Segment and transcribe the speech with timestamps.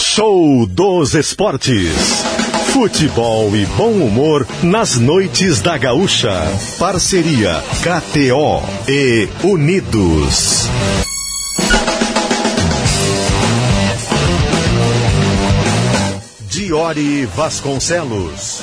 [0.00, 2.24] Show dos Esportes.
[2.72, 6.32] Futebol e bom humor nas noites da Gaúcha.
[6.78, 10.68] Parceria KTO e Unidos.
[16.48, 18.62] Diori Vasconcelos.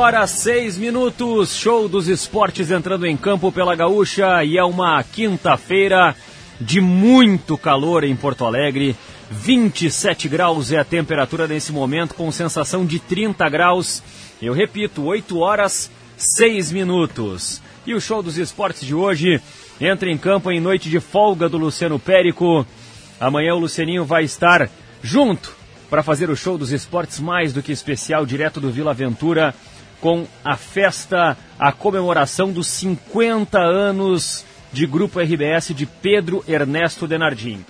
[0.00, 6.16] Horas 6 minutos, show dos esportes entrando em campo pela Gaúcha e é uma quinta-feira
[6.58, 8.96] de muito calor em Porto Alegre.
[9.30, 14.02] 27 graus é a temperatura nesse momento, com sensação de 30 graus.
[14.40, 17.60] Eu repito, 8 horas 6 minutos.
[17.86, 19.38] E o show dos esportes de hoje
[19.78, 22.66] entra em campo em noite de folga do Luciano Périco.
[23.20, 24.70] Amanhã o Lucianinho vai estar
[25.02, 25.54] junto
[25.90, 29.54] para fazer o show dos esportes mais do que especial, direto do Vila Aventura,
[30.00, 37.64] com a festa, a comemoração dos 50 anos de Grupo RBS de Pedro Ernesto Denardim.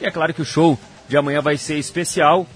[0.00, 0.78] E é claro que o show
[1.08, 2.46] de amanhã vai ser especial,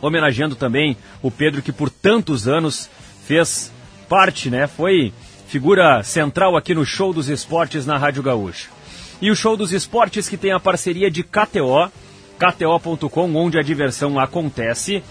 [0.00, 2.88] homenageando também o Pedro que por tantos anos
[3.26, 3.72] fez
[4.08, 4.66] parte, né?
[4.66, 5.12] Foi
[5.46, 8.68] figura central aqui no show dos esportes na Rádio Gaúcha.
[9.20, 11.90] E o show dos esportes que tem a parceria de KTO,
[12.38, 15.02] KTO.com, onde a diversão acontece.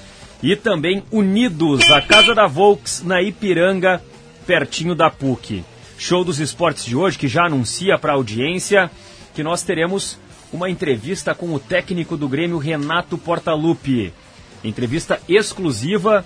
[0.42, 4.02] E também Unidos, a Casa da Volks, na Ipiranga,
[4.48, 5.64] pertinho da PUC.
[5.98, 8.90] Show dos esportes de hoje, que já anuncia para a audiência
[9.34, 10.18] que nós teremos
[10.52, 14.14] uma entrevista com o técnico do Grêmio, Renato Portaluppi.
[14.64, 16.26] Entrevista exclusiva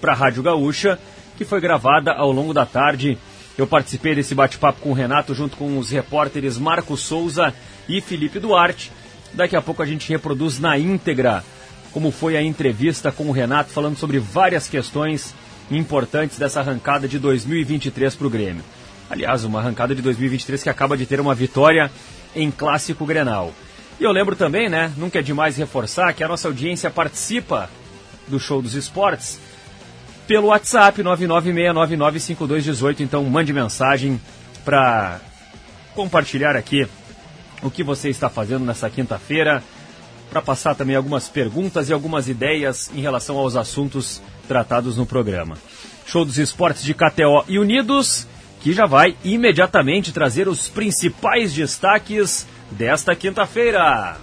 [0.00, 0.98] para a Rádio Gaúcha,
[1.36, 3.18] que foi gravada ao longo da tarde.
[3.56, 7.54] Eu participei desse bate-papo com o Renato junto com os repórteres Marco Souza
[7.88, 8.90] e Felipe Duarte.
[9.32, 11.44] Daqui a pouco a gente reproduz na íntegra
[11.94, 15.32] como foi a entrevista com o Renato, falando sobre várias questões
[15.70, 18.64] importantes dessa arrancada de 2023 para o Grêmio.
[19.08, 21.88] Aliás, uma arrancada de 2023 que acaba de ter uma vitória
[22.34, 23.54] em Clássico Grenal.
[24.00, 27.70] E eu lembro também, né, nunca é demais reforçar que a nossa audiência participa
[28.26, 29.38] do Show dos Esportes
[30.26, 33.00] pelo WhatsApp 996995218.
[33.00, 34.20] Então mande mensagem
[34.64, 35.20] para
[35.94, 36.88] compartilhar aqui
[37.62, 39.62] o que você está fazendo nessa quinta-feira,
[40.30, 45.56] para passar também algumas perguntas e algumas ideias em relação aos assuntos tratados no programa.
[46.06, 48.26] Show dos Esportes de KTO e Unidos,
[48.60, 54.16] que já vai imediatamente trazer os principais destaques desta quinta-feira.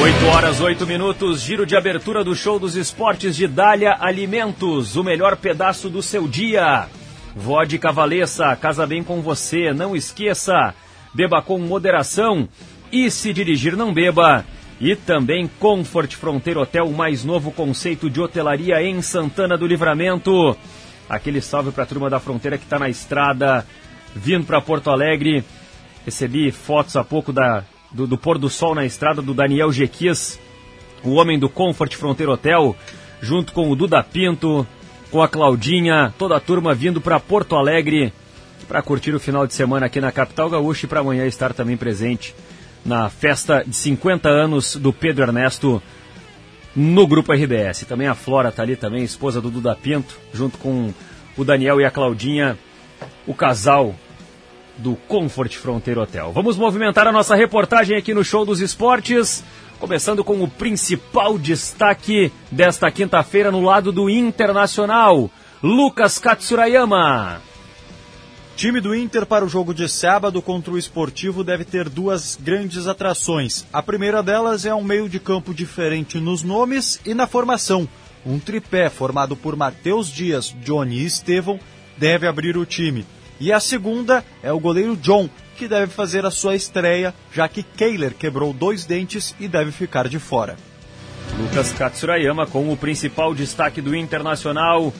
[0.00, 5.02] Oito horas, oito minutos, giro de abertura do show dos esportes de Dália Alimentos, o
[5.02, 6.86] melhor pedaço do seu dia.
[7.34, 10.72] Vodka Valessa, casa bem com você, não esqueça,
[11.12, 12.48] beba com moderação
[12.92, 14.44] e se dirigir não beba.
[14.80, 20.56] E também Comfort Fronteira Hotel, o mais novo conceito de hotelaria em Santana do Livramento.
[21.08, 23.66] Aquele salve para a turma da fronteira que está na estrada,
[24.14, 25.42] vindo para Porto Alegre.
[26.04, 30.38] Recebi fotos há pouco da do, do pôr do sol na estrada do Daniel Jequias,
[31.02, 32.76] o homem do Comfort Fronteira Hotel,
[33.20, 34.66] junto com o Duda Pinto,
[35.10, 38.12] com a Claudinha, toda a turma vindo para Porto Alegre
[38.68, 41.76] para curtir o final de semana aqui na capital gaúcha e para amanhã estar também
[41.76, 42.34] presente
[42.84, 45.82] na festa de 50 anos do Pedro Ernesto
[46.76, 47.86] no grupo RBS.
[47.86, 50.92] Também a Flora tá ali também, esposa do Duda Pinto, junto com
[51.36, 52.58] o Daniel e a Claudinha,
[53.26, 53.94] o casal
[54.78, 56.32] do Comfort Fronteira Hotel.
[56.32, 59.44] Vamos movimentar a nossa reportagem aqui no Show dos Esportes,
[59.78, 65.30] começando com o principal destaque desta quinta-feira no lado do Internacional,
[65.62, 67.42] Lucas Katsurayama.
[68.58, 72.88] Time do Inter para o jogo de sábado contra o Esportivo deve ter duas grandes
[72.88, 73.64] atrações.
[73.72, 77.88] A primeira delas é um meio de campo diferente nos nomes e na formação.
[78.26, 81.60] Um tripé formado por Matheus Dias, Johnny e Estevão
[81.96, 83.06] deve abrir o time.
[83.40, 87.62] E a segunda é o goleiro John, que deve fazer a sua estreia, já que
[87.62, 90.56] Kehler quebrou dois dentes e deve ficar de fora.
[91.38, 94.92] Lucas Katsurayama com o principal destaque do Internacional.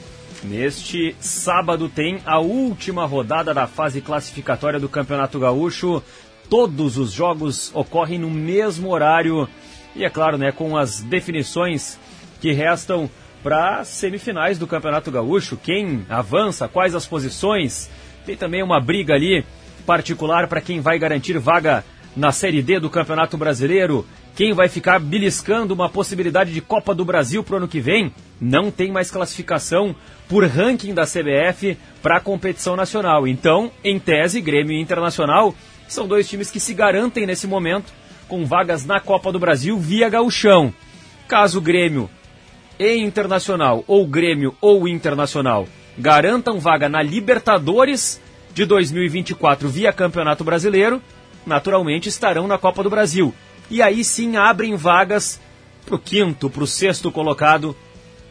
[0.45, 6.03] Neste sábado tem a última rodada da fase classificatória do Campeonato Gaúcho.
[6.49, 9.49] Todos os jogos ocorrem no mesmo horário.
[9.97, 11.99] E é claro, né, com as definições
[12.41, 13.11] que restam
[13.43, 17.91] para semifinais do Campeonato Gaúcho, quem avança, quais as posições,
[18.29, 19.43] Tem também uma briga ali
[19.87, 21.83] particular para quem vai garantir vaga
[22.15, 24.07] na Série D do Campeonato Brasileiro.
[24.37, 28.13] Quem vai ficar beliscando uma possibilidade de Copa do Brasil para o ano que vem?
[28.39, 29.97] Não tem mais classificação
[30.29, 33.27] por ranking da CBF para a competição nacional.
[33.27, 35.55] Então, em tese, Grêmio e Internacional
[35.89, 37.91] são dois times que se garantem nesse momento
[38.29, 40.71] com vagas na Copa do Brasil via gauchão.
[41.27, 42.11] Caso Grêmio
[42.79, 45.67] e Internacional, ou Grêmio ou Internacional,
[45.99, 48.21] garantam vaga na Libertadores
[48.55, 51.03] de 2024 via Campeonato Brasileiro,
[51.45, 53.35] naturalmente estarão na Copa do Brasil.
[53.71, 55.41] E aí sim abrem vagas
[55.85, 57.77] para o quinto, para o sexto colocado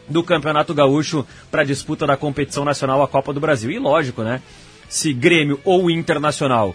[0.08, 3.70] do Campeonato Gaúcho para a disputa da competição nacional, a Copa do Brasil.
[3.70, 4.40] E lógico, né?
[4.88, 6.74] Se Grêmio ou Internacional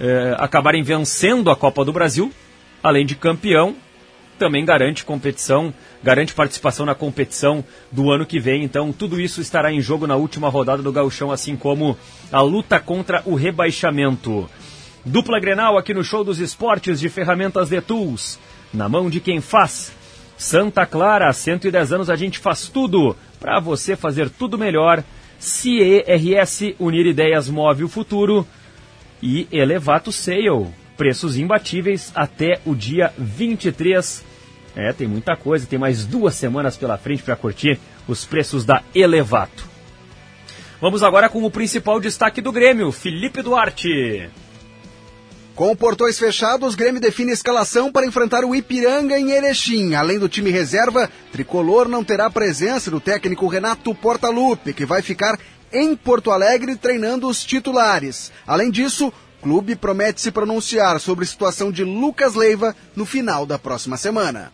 [0.00, 2.32] eh, acabarem vencendo a Copa do Brasil,
[2.82, 3.76] além de campeão,
[4.42, 5.72] também garante competição,
[6.02, 8.64] garante participação na competição do ano que vem.
[8.64, 11.96] Então, tudo isso estará em jogo na última rodada do Gauchão, assim como
[12.32, 14.50] a luta contra o rebaixamento.
[15.06, 18.36] Dupla Grenal aqui no Show dos Esportes de Ferramentas de Tools,
[18.74, 19.92] na mão de quem faz.
[20.36, 25.04] Santa Clara, há 110 anos a gente faz tudo para você fazer tudo melhor.
[25.38, 28.44] CERS, Unir Ideias Move o Futuro
[29.22, 30.66] e Elevato Sale.
[30.96, 34.31] Preços imbatíveis até o dia 23.
[34.74, 37.78] É, tem muita coisa, tem mais duas semanas pela frente para curtir
[38.08, 39.70] os preços da Elevato.
[40.80, 44.28] Vamos agora com o principal destaque do Grêmio, Felipe Duarte.
[45.54, 49.94] Com portões fechados, Grêmio define escalação para enfrentar o Ipiranga em Erechim.
[49.94, 55.38] Além do time reserva, Tricolor não terá presença do técnico Renato Portaluppi, que vai ficar
[55.70, 58.32] em Porto Alegre treinando os titulares.
[58.46, 63.44] Além disso, o clube promete se pronunciar sobre a situação de Lucas Leiva no final
[63.44, 64.50] da próxima semana.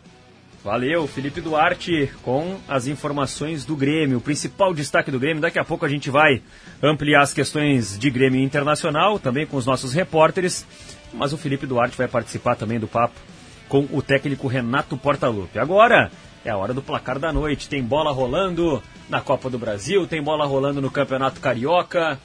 [0.64, 4.18] Valeu, Felipe Duarte, com as informações do Grêmio.
[4.18, 6.42] O principal destaque do Grêmio, daqui a pouco a gente vai
[6.82, 10.66] ampliar as questões de Grêmio Internacional, também com os nossos repórteres,
[11.14, 13.14] mas o Felipe Duarte vai participar também do papo
[13.68, 15.58] com o técnico Renato Portaluppi.
[15.58, 16.10] Agora
[16.44, 17.68] é a hora do placar da noite.
[17.68, 22.18] Tem bola rolando na Copa do Brasil, tem bola rolando no Campeonato Carioca.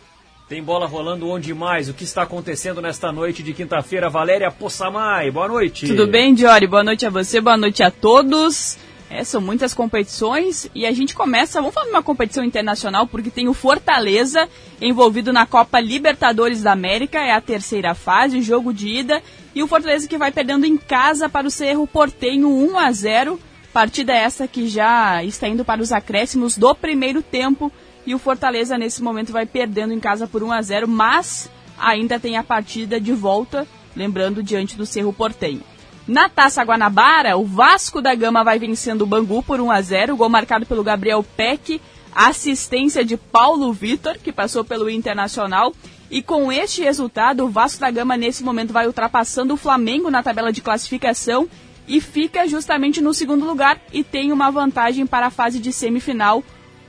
[0.48, 1.88] Tem bola rolando onde mais?
[1.88, 4.10] O que está acontecendo nesta noite de quinta-feira?
[4.10, 5.88] Valéria Possamay, boa noite.
[5.88, 6.68] Tudo bem, Diori?
[6.68, 8.78] Boa noite a você, boa noite a todos.
[9.10, 13.30] É, são muitas competições e a gente começa, vamos falar de uma competição internacional, porque
[13.30, 14.50] tem o Fortaleza
[14.81, 19.22] envolvido na Copa Libertadores da América, é a terceira fase, jogo de ida,
[19.56, 23.40] e o Fortaleza que vai perdendo em casa para o Cerro Portenho 1 a 0
[23.74, 27.72] partida essa que já está indo para os acréscimos do primeiro tempo,
[28.05, 32.19] e o Fortaleza nesse momento vai perdendo em casa por 1 a 0, mas ainda
[32.19, 35.61] tem a partida de volta, lembrando diante do Cerro Portenho.
[36.07, 40.17] Na Taça Guanabara, o Vasco da Gama vai vencendo o Bangu por 1 a 0,
[40.17, 41.79] gol marcado pelo Gabriel Peck,
[42.13, 45.73] assistência de Paulo Vitor, que passou pelo Internacional.
[46.11, 50.21] E com este resultado, o Vasco da Gama nesse momento vai ultrapassando o Flamengo na
[50.21, 51.47] tabela de classificação
[51.88, 56.44] e fica justamente no segundo lugar e tem uma vantagem para a fase de semifinal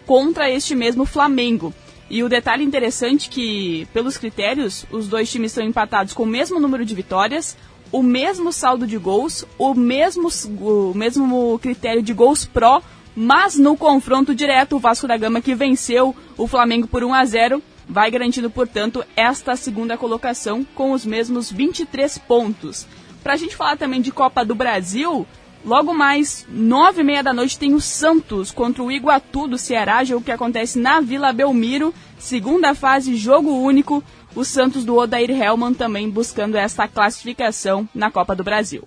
[0.07, 1.73] contra este mesmo Flamengo.
[2.09, 6.61] E o detalhe interessante que, pelos critérios, os dois times estão empatados com o mesmo
[6.61, 7.57] número de vitórias,
[7.91, 10.29] o mesmo saldo de gols, o mesmo,
[10.61, 12.83] o mesmo critério de gols pró,
[13.17, 17.25] mas no confronto direto, o Vasco da Gama, que venceu o Flamengo por 1 a
[17.25, 22.87] 0, vai garantindo, portanto, esta segunda colocação com os mesmos 23 pontos.
[23.23, 25.27] Para a gente falar também de Copa do Brasil,
[25.65, 30.05] Logo mais, nove e meia da noite, tem o Santos contra o Iguatu do Ceará,
[30.05, 34.05] jogo que acontece na Vila Belmiro, segunda fase, jogo único.
[34.35, 38.87] O Santos do Odair Helman também buscando essa classificação na Copa do Brasil.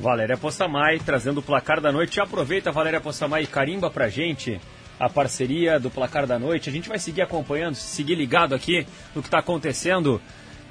[0.00, 2.20] Valéria Possamay trazendo o placar da noite.
[2.20, 4.60] Aproveita, Valéria Possamay, carimba pra gente
[4.98, 6.68] a parceria do placar da noite.
[6.68, 10.20] A gente vai seguir acompanhando, seguir ligado aqui no que está acontecendo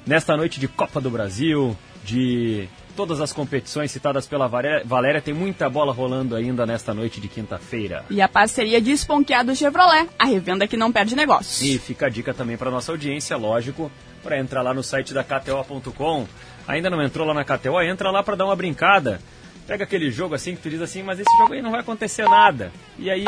[0.04, 5.20] nesta noite de Copa do Brasil, de todas as competições citadas pela Valéria.
[5.20, 8.04] Tem muita bola rolando ainda nesta noite de quinta-feira.
[8.10, 11.66] E a parceria de Esponqueado Chevrolet, a revenda que não perde negócio.
[11.66, 13.90] E fica a dica também para nossa audiência, lógico,
[14.22, 16.26] para entrar lá no site da KTO.com.
[16.66, 17.80] Ainda não entrou lá na KTO?
[17.82, 19.20] Entra lá para dar uma brincada.
[19.66, 22.28] Pega aquele jogo assim que tu diz assim, mas esse jogo aí não vai acontecer
[22.28, 22.72] nada.
[22.98, 23.24] E aí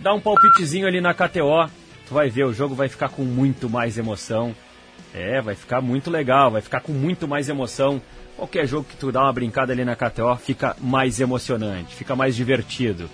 [0.00, 1.70] dá um palpitezinho ali na KTO.
[2.06, 4.54] Tu vai ver, o jogo vai ficar com muito mais emoção.
[5.14, 8.00] É, vai ficar muito legal, vai ficar com muito mais emoção
[8.42, 12.34] Qualquer jogo que tu dá uma brincada ali na KTO fica mais emocionante, fica mais
[12.34, 13.08] divertido.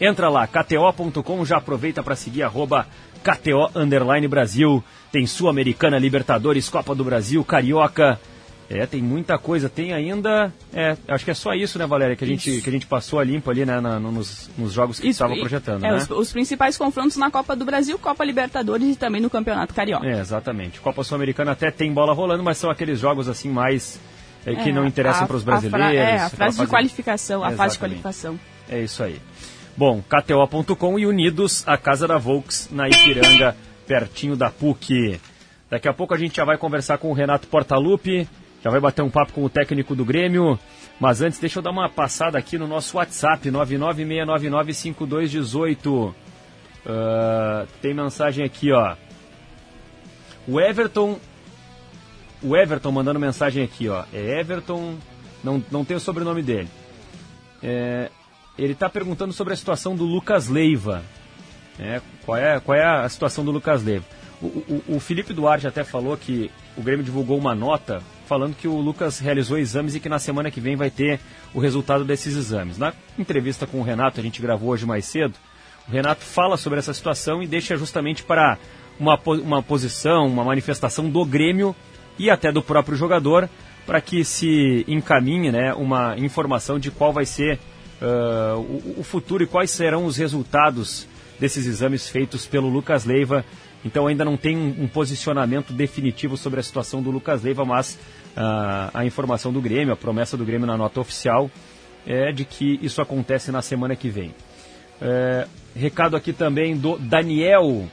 [0.00, 2.86] Entra lá, kto.com, já aproveita para seguir arroba
[3.20, 4.84] KTO Underline Brasil.
[5.10, 8.20] Tem Sul-Americana, Libertadores, Copa do Brasil, Carioca
[8.70, 9.68] É, tem muita coisa.
[9.68, 10.52] Tem ainda.
[10.72, 13.18] É, acho que é só isso, né, Valéria, que a gente, que a gente passou
[13.18, 15.84] a limpo ali, né, na, nos, nos jogos que estava projetando.
[15.84, 15.96] É, né?
[15.96, 20.06] os, os, principais confrontos na Copa do Brasil, Copa Libertadores e também no Campeonato Carioca.
[20.06, 20.78] É, exatamente.
[20.78, 23.98] Copa Sul-Americana até tem bola rolando, mas são aqueles jogos assim mais.
[24.52, 25.86] É, que não interessam para os brasileiros.
[25.86, 28.40] A é, a frase de qualificação, a fase de qualificação.
[28.68, 29.20] É isso aí.
[29.76, 35.20] Bom, KTO.com e Unidos, a casa da Volks, na Ipiranga, pertinho da PUC.
[35.70, 38.28] Daqui a pouco a gente já vai conversar com o Renato Portaluppi,
[38.62, 40.58] já vai bater um papo com o técnico do Grêmio.
[40.98, 45.86] Mas antes, deixa eu dar uma passada aqui no nosso WhatsApp, 996995218.
[45.86, 46.14] Uh,
[47.80, 48.96] tem mensagem aqui, ó.
[50.46, 51.20] O Everton.
[52.42, 54.04] O Everton mandando mensagem aqui, ó.
[54.12, 54.96] É Everton.
[55.42, 56.68] Não, não tem o sobrenome dele.
[57.62, 58.10] É,
[58.58, 61.02] ele está perguntando sobre a situação do Lucas Leiva.
[61.78, 64.04] É, qual, é, qual é a situação do Lucas Leiva?
[64.40, 68.68] O, o, o Felipe Duarte até falou que o Grêmio divulgou uma nota falando que
[68.68, 71.18] o Lucas realizou exames e que na semana que vem vai ter
[71.54, 72.78] o resultado desses exames.
[72.78, 75.34] Na entrevista com o Renato, a gente gravou hoje mais cedo,
[75.88, 78.58] o Renato fala sobre essa situação e deixa justamente para
[79.00, 81.74] uma, uma posição, uma manifestação do Grêmio
[82.18, 83.48] e até do próprio jogador
[83.86, 87.58] para que se encaminhe né, uma informação de qual vai ser
[88.02, 91.06] uh, o, o futuro e quais serão os resultados
[91.40, 93.44] desses exames feitos pelo Lucas Leiva
[93.84, 97.98] então ainda não tem um, um, posicionamento definitivo sobre a situação do Lucas Leiva, mas
[98.36, 101.50] uh, a informação do Grêmio, a promessa do Grêmio na nota oficial
[102.06, 104.34] é de que isso acontece na semana que vem.
[105.76, 107.86] Recado aqui também do Daniel,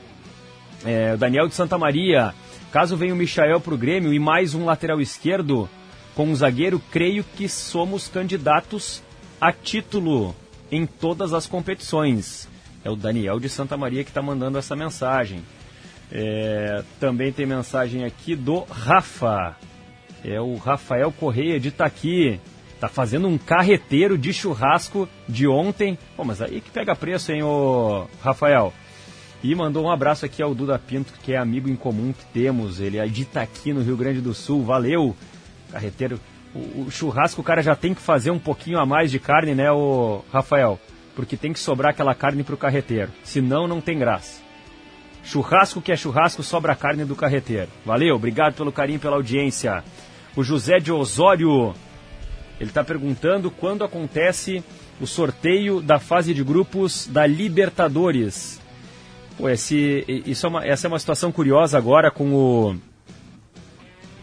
[1.18, 2.32] Daniel de Santa Maria.
[2.76, 5.66] Caso venha o Michael para o Grêmio e mais um lateral esquerdo
[6.14, 9.02] com um zagueiro, creio que somos candidatos
[9.40, 10.36] a título
[10.70, 12.46] em todas as competições.
[12.84, 15.42] É o Daniel de Santa Maria que está mandando essa mensagem.
[16.12, 19.56] É, também tem mensagem aqui do Rafa.
[20.22, 22.38] É o Rafael Correia de Itaqui.
[22.78, 25.98] Tá fazendo um carreteiro de churrasco de ontem.
[26.14, 28.70] Pô, mas aí que pega preço, hein, ô Rafael?
[29.42, 32.80] E mandou um abraço aqui ao Duda Pinto, que é amigo em comum que temos.
[32.80, 34.64] Ele é de Itaqui, no Rio Grande do Sul.
[34.64, 35.14] Valeu!
[35.70, 36.18] Carreteiro.
[36.54, 39.54] O, o churrasco o cara já tem que fazer um pouquinho a mais de carne,
[39.54, 40.80] né, ô Rafael?
[41.14, 43.10] Porque tem que sobrar aquela carne pro carreteiro.
[43.22, 44.40] Senão, não tem graça.
[45.22, 47.68] Churrasco que é churrasco, sobra a carne do carreteiro.
[47.84, 49.82] Valeu, obrigado pelo carinho, pela audiência.
[50.36, 51.74] O José de Osório,
[52.60, 54.62] ele está perguntando quando acontece
[55.00, 58.60] o sorteio da fase de grupos da Libertadores.
[59.40, 62.76] Esse, isso é uma, essa é uma situação curiosa agora com o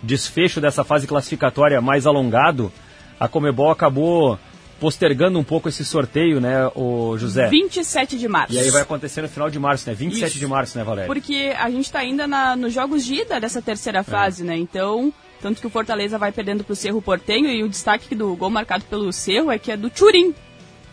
[0.01, 2.71] desfecho dessa fase classificatória mais alongado.
[3.19, 4.39] A Comebol acabou
[4.79, 7.47] postergando um pouco esse sorteio, né, o José?
[7.47, 8.53] 27 de março.
[8.53, 9.95] E aí vai acontecer no final de março, né?
[9.95, 10.39] 27 Isso.
[10.39, 11.07] de março, né, Valéria?
[11.07, 14.03] Porque a gente está ainda na, nos jogos de ida dessa terceira é.
[14.03, 14.45] fase, é.
[14.45, 14.57] né?
[14.57, 18.35] Então, tanto que o Fortaleza vai perdendo para o Cerro Portenho e o destaque do
[18.35, 20.35] gol marcado pelo Cerro é que é do Turim.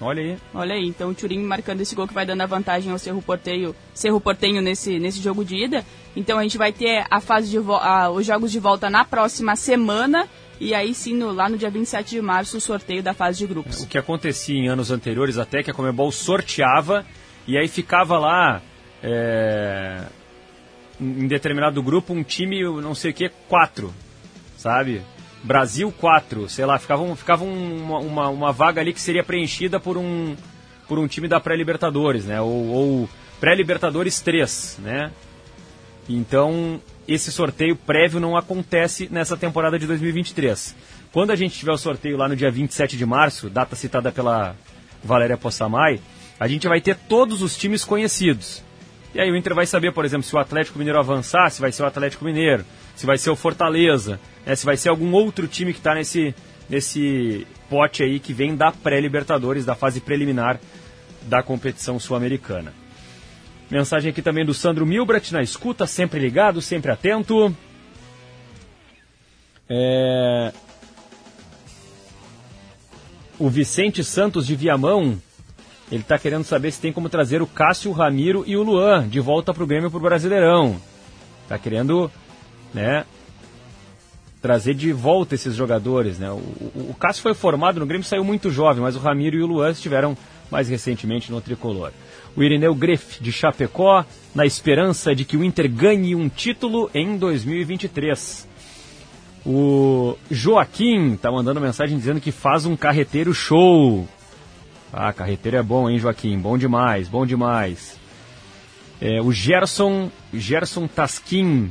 [0.00, 0.38] Olha aí.
[0.54, 3.20] Olha aí, então o Turim marcando esse gol que vai dando a vantagem ao Cerro
[3.20, 5.84] Portenho, Cerro Portenho nesse, nesse jogo de ida.
[6.16, 9.54] Então a gente vai ter a fase de a, os jogos de volta na próxima
[9.56, 10.26] semana
[10.58, 13.46] e aí sim, no, lá no dia 27 de março, o sorteio da fase de
[13.46, 13.82] grupos.
[13.82, 17.04] O que acontecia em anos anteriores até que a Comebol sorteava
[17.46, 18.62] e aí ficava lá
[19.02, 20.04] é,
[21.00, 23.92] em determinado grupo um time, não sei o que, quatro,
[24.56, 25.02] sabe?
[25.42, 29.80] Brasil quatro, sei lá, ficava, um, ficava uma, uma, uma, vaga ali que seria preenchida
[29.80, 30.36] por um,
[30.86, 32.40] por um time da pré-Libertadores, né?
[32.40, 33.08] Ou, ou
[33.40, 35.10] pré-Libertadores 3, né?
[36.08, 40.74] Então, esse sorteio prévio não acontece nessa temporada de 2023.
[41.12, 44.54] Quando a gente tiver o sorteio lá no dia 27 de março, data citada pela
[45.02, 46.00] Valéria Possamay,
[46.38, 48.62] a gente vai ter todos os times conhecidos.
[49.14, 51.72] E aí o Inter vai saber, por exemplo, se o Atlético Mineiro avançar, se vai
[51.72, 52.64] ser o Atlético Mineiro,
[52.94, 56.34] se vai ser o Fortaleza, né, se vai ser algum outro time que está nesse,
[56.68, 60.60] nesse pote aí que vem da pré-Libertadores, da fase preliminar
[61.22, 62.72] da competição sul-americana.
[63.70, 67.54] Mensagem aqui também do Sandro Milbrat na escuta, sempre ligado, sempre atento.
[69.68, 70.52] É...
[73.38, 75.20] O Vicente Santos de Viamão,
[75.90, 79.08] ele está querendo saber se tem como trazer o Cássio, o Ramiro e o Luan
[79.08, 80.80] de volta para o Grêmio para o Brasileirão.
[81.42, 82.10] Está querendo,
[82.72, 83.04] né,
[84.40, 86.30] trazer de volta esses jogadores, né?
[86.30, 89.42] O, o, o Cássio foi formado no Grêmio, saiu muito jovem, mas o Ramiro e
[89.42, 90.16] o Luan estiveram
[90.50, 91.92] mais recentemente no Tricolor
[92.36, 94.04] o Irineu Greff de Chapecó,
[94.34, 98.48] na esperança de que o Inter ganhe um título em 2023.
[99.44, 104.06] O Joaquim está mandando mensagem dizendo que faz um carreteiro show.
[104.92, 106.38] Ah, carreteiro é bom, hein, Joaquim?
[106.38, 107.98] Bom demais, bom demais.
[109.00, 111.70] É, o Gerson, Gerson Tasquim.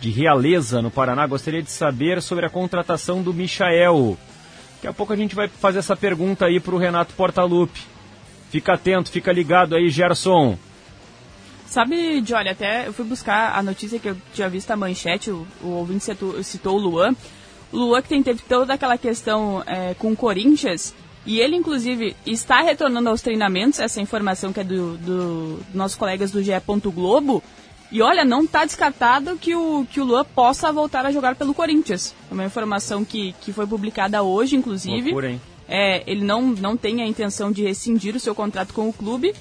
[0.00, 1.26] de Realeza, no Paraná.
[1.26, 4.18] Gostaria de saber sobre a contratação do Michael.
[4.74, 7.80] Daqui a pouco a gente vai fazer essa pergunta aí para o Renato Portaluppi.
[8.50, 10.58] Fica atento, fica ligado aí, Gerson.
[11.64, 15.46] Sabe, Johnny, até eu fui buscar a notícia que eu tinha visto a manchete, o,
[15.62, 17.14] o ouvinte citou, citou o Luan.
[17.70, 20.92] O Luan que tem, teve toda aquela questão é, com o Corinthians,
[21.24, 26.30] e ele, inclusive, está retornando aos treinamentos, essa informação que é do, do, nossos colegas
[26.30, 26.52] do GE.
[26.92, 27.42] Globo.
[27.90, 31.54] E olha, não está descartado que o, que o Luan possa voltar a jogar pelo
[31.54, 32.14] Corinthians.
[32.30, 35.02] É uma informação que, que foi publicada hoje, inclusive.
[35.02, 35.40] Loucura, hein?
[35.68, 39.34] É, ele não, não tem a intenção de rescindir o seu contrato com o clube.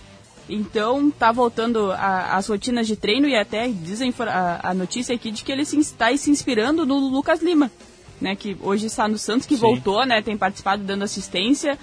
[0.50, 5.44] Então tá voltando às rotinas de treino e até dizem a, a, notícia aqui de
[5.44, 7.72] que ele se, está se inspirando no Lucas Lima,
[8.22, 8.36] né?
[8.36, 9.62] Que hoje está no Santos, que Sim.
[9.62, 10.22] voltou, né?
[10.22, 11.78] Tem participado dando assistência.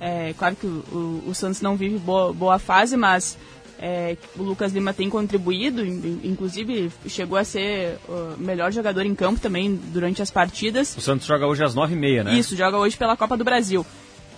[0.00, 0.84] É, claro que o,
[1.26, 3.38] o, o Santos não vive boa, boa fase, mas
[3.78, 9.40] é, o Lucas Lima tem contribuído, inclusive chegou a ser o melhor jogador em campo
[9.40, 10.96] também durante as partidas.
[10.96, 12.34] O Santos joga hoje às nove e meia, né?
[12.34, 13.86] Isso, joga hoje pela Copa do Brasil.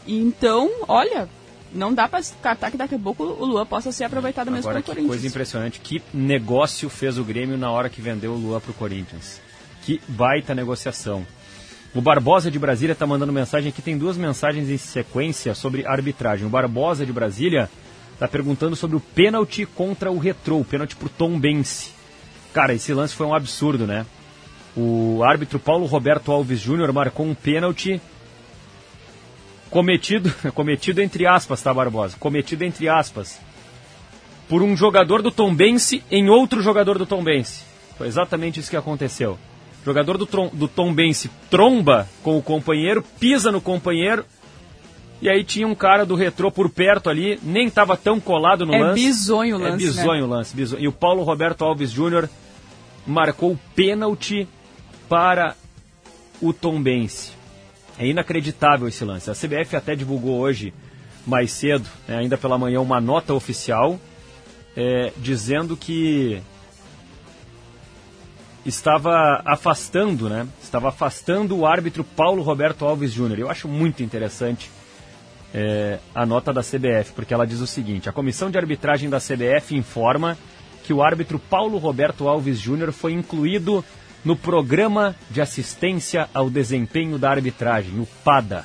[0.07, 1.29] Então, olha,
[1.73, 4.83] não dá para descartar que daqui a pouco o Luan possa ser aproveitado mesmo Agora,
[4.83, 5.09] pelo Corinthians.
[5.09, 5.81] coisa impressionante.
[5.81, 9.41] Que negócio fez o Grêmio na hora que vendeu o Luan para o Corinthians.
[9.83, 11.27] Que baita negociação.
[11.95, 13.81] O Barbosa de Brasília está mandando mensagem aqui.
[13.81, 16.47] Tem duas mensagens em sequência sobre arbitragem.
[16.47, 17.71] O Barbosa de Brasília
[18.13, 21.93] está perguntando sobre o pênalti contra o Retrô, o pênalti por Tom Bense.
[22.53, 24.07] Cara, esse lance foi um absurdo, né?
[24.77, 28.01] O árbitro Paulo Roberto Alves Júnior marcou um pênalti
[29.71, 32.17] cometido, cometido entre aspas, tá, Barbosa?
[32.19, 33.39] Cometido entre aspas,
[34.49, 37.63] por um jogador do Tombense em outro jogador do Tombense.
[37.99, 39.39] Foi exatamente isso que aconteceu.
[39.87, 44.25] O jogador do, do Tombense tromba com o companheiro, pisa no companheiro,
[45.23, 48.75] e aí tinha um cara do retrô por perto ali, nem estava tão colado no
[48.75, 49.01] é lance.
[49.01, 49.75] Bizonho o lance.
[49.75, 50.35] É bizonho o né?
[50.35, 50.57] lance.
[50.57, 50.83] Bizonho.
[50.83, 52.29] E o Paulo Roberto Alves Júnior
[53.07, 54.49] marcou pênalti
[55.09, 55.55] para
[56.43, 57.31] o Tombense.
[57.97, 59.31] É inacreditável esse lance.
[59.31, 60.75] A CBF até divulgou hoje,
[61.25, 64.01] mais cedo, né, ainda pela manhã, uma nota oficial
[64.77, 66.43] é, dizendo que
[68.67, 70.47] estava afastando, né?
[70.63, 73.39] Estava afastando o árbitro Paulo Roberto Alves Júnior.
[73.39, 74.71] Eu acho muito interessante
[75.55, 79.19] é, a nota da CBF, porque ela diz o seguinte: a comissão de arbitragem da
[79.19, 80.37] CBF informa
[80.83, 83.85] que o árbitro Paulo Roberto Alves Júnior foi incluído
[84.25, 88.65] no Programa de Assistência ao Desempenho da Arbitragem, o PADA.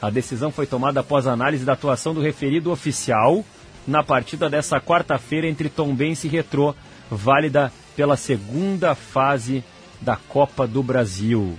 [0.00, 3.44] A decisão foi tomada após análise da atuação do referido oficial
[3.86, 6.74] na partida dessa quarta-feira entre Tombense e Retrô,
[7.10, 9.64] válida pela segunda fase
[10.00, 11.58] da Copa do Brasil.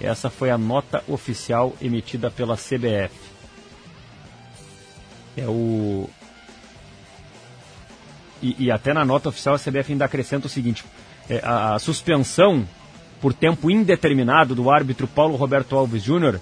[0.00, 3.14] Essa foi a nota oficial emitida pela CBF.
[5.36, 6.08] É o.
[8.42, 10.84] E, e até na nota oficial a CBF ainda acrescenta o seguinte:
[11.28, 12.66] é, a, a suspensão
[13.20, 16.40] por tempo indeterminado do árbitro Paulo Roberto Alves Júnior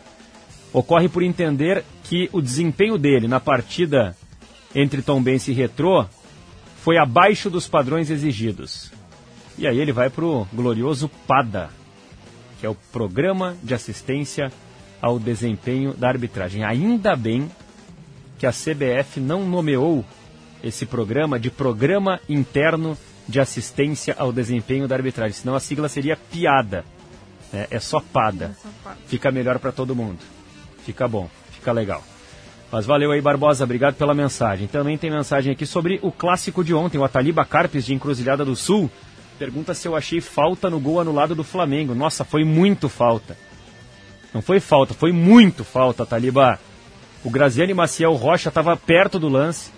[0.73, 4.17] ocorre por entender que o desempenho dele na partida
[4.75, 6.07] entre Tombense e Retrô
[6.83, 8.91] foi abaixo dos padrões exigidos.
[9.59, 11.71] E aí ele vai para o glorioso PADA,
[12.59, 14.51] que é o Programa de Assistência
[15.01, 16.65] ao Desempenho da Arbitragem.
[16.65, 17.51] Ainda bem
[18.39, 20.05] que a CBF não nomeou
[20.63, 22.97] esse programa de Programa Interno
[23.29, 25.33] de assistência ao desempenho da arbitragem.
[25.33, 26.85] Senão a sigla seria piada.
[27.53, 28.57] É, é só pada.
[29.07, 30.19] Fica melhor para todo mundo.
[30.85, 32.03] Fica bom, fica legal.
[32.71, 34.67] Mas valeu aí, Barbosa, obrigado pela mensagem.
[34.67, 38.57] Também tem mensagem aqui sobre o clássico de ontem, o Ataliba Carpes de Encruzilhada do
[38.57, 38.91] Sul.
[39.43, 41.97] Pergunta se eu achei falta no gol anulado do Flamengo.
[41.97, 43.37] Nossa, foi muito falta.
[44.33, 46.61] Não foi falta, foi muito falta, Taliba.
[47.25, 49.73] O Graziani Maciel Rocha estava perto do lance.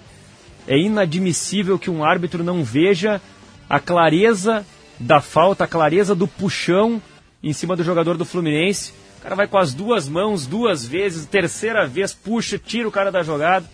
[0.69, 3.23] É inadmissível que um árbitro não veja
[3.67, 4.67] a clareza
[5.01, 7.01] da falta, a clareza do puxão
[7.43, 8.93] em cima do jogador do Fluminense.
[9.19, 13.11] O cara vai com as duas mãos duas vezes, terceira vez, puxa, tira o cara
[13.11, 13.65] da jogada.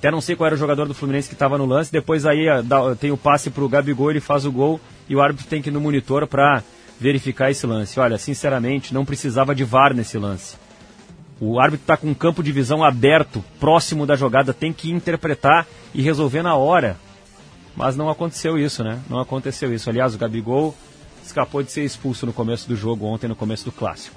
[0.00, 1.92] Até não sei qual era o jogador do Fluminense que estava no lance.
[1.92, 2.46] Depois aí
[2.98, 5.68] tem o passe para o Gabigol, ele faz o gol e o árbitro tem que
[5.68, 6.62] ir no monitor para
[6.98, 8.00] verificar esse lance.
[8.00, 10.56] Olha, sinceramente, não precisava de VAR nesse lance.
[11.38, 15.66] O árbitro está com um campo de visão aberto, próximo da jogada, tem que interpretar
[15.92, 16.96] e resolver na hora.
[17.76, 19.00] Mas não aconteceu isso, né?
[19.06, 19.90] Não aconteceu isso.
[19.90, 20.74] Aliás, o Gabigol
[21.22, 24.16] escapou de ser expulso no começo do jogo ontem, no começo do clássico.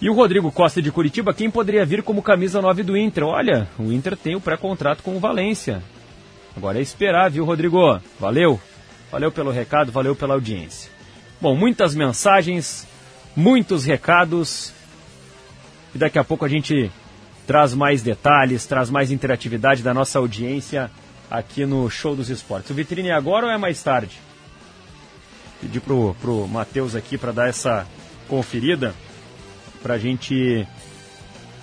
[0.00, 3.24] E o Rodrigo Costa de Curitiba, quem poderia vir como camisa 9 do Inter?
[3.24, 5.82] Olha, o Inter tem o pré-contrato com o Valência.
[6.56, 8.00] Agora é esperar, viu, Rodrigo?
[8.18, 8.60] Valeu.
[9.10, 10.88] Valeu pelo recado, valeu pela audiência.
[11.40, 12.86] Bom, muitas mensagens,
[13.34, 14.72] muitos recados.
[15.92, 16.92] E daqui a pouco a gente
[17.44, 20.92] traz mais detalhes, traz mais interatividade da nossa audiência
[21.28, 22.70] aqui no Show dos Esportes.
[22.70, 24.20] O vitrine é agora ou é mais tarde?
[25.60, 27.84] Pedir pro, pro Matheus aqui para dar essa
[28.28, 28.94] conferida,
[29.82, 30.66] pra gente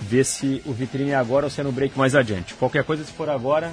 [0.02, 2.54] ver se o vitrine é agora ou se é no break mais adiante.
[2.54, 3.72] Qualquer coisa, se for agora,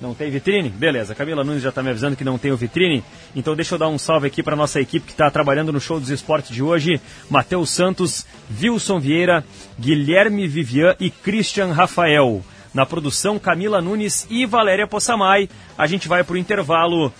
[0.00, 0.68] não tem vitrine?
[0.68, 3.04] Beleza, Camila Nunes já está me avisando que não tem o vitrine.
[3.36, 6.00] Então deixa eu dar um salve aqui para nossa equipe que está trabalhando no show
[6.00, 7.00] dos esportes de hoje.
[7.30, 8.26] Matheus Santos,
[8.60, 9.44] Wilson Vieira,
[9.78, 12.42] Guilherme Vivian e Christian Rafael.
[12.74, 15.48] Na produção, Camila Nunes e Valéria Possamay.
[15.78, 17.12] A gente vai para o intervalo.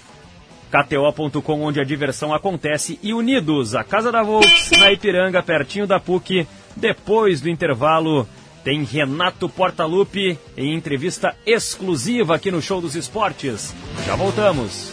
[0.72, 2.98] KTO.com, onde a diversão acontece.
[3.02, 6.46] E Unidos, a Casa da Volks, na Ipiranga, pertinho da PUC.
[6.74, 8.26] Depois do intervalo,
[8.64, 13.74] tem Renato Portaluppi em entrevista exclusiva aqui no Show dos Esportes.
[14.06, 14.90] Já voltamos.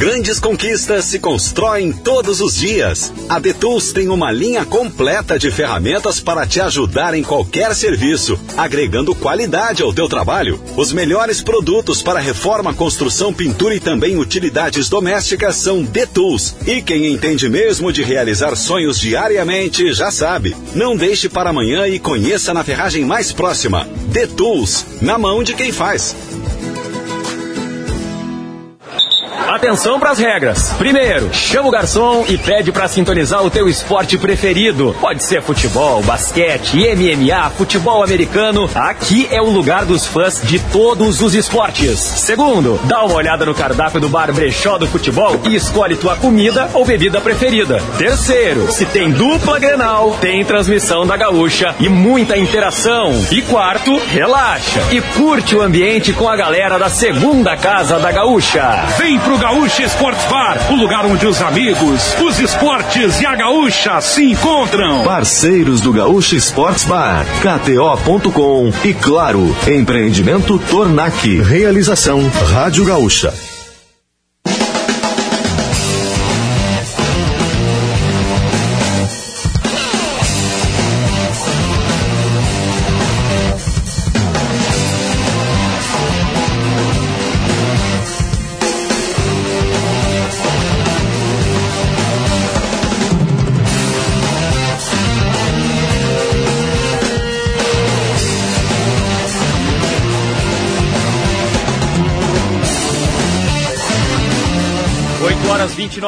[0.00, 3.12] Grandes conquistas se constroem todos os dias.
[3.28, 9.14] A Detools tem uma linha completa de ferramentas para te ajudar em qualquer serviço, agregando
[9.14, 10.58] qualidade ao teu trabalho.
[10.74, 16.56] Os melhores produtos para reforma, construção, pintura e também utilidades domésticas são Detools.
[16.66, 20.56] E quem entende mesmo de realizar sonhos diariamente já sabe.
[20.74, 23.86] Não deixe para amanhã e conheça na ferragem mais próxima.
[24.06, 26.16] Detools, na mão de quem faz.
[29.50, 30.72] Atenção para as regras.
[30.78, 34.94] Primeiro, chama o garçom e pede para sintonizar o teu esporte preferido.
[35.00, 38.70] Pode ser futebol, basquete, MMA, futebol americano.
[38.76, 41.98] Aqui é o lugar dos fãs de todos os esportes.
[41.98, 46.70] Segundo, dá uma olhada no cardápio do bar Brechó do Futebol e escolhe tua comida
[46.72, 47.82] ou bebida preferida.
[47.98, 53.10] Terceiro, se tem dupla Grenal, tem transmissão da Gaúcha e muita interação.
[53.32, 58.86] E quarto, relaxa e curte o ambiente com a galera da segunda casa da Gaúcha.
[58.96, 63.98] Vem pro Gaúcha Esportes Bar, o lugar onde os amigos, os esportes e a gaúcha
[64.02, 65.02] se encontram.
[65.02, 71.26] Parceiros do Gaúcha Esportes Bar, KTO.com e claro, empreendimento Tornac.
[71.40, 72.20] Realização
[72.52, 73.32] Rádio Gaúcha.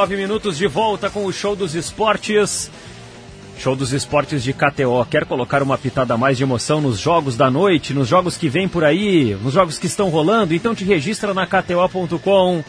[0.02, 2.70] 29 minutos de volta com o Show dos Esportes.
[3.58, 5.04] Show dos Esportes de KTO.
[5.08, 8.66] Quer colocar uma pitada mais de emoção nos jogos da noite, nos jogos que vêm
[8.66, 10.54] por aí, nos jogos que estão rolando?
[10.54, 12.64] Então te registra na KTO.com,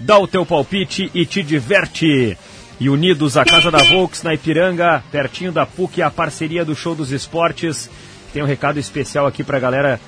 [0.00, 2.38] dá o teu palpite e te diverte.
[2.80, 6.94] E unidos à Casa da Volks na Ipiranga, pertinho da PUC, a parceria do Show
[6.94, 7.90] dos Esportes.
[8.32, 10.00] Tem um recado especial aqui pra galera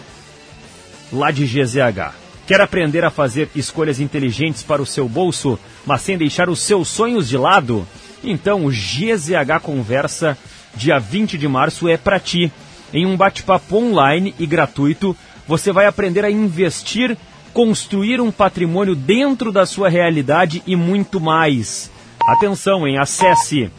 [1.12, 2.23] lá de GZH.
[2.46, 6.88] Quer aprender a fazer escolhas inteligentes para o seu bolso, mas sem deixar os seus
[6.88, 7.86] sonhos de lado?
[8.22, 10.36] Então o GZH Conversa,
[10.74, 12.52] dia 20 de março, é para ti.
[12.92, 15.16] Em um bate-papo online e gratuito,
[15.48, 17.16] você vai aprender a investir,
[17.52, 21.90] construir um patrimônio dentro da sua realidade e muito mais.
[22.26, 23.70] Atenção, em acesse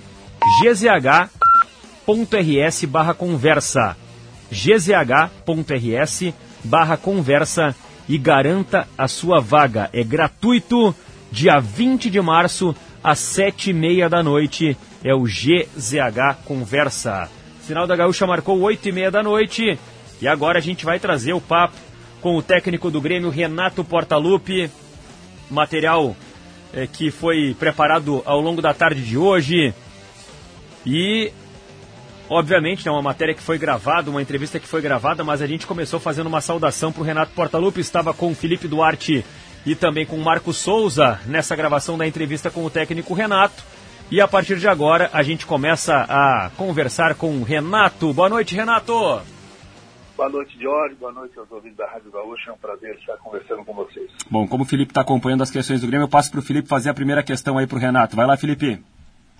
[0.61, 1.25] gzh.rs
[2.85, 3.97] barra conversa
[4.51, 7.75] gzh.rs barra conversa
[8.07, 9.89] e garanta a sua vaga.
[9.91, 10.95] É gratuito,
[11.31, 14.77] dia 20 de março, às sete e meia da noite.
[15.03, 17.29] É o GZH Conversa.
[17.61, 19.77] Final da Gaúcha marcou oito e meia da noite.
[20.21, 21.75] E agora a gente vai trazer o papo
[22.21, 24.69] com o técnico do Grêmio, Renato Portaluppi.
[25.49, 26.15] Material
[26.73, 29.73] é, que foi preparado ao longo da tarde de hoje.
[30.85, 31.31] E,
[32.29, 35.67] obviamente, é uma matéria que foi gravada, uma entrevista que foi gravada, mas a gente
[35.67, 37.79] começou fazendo uma saudação para o Renato Portaluppi.
[37.79, 39.25] Estava com o Felipe Duarte
[39.65, 43.63] e também com o Marco Souza nessa gravação da entrevista com o técnico Renato.
[44.11, 48.13] E a partir de agora a gente começa a conversar com o Renato.
[48.13, 48.93] Boa noite, Renato.
[50.15, 50.95] Boa noite, Jorge.
[50.95, 52.51] Boa noite aos ouvintes da Rádio Gaúcha.
[52.51, 54.09] É um prazer estar conversando com vocês.
[54.29, 56.69] Bom, como o Felipe está acompanhando as questões do Grêmio, eu passo para o Felipe
[56.69, 58.15] fazer a primeira questão aí para o Renato.
[58.15, 58.81] Vai lá, Felipe.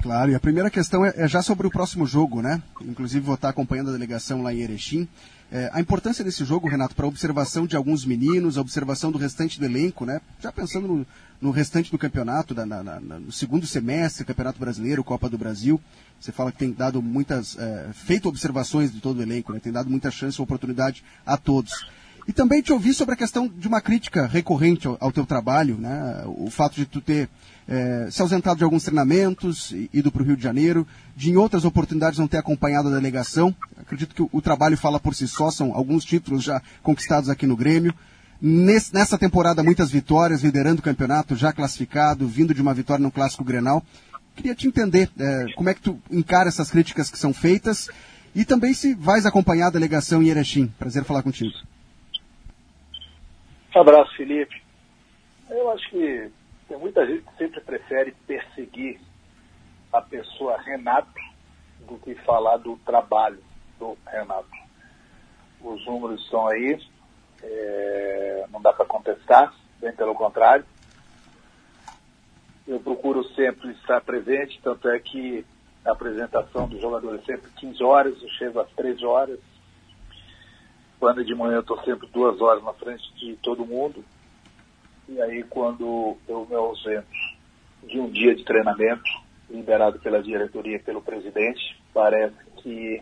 [0.01, 2.62] Claro, e a primeira questão é, é, já sobre o próximo jogo, né?
[2.81, 5.08] Inclusive vou estar acompanhando a delegação lá em Erechim.
[5.51, 9.17] É, a importância desse jogo, Renato, para a observação de alguns meninos, a observação do
[9.17, 10.19] restante do elenco, né?
[10.39, 11.08] Já pensando no,
[11.39, 15.79] no restante do campeonato, da, na, na, no segundo semestre, Campeonato Brasileiro, Copa do Brasil.
[16.19, 19.60] Você fala que tem dado muitas, é, feito observações de todo o elenco, né?
[19.60, 21.86] Tem dado muita chance, oportunidade a todos.
[22.27, 25.77] E também te ouvi sobre a questão de uma crítica recorrente ao, ao teu trabalho,
[25.77, 26.23] né?
[26.25, 27.29] O fato de tu ter
[27.67, 31.65] é, se ausentado de alguns treinamentos, ido para o Rio de Janeiro, de em outras
[31.65, 33.56] oportunidades não ter acompanhado a delegação.
[33.78, 37.47] Acredito que o, o trabalho fala por si só, são alguns títulos já conquistados aqui
[37.47, 37.93] no Grêmio.
[38.41, 43.12] Nesse, nessa temporada, muitas vitórias, liderando o campeonato, já classificado, vindo de uma vitória no
[43.12, 43.84] Clássico Grenal.
[44.36, 47.89] Queria te entender é, como é que tu encara essas críticas que são feitas
[48.36, 50.67] e também se vais acompanhar a delegação em Erechim.
[50.78, 51.54] Prazer falar contigo.
[53.73, 54.62] Um abraço, Felipe.
[55.49, 56.30] Eu acho que
[56.67, 58.99] tem muita gente que sempre prefere perseguir
[59.91, 61.13] a pessoa Renato
[61.88, 63.41] do que falar do trabalho
[63.78, 64.49] do Renato.
[65.62, 66.80] Os números estão aí,
[67.41, 70.65] é, não dá para contestar, bem pelo contrário.
[72.67, 75.45] Eu procuro sempre estar presente, tanto é que
[75.86, 79.39] a apresentação do jogador é sempre 15 horas, eu chego às 13 horas,
[80.99, 84.04] quando de manhã eu estou sempre duas horas na frente de todo mundo.
[85.07, 87.07] E aí quando eu me ausento
[87.83, 89.03] de um dia de treinamento,
[89.49, 93.01] liberado pela diretoria e pelo presidente, parece que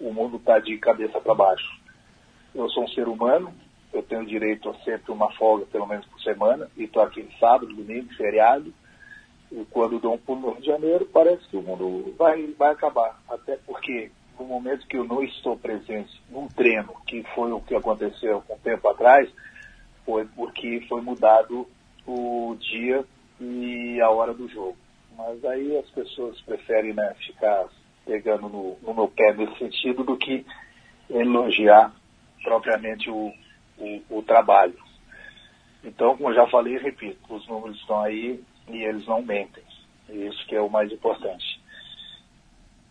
[0.00, 1.80] o mundo está de cabeça para baixo.
[2.54, 3.52] Eu sou um ser humano,
[3.92, 7.74] eu tenho direito a sempre uma folga, pelo menos por semana, e estou aqui sábado,
[7.74, 8.72] domingo, feriado.
[9.50, 12.72] E quando dou um pulo no Rio de Janeiro, parece que o mundo vai, vai
[12.72, 13.20] acabar.
[13.28, 17.74] Até porque no momento que eu não estou presente num treino, que foi o que
[17.74, 19.28] aconteceu um tempo atrás,
[20.04, 21.66] foi porque foi mudado
[22.06, 23.04] o dia
[23.40, 24.76] e a hora do jogo.
[25.16, 27.66] Mas aí as pessoas preferem né, ficar
[28.04, 30.44] pegando no, no meu pé nesse sentido do que
[31.08, 31.94] elogiar
[32.42, 33.32] propriamente o,
[33.78, 34.76] o, o trabalho.
[35.82, 39.62] Então, como eu já falei, repito, os números estão aí e eles não mentem.
[40.08, 41.60] Isso que é o mais importante.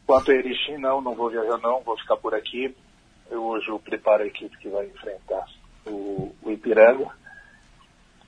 [0.05, 2.75] Quanto a Erechim, não, não vou viajar não, vou ficar por aqui.
[3.29, 5.45] Eu hoje eu preparo a equipe que vai enfrentar
[5.85, 7.09] o, o Ipiranga.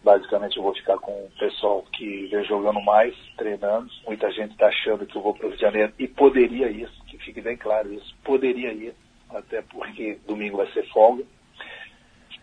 [0.04, 3.90] Basicamente eu vou ficar com o pessoal que vem jogando mais, treinando.
[4.06, 6.90] Muita gente está achando que eu vou para o Rio de Janeiro e poderia ir,
[7.08, 8.94] que fique bem claro isso, poderia ir,
[9.32, 11.24] até porque domingo vai ser folga.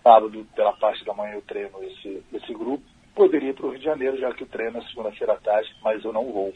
[0.02, 2.82] Sábado, pela parte da manhã, eu treino esse, esse grupo.
[3.14, 5.72] Poderia ir para o Rio de Janeiro, já que o treino é segunda-feira à tarde,
[5.84, 6.52] mas eu não vou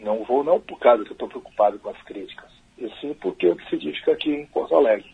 [0.00, 3.46] não vou não por causa que eu estou preocupado com as críticas, e sim porque
[3.46, 5.08] eu decidi ficar aqui em Porto Alegre.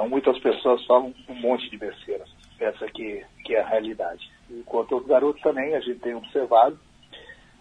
[0.00, 2.24] Então, muitas pessoas falam um monte de besteira.
[2.58, 4.30] Essa aqui que é a realidade.
[4.50, 6.80] Enquanto os garotos também, a gente tem observado,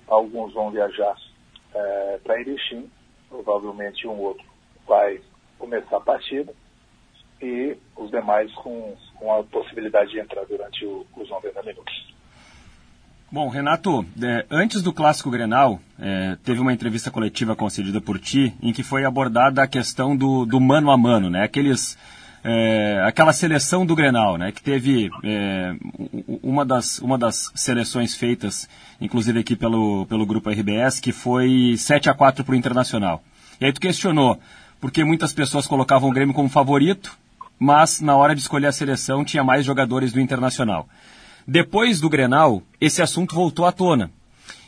[0.08, 1.18] alguns vão viajar
[1.76, 2.90] é, para Erechim,
[3.28, 4.46] provavelmente um outro
[4.88, 5.20] vai
[5.58, 6.54] começar a partida,
[7.42, 12.10] e os demais com, com a possibilidade de entrar durante o, os 90 minutos.
[13.30, 18.56] Bom, Renato, é, antes do clássico Grenal, é, teve uma entrevista coletiva concedida por ti
[18.62, 21.44] em que foi abordada a questão do, do mano a mano, né?
[21.44, 21.98] Aqueles,
[22.44, 24.52] é, aquela seleção do Grenal, né?
[24.52, 25.76] Que teve é,
[26.42, 28.68] uma, das, uma das seleções feitas,
[29.00, 33.24] inclusive aqui pelo, pelo grupo RBS, que foi 7 a 4 para o Internacional.
[33.60, 34.40] E aí tu questionou,
[34.80, 37.18] porque muitas pessoas colocavam o Grêmio como favorito,
[37.58, 40.88] mas na hora de escolher a seleção tinha mais jogadores do Internacional.
[41.46, 44.12] Depois do Grenal, esse assunto voltou à tona.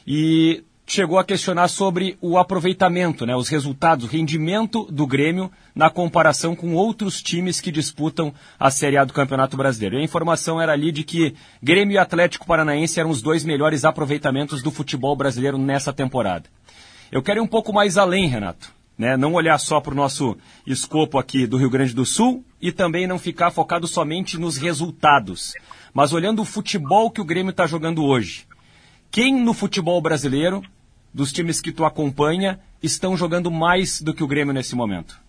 [0.06, 5.90] E chegou a questionar sobre o aproveitamento, né, os resultados, o rendimento do Grêmio na
[5.90, 9.96] comparação com outros times que disputam a Série A do Campeonato Brasileiro.
[9.96, 13.86] E a informação era ali de que Grêmio e Atlético Paranaense eram os dois melhores
[13.86, 16.50] aproveitamentos do futebol brasileiro nessa temporada.
[17.10, 18.74] Eu quero ir um pouco mais além, Renato.
[18.98, 19.16] Né?
[19.16, 23.08] Não olhar só para o nosso escopo aqui do Rio Grande do Sul e também
[23.08, 25.54] não ficar focado somente nos resultados.
[25.94, 28.46] Mas olhando o futebol que o Grêmio está jogando hoje,
[29.10, 30.62] quem no futebol brasileiro,
[31.14, 35.20] dos times que tu acompanha, estão jogando mais do que o Grêmio nesse momento?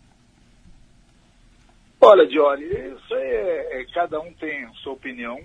[2.01, 5.39] Olha, Diori, isso é, é, cada um tem sua opinião.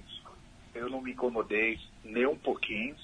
[0.74, 2.96] Eu não me incomodei nem um pouquinho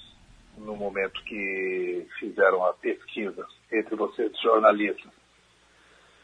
[0.58, 5.10] no momento que fizeram a pesquisa entre vocês, jornalistas,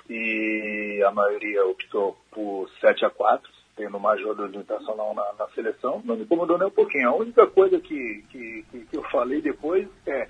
[0.08, 6.02] e a maioria optou por 7 a 4, tendo uma ajuda internacional na, na seleção.
[6.04, 7.10] Não me incomodou nem um pouquinho.
[7.10, 10.26] A única coisa que, que, que eu falei depois é,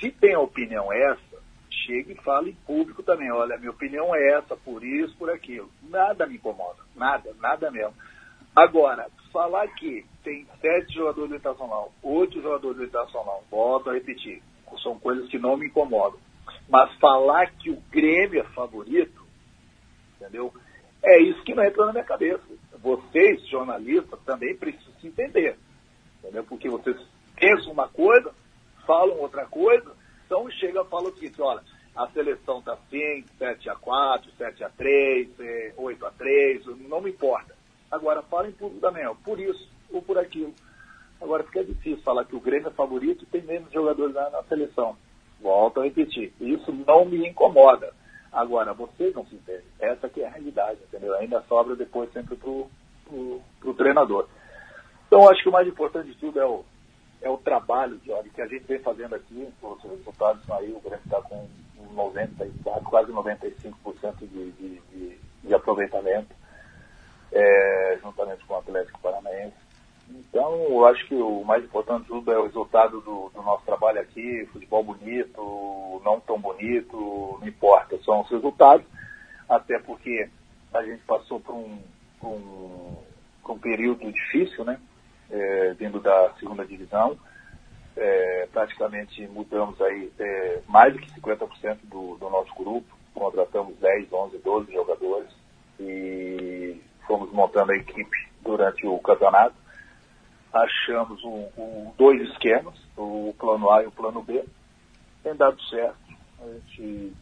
[0.00, 3.30] se tem a opinião essa, chegue e fale em público também.
[3.30, 5.70] Olha, minha opinião é essa, por isso, por aquilo.
[5.88, 6.78] Nada me incomoda.
[6.94, 7.94] Nada, nada mesmo.
[8.54, 14.42] Agora, falar que tem sete jogadores do Internacional, oito jogadores do Internacional, volto a repetir,
[14.82, 16.18] são coisas que não me incomodam.
[16.68, 19.22] Mas falar que o Grêmio é favorito,
[20.16, 20.52] entendeu?
[21.02, 22.42] É isso que não entra na minha cabeça.
[22.78, 25.56] Vocês, jornalistas, também precisam se entender.
[26.18, 26.44] Entendeu?
[26.44, 26.96] Porque vocês
[27.36, 28.34] pensam uma coisa,
[28.86, 29.90] falam outra coisa,
[30.24, 31.62] então chega e fala aqui, olha,
[31.94, 35.28] a seleção está assim, 7 a 4 7 a 3
[35.76, 37.54] 8 a 3 não me importa.
[37.90, 40.52] Agora, fala em público também, ó, por isso ou por aquilo.
[41.20, 44.42] Agora, fica difícil falar que o Grêmio é favorito e tem menos jogadores na, na
[44.42, 44.96] seleção.
[45.40, 46.32] Volto a repetir.
[46.40, 47.92] Isso não me incomoda.
[48.32, 49.64] Agora, vocês não se entendem.
[49.78, 51.14] Essa que é a realidade, entendeu?
[51.14, 52.68] Ainda sobra depois sempre pro,
[53.60, 54.28] pro treinador.
[55.06, 56.64] Então, acho que o mais importante de tudo é o,
[57.22, 59.48] é o trabalho, Jorge, que a gente vem fazendo aqui.
[59.62, 61.48] Os resultados aí, o Grêmio está com
[61.92, 66.34] 94, quase 95% de, de, de, de aproveitamento,
[67.32, 69.66] é, juntamente com o Atlético Paranaense.
[70.08, 73.64] Então, eu acho que o mais importante de tudo é o resultado do, do, nosso
[73.64, 78.86] trabalho aqui, futebol bonito, não tão bonito, não importa, são os resultados,
[79.48, 80.28] até porque
[80.72, 81.78] a gente passou por um,
[82.20, 82.96] por um,
[83.42, 84.78] por um período difícil, né,
[85.30, 87.18] é, vindo da segunda divisão,
[87.96, 94.12] é, praticamente mudamos aí é, mais do que 50% do, do nosso grupo, contratamos 10,
[94.12, 95.28] 11, 12 jogadores
[95.80, 99.54] e fomos montando a equipe durante o campeonato
[100.56, 104.44] achamos um, um, dois esquemas, o plano A e o plano B.
[105.22, 105.96] Tem dado certo.
[106.40, 107.12] A gente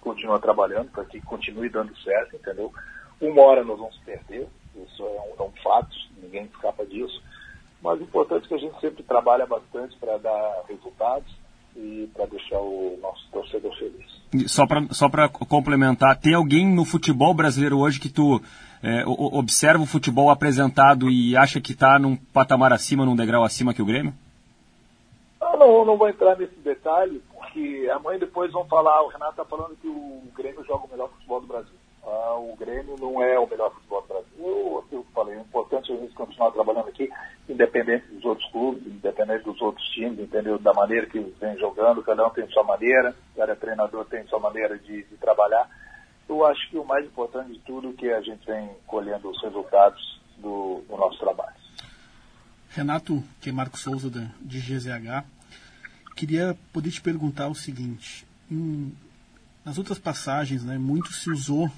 [0.00, 2.72] continua trabalhando para que continue dando certo, entendeu?
[3.20, 7.22] Uma hora nós vamos perder, isso é um, é um fato, ninguém escapa disso.
[7.82, 11.30] Mas o importante é que a gente sempre trabalha bastante para dar resultados
[11.76, 14.50] e para deixar o nosso torcedor feliz.
[14.50, 15.10] Só para só
[15.48, 18.40] complementar, tem alguém no futebol brasileiro hoje que tu
[18.82, 23.74] é, observa o futebol apresentado e acha que está num patamar acima, num degrau acima
[23.74, 24.14] que o Grêmio?
[25.40, 29.44] Eu não, não vou entrar nesse detalhe, porque amanhã depois vão falar, o Renato está
[29.44, 31.81] falando que o Grêmio joga o melhor futebol do Brasil.
[32.12, 34.30] Ah, o Grêmio não é o melhor futebol do Brasil.
[34.38, 37.10] Eu, eu falei, o importante é a gente continuar trabalhando aqui,
[37.48, 40.58] independente dos outros clubes, independente dos outros times, entendeu?
[40.58, 44.78] Da maneira que vem jogando, cada um tem sua maneira, cada treinador tem sua maneira
[44.78, 45.68] de, de trabalhar
[46.32, 49.42] eu acho que o mais importante de tudo é que a gente vem colhendo os
[49.42, 51.54] resultados do, do nosso trabalho.
[52.70, 55.24] Renato, que é Marco Souza de GZH,
[56.16, 58.96] queria poder te perguntar o seguinte: em,
[59.64, 61.70] nas outras passagens, né, muito se usou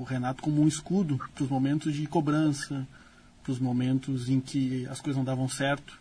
[0.00, 2.88] o Renato como um escudo para os momentos de cobrança,
[3.42, 6.00] para os momentos em que as coisas não davam certo.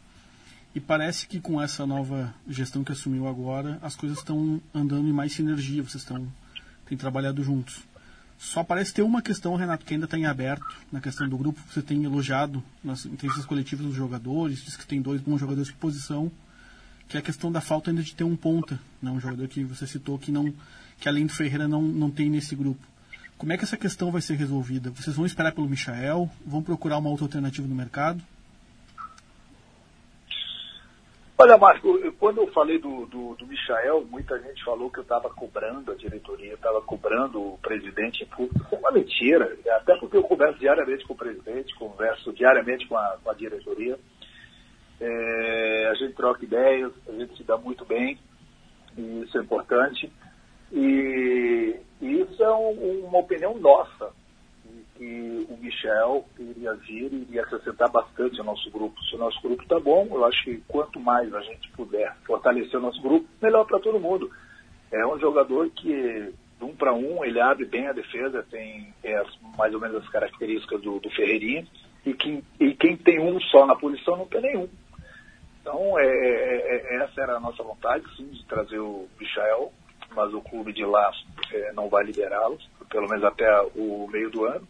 [0.74, 5.12] E parece que com essa nova gestão que assumiu agora, as coisas estão andando em
[5.12, 6.32] mais sinergia, vocês estão
[6.86, 7.84] tem trabalhado juntos.
[8.38, 11.60] Só parece ter uma questão, Renato, que ainda está em aberto, na questão do grupo.
[11.70, 15.74] Você tem elogiado nas entrevistas coletivas dos jogadores, diz que tem dois bons jogadores de
[15.74, 16.32] posição,
[17.08, 19.12] que é a questão da falta ainda de ter um ponta, né?
[19.12, 20.54] um jogador que você citou que, não,
[21.00, 22.89] que além do Ferreira não, não tem nesse grupo.
[23.40, 24.90] Como é que essa questão vai ser resolvida?
[24.90, 26.30] Vocês vão esperar pelo Michael?
[26.46, 28.22] Vão procurar uma outra alternativa no mercado?
[31.38, 35.30] Olha, Marco, quando eu falei do, do, do Michael, muita gente falou que eu estava
[35.30, 38.60] cobrando a diretoria, estava cobrando o presidente em público.
[38.66, 42.98] Isso é uma mentira, até porque eu converso diariamente com o presidente, converso diariamente com
[42.98, 43.98] a, com a diretoria.
[45.00, 48.20] É, a gente troca ideias, a gente se dá muito bem,
[48.98, 50.12] e isso é importante.
[50.72, 54.12] E, e isso é um, uma opinião nossa,
[55.00, 59.02] que o Michel iria vir e iria acrescentar bastante ao nosso grupo.
[59.04, 62.78] Se o nosso grupo está bom, eu acho que quanto mais a gente puder fortalecer
[62.78, 64.30] o nosso grupo, melhor para todo mundo.
[64.92, 69.24] É um jogador que, de um para um, ele abre bem a defesa, tem é,
[69.58, 71.66] mais ou menos as características do, do Ferreirinha,
[72.06, 74.68] e quem, e quem tem um só na posição não tem nenhum.
[75.62, 79.72] Então, é, é, é essa era a nossa vontade, sim, de trazer o Michel,
[80.16, 81.12] mas o clube de lá
[81.52, 84.68] é, não vai liberá-los, pelo menos até o meio do ano.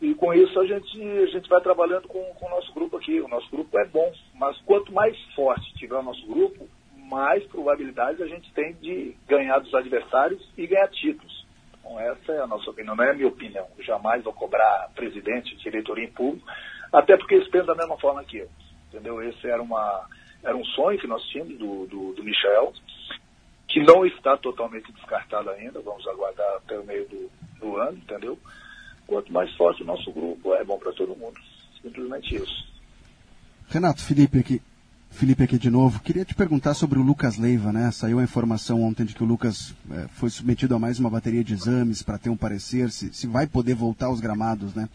[0.00, 3.20] E com isso a gente, a gente vai trabalhando com, com o nosso grupo aqui.
[3.20, 8.20] O nosso grupo é bom, mas quanto mais forte tiver o nosso grupo, mais probabilidades
[8.20, 11.46] a gente tem de ganhar dos adversários e ganhar títulos.
[11.78, 13.66] Então, essa é a nossa opinião, não é a minha opinião.
[13.78, 16.46] Eu jamais vou cobrar presidente, diretoria em público,
[16.92, 18.48] até porque eles pensam da mesma forma que eu.
[18.88, 19.22] Entendeu?
[19.22, 20.06] Esse era, uma,
[20.42, 22.72] era um sonho que nós tínhamos do, do, do Michel,
[23.68, 28.38] que não está totalmente descartado ainda, vamos aguardar até o meio do, do ano, entendeu?
[29.06, 31.38] Quanto mais forte o nosso grupo, é bom para todo mundo.
[31.82, 32.66] Simplesmente isso.
[33.68, 34.62] Renato, Felipe aqui.
[35.10, 36.00] Felipe aqui de novo.
[36.00, 37.90] Queria te perguntar sobre o Lucas Leiva, né?
[37.90, 41.42] Saiu a informação ontem de que o Lucas é, foi submetido a mais uma bateria
[41.42, 44.88] de exames para ter um parecer, se, se vai poder voltar aos gramados, né?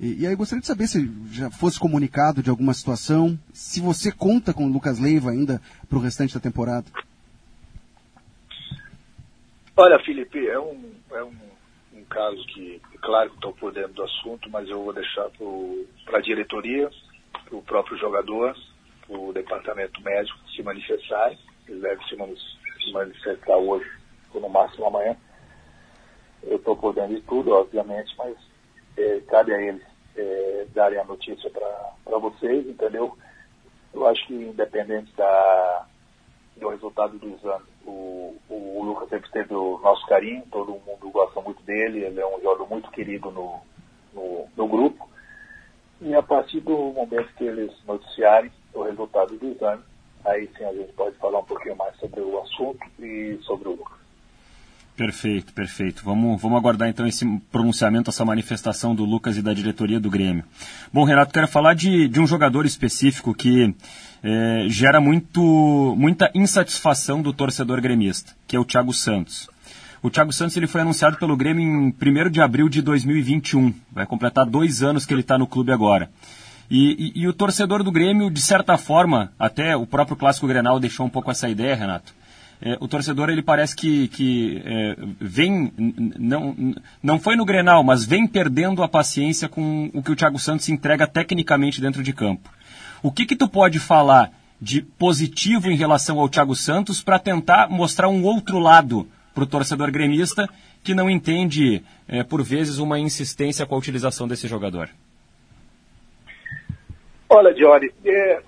[0.00, 4.12] E, e, aí gostaria de saber se já fosse comunicado de alguma situação, se você
[4.12, 6.86] conta com o Lucas Leiva ainda para o restante da temporada.
[9.80, 11.36] Olha, Felipe, é um, é um,
[11.92, 15.30] um caso que, claro que estou por dentro do assunto, mas eu vou deixar
[16.04, 16.90] para a diretoria,
[17.44, 18.56] para o próprio jogador,
[19.06, 21.38] para o departamento médico se manifestarem.
[21.68, 23.88] Eles devem se manifestar hoje,
[24.34, 25.16] ou no máximo amanhã.
[26.42, 28.36] Eu estou por dentro de tudo, obviamente, mas
[28.96, 33.16] é, cabe a eles é, darem a notícia para vocês, entendeu?
[33.94, 35.86] Eu acho que independente da,
[36.56, 41.40] do resultado do exame, o, o, Lucas sempre teve o nosso carinho, todo mundo gosta
[41.40, 43.60] muito dele, ele é um jogador muito querido no,
[44.12, 45.08] no, no grupo.
[46.00, 49.82] E a partir do momento que eles noticiarem o resultado do exame,
[50.24, 53.72] aí sim a gente pode falar um pouquinho mais sobre o assunto e sobre o
[53.72, 53.98] Lucas.
[54.96, 56.02] Perfeito, perfeito.
[56.04, 60.44] Vamos, vamos aguardar então esse pronunciamento, essa manifestação do Lucas e da diretoria do Grêmio.
[60.92, 63.72] Bom, Renato, quero falar de, de um jogador específico que
[64.22, 69.48] é, gera muito, muita insatisfação do torcedor gremista, que é o Thiago Santos.
[70.02, 73.74] O Thiago Santos ele foi anunciado pelo Grêmio em 1 de abril de 2021.
[73.90, 76.08] Vai completar dois anos que ele está no clube agora.
[76.70, 80.78] E, e, e, o torcedor do Grêmio, de certa forma, até o próprio Clássico Grenal
[80.78, 82.14] deixou um pouco essa ideia, Renato.
[82.60, 85.72] É, o torcedor ele parece que, que é, vem,
[86.18, 90.38] não, não foi no Grenal, mas vem perdendo a paciência com o que o Thiago
[90.38, 92.50] Santos entrega tecnicamente dentro de campo.
[93.02, 97.68] O que, que tu pode falar de positivo em relação ao Thiago Santos para tentar
[97.68, 100.48] mostrar um outro lado para o torcedor gremista
[100.82, 104.90] que não entende, é, por vezes, uma insistência com a utilização desse jogador?
[107.28, 108.42] Olha, Diori, é,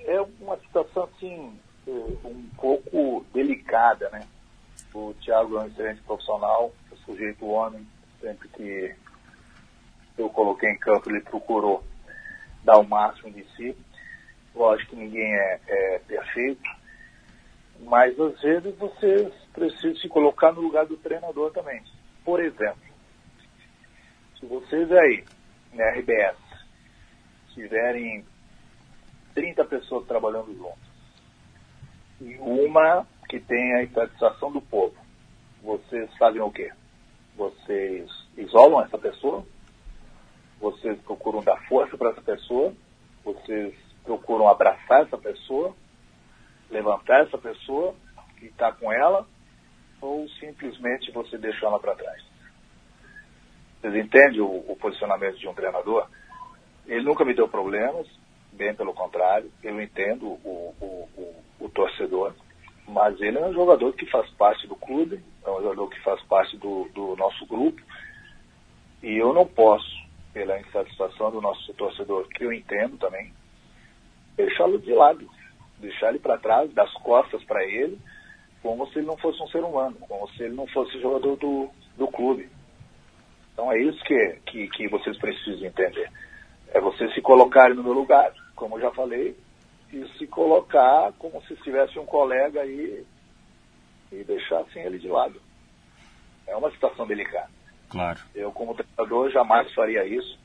[0.00, 1.52] é uma situação assim
[1.86, 4.22] é, um pouco delicada, né?
[4.94, 7.86] O Thiago é um excelente profissional, é sujeito homem,
[8.20, 8.94] sempre que
[10.18, 11.84] eu coloquei em campo ele procurou
[12.64, 13.76] dar o máximo de si.
[14.54, 16.62] Lógico que ninguém é, é perfeito,
[17.80, 21.82] mas às vezes vocês precisam se colocar no lugar do treinador também.
[22.24, 22.82] Por exemplo,
[24.38, 25.24] se vocês aí,
[25.72, 26.36] na RBS,
[27.54, 28.24] tiverem
[29.34, 30.92] 30 pessoas trabalhando juntas,
[32.20, 34.94] e uma que tem a insatisfação do povo,
[35.62, 36.70] vocês fazem o quê?
[37.36, 39.44] Vocês isolam essa pessoa,
[40.60, 42.72] vocês procuram dar força para essa pessoa,
[43.24, 43.74] vocês
[44.04, 45.74] procuram abraçar essa pessoa,
[46.70, 47.94] levantar essa pessoa
[48.40, 49.26] e estar tá com ela,
[50.00, 52.22] ou simplesmente você deixa ela para trás.
[53.80, 56.08] Vocês entendem o, o, posicionamento de um treinador?
[56.86, 58.06] Ele nunca me deu problemas,
[58.52, 62.34] bem pelo contrário, eu entendo o, o, o torcedor,
[62.86, 66.20] mas ele é um jogador que faz parte do clube, é um jogador que faz
[66.24, 67.80] parte do, do nosso grupo,
[69.02, 69.90] e eu não posso,
[70.32, 73.32] pela insatisfação do nosso torcedor, que eu entendo também,
[74.36, 75.28] deixá-lo de lado,
[75.78, 77.98] deixar ele para trás, das costas para ele,
[78.62, 81.68] como se ele não fosse um ser humano, como se ele não fosse jogador do,
[81.96, 82.48] do clube.
[83.52, 86.10] Então é isso que, que, que vocês precisam entender.
[86.72, 89.36] É vocês se colocarem no meu lugar, como eu já falei,
[89.92, 93.04] e se colocar como se tivesse um colega aí
[94.10, 95.40] e deixar assim ele de lado.
[96.46, 97.50] É uma situação delicada.
[97.90, 98.20] Claro.
[98.34, 100.41] Eu, como treinador, jamais faria isso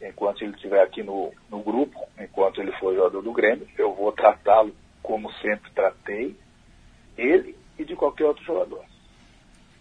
[0.00, 4.12] enquanto ele estiver aqui no, no grupo, enquanto ele for jogador do Grêmio, eu vou
[4.12, 6.36] tratá-lo como sempre tratei
[7.16, 8.84] ele e de qualquer outro jogador.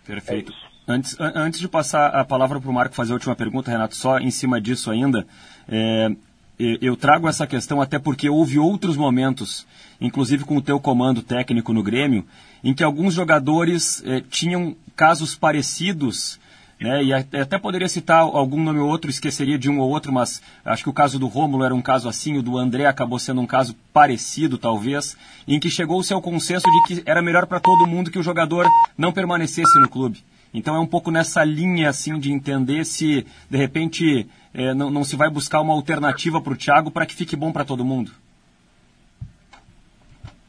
[0.06, 0.52] Perfeito.
[0.88, 3.96] É antes, antes de passar a palavra para o Marco fazer a última pergunta, Renato,
[3.96, 5.26] só em cima disso ainda,
[5.68, 6.12] é,
[6.58, 9.68] eu trago essa questão até porque houve outros momentos,
[10.00, 12.26] inclusive com o teu comando técnico no Grêmio,
[12.64, 16.40] em que alguns jogadores é, tinham casos parecidos
[16.80, 17.04] né?
[17.04, 20.84] E até poderia citar algum nome ou outro, esqueceria de um ou outro, mas acho
[20.84, 23.48] que o caso do Rômulo era um caso assim, o do André acabou sendo um
[23.48, 25.18] caso parecido, talvez,
[25.48, 28.68] em que chegou-se ao consenso de que era melhor para todo mundo que o jogador
[28.98, 30.24] não permanecesse no clube.
[30.54, 35.04] Então é um pouco nessa linha assim de entender se de repente é, não, não
[35.04, 38.12] se vai buscar uma alternativa para o Thiago para que fique bom para todo mundo.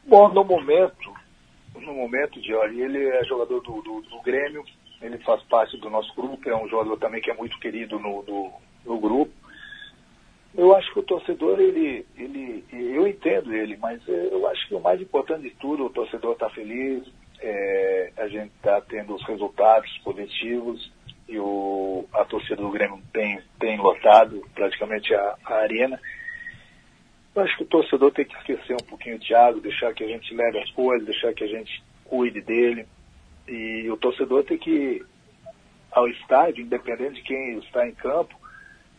[0.07, 1.11] Bom, no momento,
[1.75, 4.63] no momento, Jorge, ele é jogador do, do, do Grêmio,
[5.01, 8.23] ele faz parte do nosso grupo, é um jogador também que é muito querido no,
[8.85, 9.31] no, grupo.
[10.55, 14.79] Eu acho que o torcedor, ele, ele, eu entendo ele, mas eu acho que o
[14.79, 17.07] mais importante de tudo, o torcedor está feliz,
[17.39, 20.91] é, a gente está tendo os resultados positivos
[21.27, 25.99] e o, a torcida do Grêmio tem, tem lotado praticamente a, a arena.
[27.35, 30.07] Eu acho que o torcedor tem que esquecer um pouquinho o Thiago, deixar que a
[30.07, 32.87] gente leve as coisas, deixar que a gente cuide dele.
[33.47, 35.03] E o torcedor tem que
[35.91, 38.35] ao estádio, independente de quem está em campo,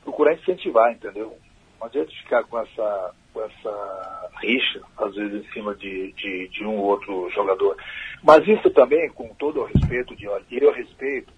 [0.03, 1.39] procurar incentivar, entendeu?
[1.79, 6.65] Não adianta ficar com essa, com essa rixa, às vezes, em cima de, de, de
[6.65, 7.77] um ou outro jogador.
[8.23, 11.33] Mas isso também, com todo o respeito, de, e eu respeito,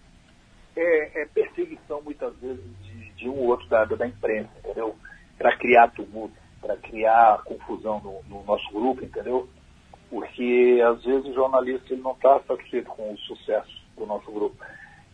[0.77, 4.97] é, é, perseguição muitas vezes de, de um ou outro da, da imprensa, entendeu?
[5.37, 9.49] Para criar tumulto, para criar confusão no, no, nosso grupo, entendeu?
[10.11, 14.57] Porque às vezes o jornalista ele não está satisfeito com o sucesso do nosso grupo.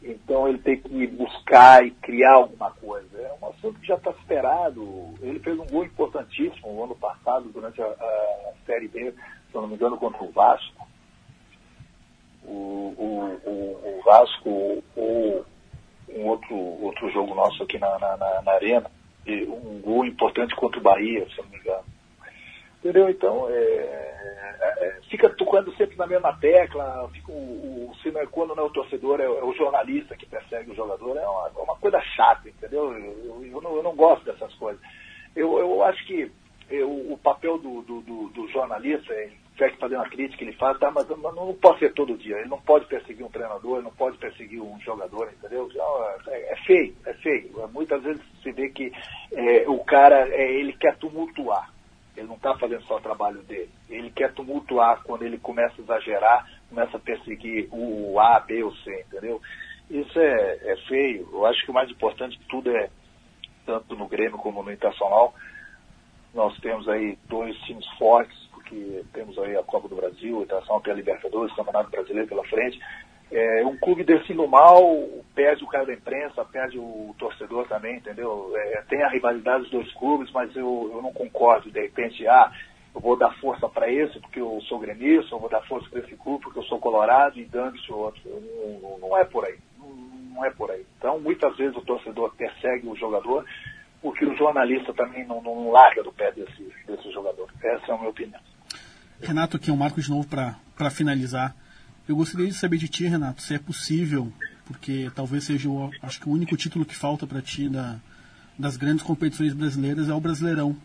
[0.03, 3.19] Então ele tem que buscar e criar alguma coisa.
[3.19, 5.15] É um assunto que já está esperado.
[5.21, 9.67] Ele fez um gol importantíssimo no ano passado, durante a, a Série B, se não
[9.67, 10.87] me engano, contra o Vasco.
[12.45, 15.45] O, o, o, o Vasco, ou
[16.09, 18.91] um outro, outro jogo nosso aqui na, na, na, na Arena,
[19.27, 21.85] um gol importante contra o Bahia, se não me engano.
[22.79, 23.09] Entendeu?
[23.11, 24.16] Então, é,
[25.09, 29.21] fica tocando sempre na mesma tecla, fica o, o, é quando não é o torcedor,
[29.21, 32.93] é, é, o jornalista que persegue o jogador, é uma, é uma coisa chata, entendeu?
[32.93, 34.81] Eu, eu, não, eu, não, gosto dessas coisas.
[35.35, 36.31] Eu, eu acho que
[36.83, 40.79] o papel do, do, do, do jornalista, é, tiver que fazer uma crítica, ele faz,
[40.79, 42.37] tá, mas, mas, não pode ser todo dia.
[42.39, 45.69] Ele não pode perseguir um treinador, não pode perseguir um jogador, entendeu?
[46.27, 47.69] É, é feio, é feio.
[47.73, 48.93] Muitas vezes se vê que
[49.69, 51.76] o cara, ele quer tumultuar
[52.17, 53.71] ele não está fazendo só o trabalho dele.
[53.89, 58.75] Ele quer tumultuar quando ele começa a exagerar, começa a perseguir o A, B ou
[58.77, 59.41] C, entendeu?
[59.91, 61.29] Isso é, é feio.
[61.33, 62.91] Eu acho que o mais importante de tudo é,
[63.65, 65.35] tanto no Grêmio como no Internacional,
[66.35, 70.81] nós temos aí dois times fortes, porque temos aí a Copa do Brasil, o Internacional
[70.81, 72.79] tem a Libertadores, o Campeonato Brasileiro pela frente,
[73.31, 74.83] é, um clube desse no mal
[75.35, 78.53] perde o cara da imprensa, perde o torcedor também, entendeu?
[78.55, 81.71] É, tem a rivalidade dos dois clubes, mas eu, eu não concordo.
[81.71, 82.53] De repente, ah,
[82.95, 86.01] eu vou dar força para esse porque eu sou gremista, eu vou dar força para
[86.01, 88.23] esse clube porque eu sou colorado e dando-se o outro.
[88.81, 89.59] Não, não, é por aí.
[90.33, 90.87] Não, é por aí.
[90.99, 93.45] Então, muitas vezes o torcedor persegue o jogador
[94.01, 97.51] porque o jornalista também não, não larga do pé desse, desse jogador.
[97.63, 98.41] Essa é a minha opinião.
[99.21, 101.55] Renato, aqui é um marco de novo para finalizar.
[102.09, 104.33] Eu gostaria de saber de ti, Renato, se é possível,
[104.65, 107.97] porque talvez seja o, acho que o único título que falta para ti da,
[108.57, 110.77] das grandes competições brasileiras é o Brasileirão.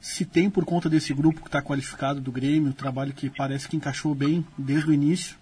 [0.00, 3.68] Se tem por conta desse grupo que está qualificado do Grêmio, o trabalho que parece
[3.68, 5.36] que encaixou bem desde o início,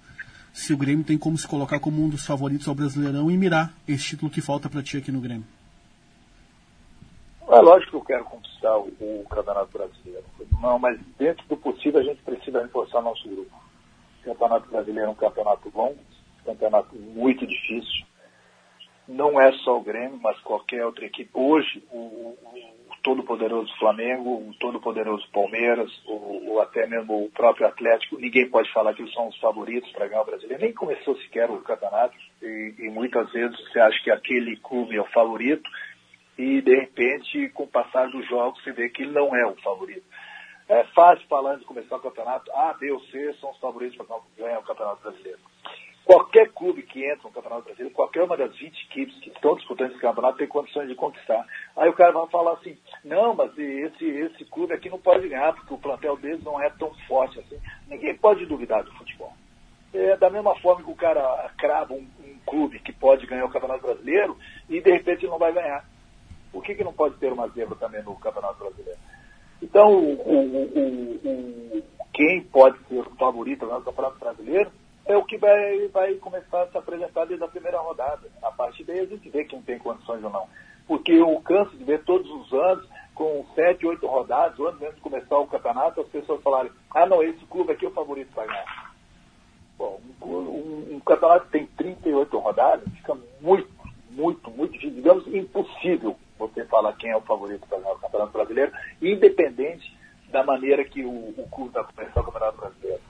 [0.53, 3.73] se o Grêmio tem como se colocar como um dos favoritos ao Brasileirão e mirar
[3.87, 5.47] esse título que falta para ti aqui no Grêmio.
[7.49, 10.25] É lógico que eu quero conquistar o, o Campeonato Brasileiro.
[10.61, 13.68] Não, mas dentro do possível a gente precisa reforçar nosso grupo.
[14.29, 15.97] Campeonato Brasileiro é um campeonato um
[16.45, 18.07] campeonato muito difícil.
[19.07, 21.31] Não é só o Grêmio, mas qualquer outra equipe.
[21.33, 22.37] Hoje, o, o,
[23.03, 28.93] todo-poderoso Flamengo, o todo-poderoso Palmeiras, o, o, até mesmo o próprio Atlético, ninguém pode falar
[28.93, 30.63] que eles são os favoritos para ganhar o brasileiro.
[30.63, 35.01] Nem começou sequer o campeonato e, e muitas vezes você acha que aquele clube é
[35.01, 35.69] o favorito
[36.37, 39.57] e de repente, com o passar dos jogos, você vê que ele não é o
[39.57, 40.05] favorito.
[40.69, 43.97] É fácil falar antes de começar o campeonato, A, B ou C são os favoritos
[43.97, 45.39] para ganhar o Campeonato Brasileiro.
[46.05, 49.91] Qualquer clube que entra no Campeonato Brasileiro, qualquer uma das 20 equipes que estão disputando
[49.91, 51.47] esse campeonato tem condições de conquistar.
[51.75, 55.55] Aí o cara vai falar assim, não, mas esse, esse clube aqui não pode ganhar,
[55.55, 57.59] porque o plantel deles não é tão forte assim.
[57.87, 59.33] Ninguém pode duvidar do futebol.
[59.95, 63.51] É da mesma forma que o cara crava um, um clube que pode ganhar o
[63.51, 64.37] Campeonato Brasileiro
[64.69, 65.83] e de repente ele não vai ganhar.
[66.53, 68.99] Por que, que não pode ter uma zebra também no Campeonato Brasileiro?
[69.63, 71.83] Então, o, o, o,
[72.13, 74.71] quem pode ser o favorito no Campeonato Brasileiro
[75.07, 78.29] é o que vai, vai começar a se apresentar desde a primeira rodada.
[78.43, 80.47] A partir daí a gente vê quem tem condições ou não.
[80.87, 85.01] Porque eu canso de ver todos os anos, com sete, oito rodadas, antes mesmo de
[85.01, 88.47] começar o campeonato, as pessoas falarem, ah não, esse clube aqui é o favorito para
[88.47, 88.95] ganhar.
[89.77, 93.69] Bom, um, um, campeonato que tem 38 rodadas, fica muito,
[94.11, 98.73] muito, muito digamos, impossível você falar quem é o favorito para ganhar o Campeonato Brasileiro,
[99.03, 99.97] independente
[100.31, 103.01] da maneira que o, o clube vai começar o Campeonato Brasileiro.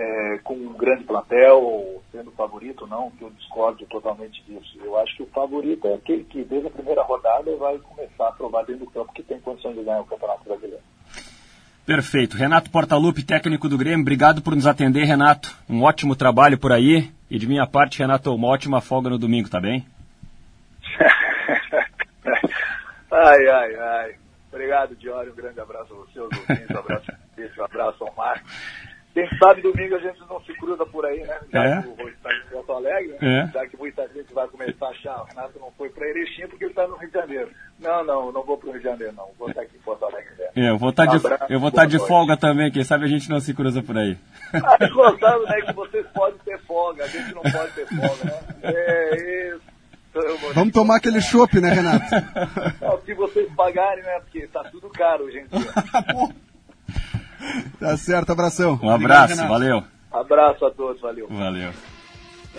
[0.00, 4.78] É, com um grande plantel, sendo favorito não, que eu discordo totalmente disso.
[4.80, 8.32] Eu acho que o favorito é aquele que desde a primeira rodada vai começar a
[8.32, 10.82] provar dentro do campo que tem condições de ganhar o Campeonato Brasileiro.
[11.84, 12.36] Perfeito.
[12.36, 15.56] Renato Portaluppi, técnico do Grêmio, obrigado por nos atender, Renato.
[15.68, 17.10] Um ótimo trabalho por aí.
[17.30, 19.84] E de minha parte, Renato, uma ótima folga no domingo, tá bem?
[23.24, 24.14] Ai, ai, ai.
[24.50, 25.32] Obrigado, Diório.
[25.32, 26.70] Um grande abraço a você, aos ouvintes.
[26.70, 27.12] Um abraço
[27.58, 28.50] um abraço ao Marcos.
[29.14, 31.38] Quem sabe domingo a gente não se cruza por aí, né?
[31.52, 31.82] Já É.
[31.82, 33.40] que o Rui está em Porto Alegre, né?
[33.40, 33.46] É.
[33.52, 36.64] já que muita gente vai começar a achar, o Renato não foi para Erechim porque
[36.64, 37.50] ele está no Rio de Janeiro.
[37.80, 39.28] Não, não, não vou para o Rio de Janeiro, não.
[39.38, 40.30] Vou estar aqui em Porto Alegre.
[40.38, 40.52] mesmo.
[40.54, 42.08] É, eu vou estar de, Abraço, eu vou estar de boa noite.
[42.08, 44.16] folga também, quem sabe a gente não se cruza por aí.
[44.54, 48.40] Ah, né, que vocês podem ter folga, a gente não pode ter folga, né?
[48.62, 49.62] É isso.
[50.54, 52.06] Vamos tomar aquele chopp, né, Renato?
[52.80, 54.20] Não, se vocês pagarem, né?
[54.20, 56.34] Porque tá tudo caro hoje em dia.
[57.78, 58.78] Tá certo, abração.
[58.82, 59.48] Um abraço, Renato.
[59.48, 59.84] valeu.
[60.10, 61.28] Abraço a todos, valeu.
[61.28, 61.70] Valeu.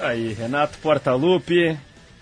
[0.01, 1.77] Aí, Renato Portaluppi,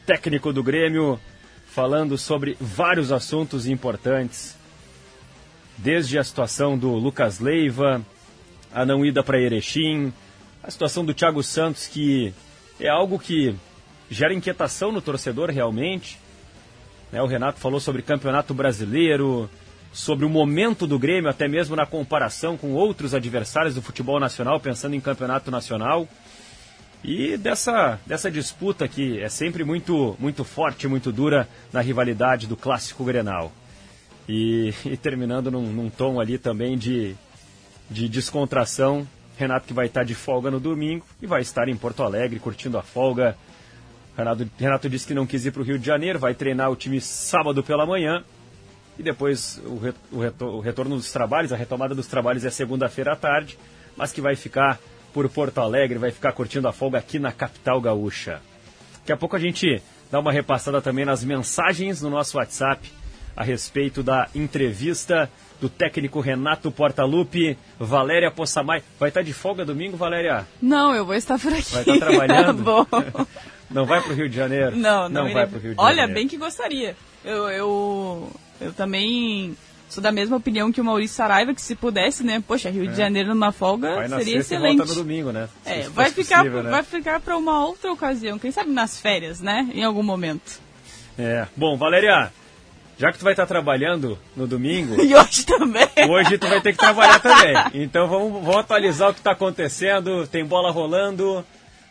[0.05, 1.19] técnico do Grêmio,
[1.67, 4.57] falando sobre vários assuntos importantes.
[5.78, 8.01] Desde a situação do Lucas Leiva,
[8.73, 10.11] a não ida para Erechim,
[10.63, 12.34] a situação do Thiago Santos, que
[12.80, 13.55] é algo que
[14.10, 16.20] gera inquietação no torcedor realmente.
[17.12, 19.49] Né, o Renato falou sobre campeonato brasileiro,
[19.91, 24.60] sobre o momento do Grêmio, até mesmo na comparação com outros adversários do futebol nacional,
[24.60, 26.08] pensando em campeonato nacional.
[27.03, 32.58] E dessa, dessa disputa que é sempre muito, muito forte, muito dura na rivalidade do
[32.58, 33.51] clássico Grenal.
[34.28, 37.16] E, e terminando num, num tom ali também de,
[37.89, 39.08] de descontração.
[39.38, 42.78] Renato que vai estar de folga no domingo e vai estar em Porto Alegre curtindo
[42.78, 43.38] a folga.
[44.18, 46.76] Renato, Renato disse que não quis ir para o Rio de Janeiro, vai treinar o
[46.76, 48.24] time sábado pela manhã.
[48.97, 52.49] E depois o, re- o retor- o retorno dos trabalhos, a retomada dos trabalhos é
[52.49, 53.57] segunda-feira à tarde,
[53.95, 54.80] mas que vai ficar
[55.13, 58.41] por Porto Alegre, vai ficar curtindo a folga aqui na capital gaúcha.
[58.99, 62.91] Daqui a pouco a gente dá uma repassada também nas mensagens no nosso WhatsApp
[63.36, 65.30] a respeito da entrevista
[65.61, 68.82] do técnico Renato Portaluppi, Valéria Possamay.
[68.99, 70.47] Vai estar de folga domingo, Valéria?
[70.61, 71.72] Não, eu vou estar por aqui.
[71.72, 72.53] Vai estar trabalhando?
[72.63, 72.86] Bom.
[73.70, 74.76] Não vai para o Rio de Janeiro?
[74.76, 75.45] Não, não, vai irei.
[75.47, 76.13] para o Rio de Olha, Janeiro.
[76.13, 76.95] bem que gostaria.
[77.26, 79.55] Eu, eu, eu também
[79.89, 82.41] sou da mesma opinião que o Maurício Saraiva, que se pudesse, né?
[82.45, 83.95] Poxa, Rio de Janeiro numa folga É.
[83.95, 84.78] Vai na seria sexta excelente.
[84.78, 85.49] volta no domingo, né?
[85.63, 86.70] Se É, vai ficar, possível, né?
[86.72, 89.70] vai ficar para uma outra ocasião, quem sabe nas férias, né?
[89.74, 90.59] Em algum momento.
[91.20, 91.47] É.
[91.55, 92.32] Bom, Valéria,
[92.97, 95.88] já que tu vai estar trabalhando no domingo, E hoje também.
[96.09, 97.55] hoje tu vai ter que trabalhar também.
[97.84, 100.26] Então vamos, vamos atualizar o que está acontecendo.
[100.28, 101.43] Tem bola rolando,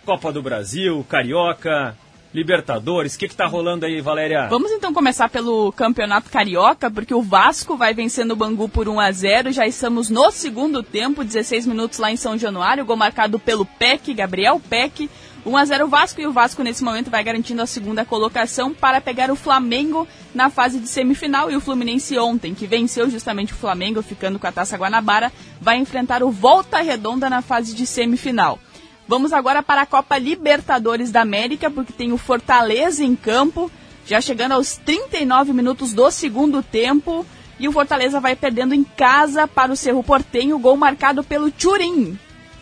[0.06, 1.96] Copa do Brasil, Carioca,
[2.32, 3.16] Libertadores.
[3.16, 4.46] O que está rolando aí, Valéria?
[4.46, 9.00] Vamos então começar pelo Campeonato Carioca, porque o Vasco vai vencendo o Bangu por 1
[9.00, 12.84] a 0 Já estamos no segundo tempo, 16 minutos lá em São Januário.
[12.84, 15.10] Gol marcado pelo Peck, Gabriel Peck.
[15.44, 19.00] 1 a 0 Vasco e o Vasco nesse momento vai garantindo a segunda colocação para
[19.00, 21.50] pegar o Flamengo na fase de semifinal.
[21.50, 25.78] E o Fluminense ontem, que venceu justamente o Flamengo, ficando com a Taça Guanabara, vai
[25.78, 28.60] enfrentar o Volta Redonda na fase de semifinal.
[29.08, 33.70] Vamos agora para a Copa Libertadores da América, porque tem o Fortaleza em campo,
[34.04, 37.24] já chegando aos 39 minutos do segundo tempo.
[37.58, 42.18] E o Fortaleza vai perdendo em casa para o Cerro Portenho, gol marcado pelo Turim.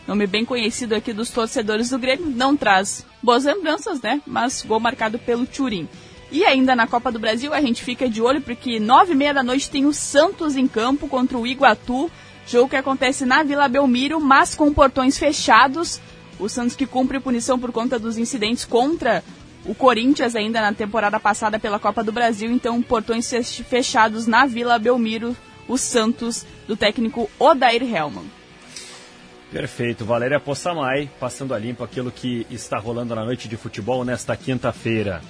[0.07, 4.21] Nome bem conhecido aqui dos torcedores do Grêmio, não traz boas lembranças, né?
[4.27, 5.89] Mas gol marcado pelo Turim.
[6.31, 9.33] E ainda na Copa do Brasil, a gente fica de olho, porque nove e meia
[9.33, 12.11] da noite tem o Santos em campo contra o Iguatu.
[12.47, 16.01] Jogo que acontece na Vila Belmiro, mas com portões fechados.
[16.39, 19.23] O Santos que cumpre punição por conta dos incidentes contra
[19.65, 22.51] o Corinthians ainda na temporada passada pela Copa do Brasil.
[22.51, 28.31] Então, portões fech- fechados na Vila Belmiro, o Santos do técnico Odair Hellman.
[29.51, 34.37] Perfeito, Valéria Possamay, passando a limpo aquilo que está rolando na noite de futebol nesta
[34.37, 35.23] quinta-feira.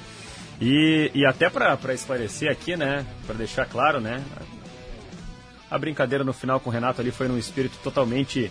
[0.61, 4.23] E, e até para esclarecer aqui, né, para deixar claro, né,
[5.71, 8.51] a brincadeira no final com o Renato ali foi num espírito totalmente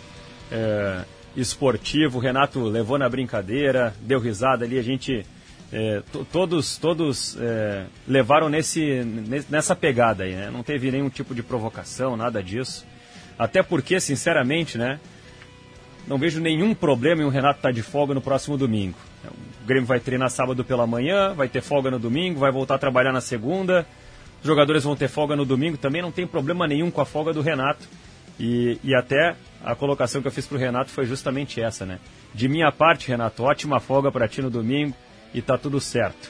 [0.51, 1.03] é,
[1.35, 2.17] esportivo.
[2.17, 5.25] O Renato levou na brincadeira, deu risada ali, a gente
[5.71, 10.49] é, to- todos todos é, levaram nesse ne- nessa pegada aí, né?
[10.51, 12.85] Não teve nenhum tipo de provocação, nada disso.
[13.39, 14.99] Até porque, sinceramente, né,
[16.07, 18.97] não vejo nenhum problema em o Renato estar de folga no próximo domingo.
[19.63, 22.77] O Grêmio vai treinar sábado pela manhã, vai ter folga no domingo, vai voltar a
[22.77, 23.87] trabalhar na segunda.
[24.41, 27.31] Os jogadores vão ter folga no domingo também, não tem problema nenhum com a folga
[27.33, 27.87] do Renato.
[28.39, 31.99] E, e até a colocação que eu fiz para o Renato foi justamente essa, né?
[32.33, 34.93] De minha parte, Renato, ótima folga para ti no domingo
[35.33, 36.29] e tá tudo certo.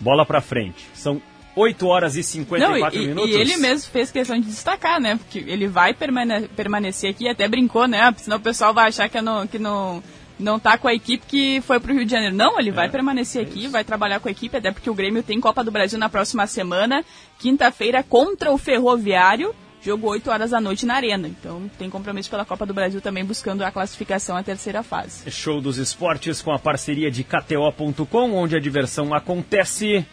[0.00, 0.86] Bola para frente.
[0.94, 1.20] São
[1.56, 3.30] 8 horas e 54 Não, e, minutos.
[3.30, 5.16] e ele mesmo fez questão de destacar, né?
[5.16, 8.14] Porque ele vai permane- permanecer aqui, até brincou, né?
[8.16, 10.00] Senão o pessoal vai achar que, não, que não,
[10.38, 12.36] não tá com a equipe que foi pro Rio de Janeiro.
[12.36, 15.40] Não, ele vai permanecer aqui, vai trabalhar com a equipe, até porque o Grêmio tem
[15.40, 17.04] Copa do Brasil na próxima semana,
[17.40, 19.52] quinta-feira, contra o Ferroviário.
[19.82, 21.28] Jogo 8 horas da noite na Arena.
[21.28, 25.30] Então tem compromisso pela Copa do Brasil também buscando a classificação à terceira fase.
[25.30, 30.04] Show dos esportes com a parceria de KTO.com, onde a diversão acontece.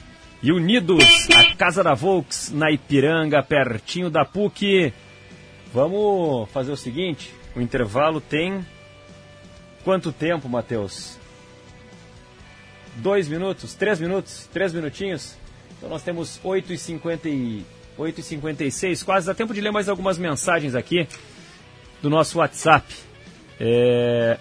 [0.44, 1.04] E Unidos,
[1.36, 4.94] a Casa da Volks, na Ipiranga, pertinho da PUC.
[5.74, 8.64] Vamos fazer o seguinte: o intervalo tem.
[9.84, 11.18] Quanto tempo, Matheus?
[12.98, 13.74] Dois minutos?
[13.76, 14.48] Três minutos?
[14.52, 15.36] Três minutinhos?
[15.78, 17.66] Então nós temos 8h50 e
[17.98, 21.08] 8h56, quase dá tempo de ler mais algumas mensagens aqui
[22.02, 22.86] do nosso WhatsApp.
[23.60, 24.38] É...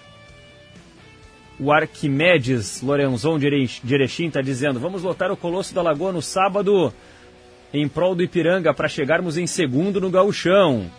[1.57, 3.47] O Arquimedes Lorenzon de
[3.93, 6.93] Erechim está dizendo: vamos lotar o Colosso da Lagoa no sábado
[7.73, 10.91] em prol do Ipiranga para chegarmos em segundo no Gauchão.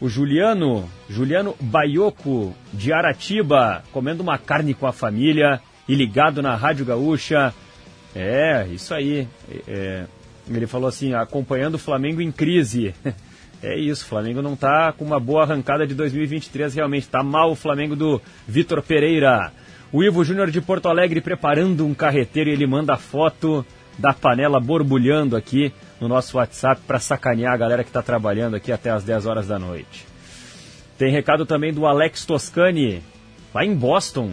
[0.00, 6.54] O Juliano, Juliano Baioco de Aratiba, comendo uma carne com a família e ligado na
[6.54, 7.54] Rádio Gaúcha.
[8.14, 9.26] É, isso aí.
[9.66, 10.04] É,
[10.48, 12.94] ele falou assim, acompanhando o Flamengo em crise.
[13.62, 17.04] É isso, o Flamengo não está com uma boa arrancada de 2023, realmente.
[17.04, 19.50] Está mal o Flamengo do Vitor Pereira.
[19.90, 23.64] O Ivo Júnior de Porto Alegre preparando um carreteiro e ele manda a foto
[23.98, 28.70] da panela borbulhando aqui no nosso WhatsApp para sacanear a galera que está trabalhando aqui
[28.70, 30.06] até as 10 horas da noite.
[30.98, 33.02] Tem recado também do Alex Toscani,
[33.54, 34.32] lá em Boston.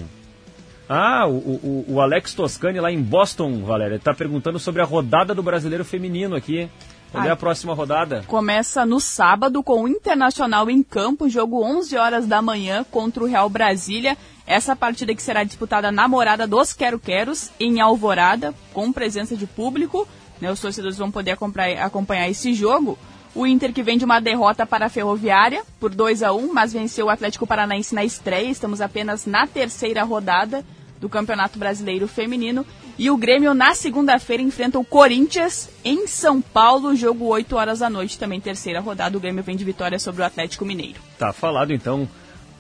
[0.88, 5.34] Ah, o, o, o Alex Toscani lá em Boston, Valéria, está perguntando sobre a rodada
[5.34, 6.70] do brasileiro feminino aqui.
[7.12, 8.24] Quando é a próxima rodada?
[8.26, 13.28] Começa no sábado com o Internacional em campo, jogo 11 horas da manhã contra o
[13.28, 14.18] Real Brasília.
[14.48, 20.08] Essa partida que será disputada na morada dos Quero-Queros, em Alvorada, com presença de público.
[20.42, 21.38] Né, os torcedores vão poder
[21.80, 22.98] acompanhar esse jogo.
[23.36, 26.72] O Inter que vem de uma derrota para a Ferroviária por 2 a 1 mas
[26.72, 28.50] venceu o Atlético Paranaense na estreia.
[28.50, 30.64] Estamos apenas na terceira rodada
[31.00, 32.66] do Campeonato Brasileiro Feminino.
[32.98, 37.90] E o Grêmio, na segunda-feira, enfrenta o Corinthians em São Paulo, jogo 8 horas da
[37.90, 39.18] noite, também terceira rodada.
[39.18, 41.02] O Grêmio vem de vitória sobre o Atlético Mineiro.
[41.18, 42.08] Tá falado então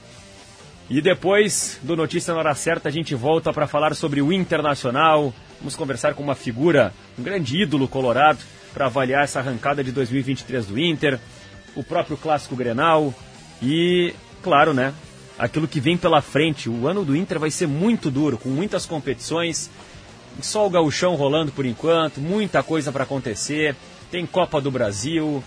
[0.89, 5.31] E depois do Notícia na Hora Certa, a gente volta para falar sobre o Internacional.
[5.59, 8.39] Vamos conversar com uma figura, um grande ídolo colorado,
[8.73, 11.19] para avaliar essa arrancada de 2023 do Inter,
[11.75, 13.13] o próprio Clássico Grenal
[13.61, 14.93] e, claro, né,
[15.37, 16.69] aquilo que vem pela frente.
[16.69, 19.69] O ano do Inter vai ser muito duro, com muitas competições,
[20.41, 23.75] só o gauchão rolando por enquanto, muita coisa para acontecer.
[24.09, 25.43] Tem Copa do Brasil,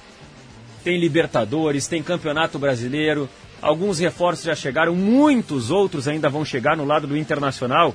[0.83, 3.29] tem Libertadores, tem Campeonato Brasileiro.
[3.61, 7.95] Alguns reforços já chegaram, muitos outros ainda vão chegar no lado do Internacional.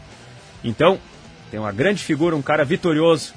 [0.64, 1.00] Então,
[1.52, 3.34] tem uma grande figura, um cara vitorioso,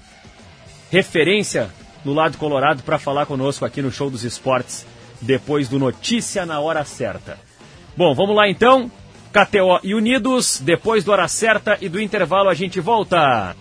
[0.91, 1.71] referência
[2.05, 4.87] no lado colorado para falar conosco aqui no Show dos Esportes,
[5.21, 7.39] depois do Notícia na Hora Certa.
[7.97, 8.91] Bom, vamos lá então.
[9.33, 13.57] KTO e Unidos, depois do Hora Certa e do intervalo a gente volta.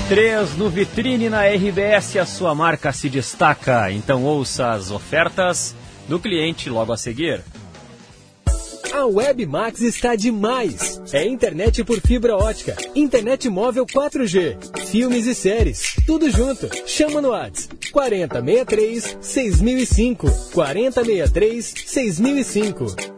[0.00, 3.90] 3 no Vitrine na RBS, a sua marca se destaca.
[3.90, 5.74] Então ouça as ofertas
[6.08, 7.42] do cliente logo a seguir.
[8.92, 11.00] A Webmax está demais.
[11.12, 16.68] É internet por fibra ótica, internet móvel 4G, filmes e séries, tudo junto.
[16.86, 20.30] Chama no Whats 4063 6005.
[20.52, 23.15] 4063 6005.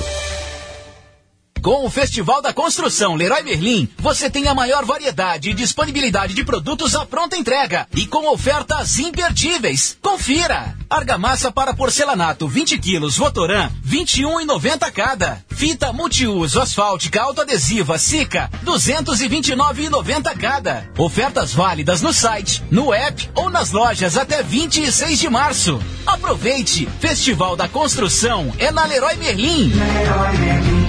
[1.62, 6.45] Com o Festival da Construção Leroy Merlin, você tem a maior variedade e disponibilidade de
[6.45, 9.97] produtos à pronta entrega e com ofertas imperdíveis.
[10.01, 10.78] Confira!
[10.89, 15.43] Argamassa para porcelanato 20 quilos Votoran 21,90 cada.
[15.49, 20.89] Fita multiuso asfáltica autoadesiva Sica 229,90 cada.
[20.97, 25.80] Ofertas válidas no site, no app ou nas lojas até 26 de março.
[26.05, 26.88] Aproveite!
[27.01, 29.72] Festival da Construção é na Leroy Merlin.
[29.74, 30.89] Leroy Merlin.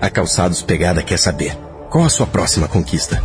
[0.00, 1.56] A Calçados Pegada quer saber:
[1.90, 3.22] qual a sua próxima conquista?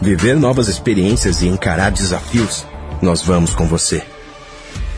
[0.00, 2.66] Viver novas experiências e encarar desafios?
[3.00, 4.02] Nós vamos com você.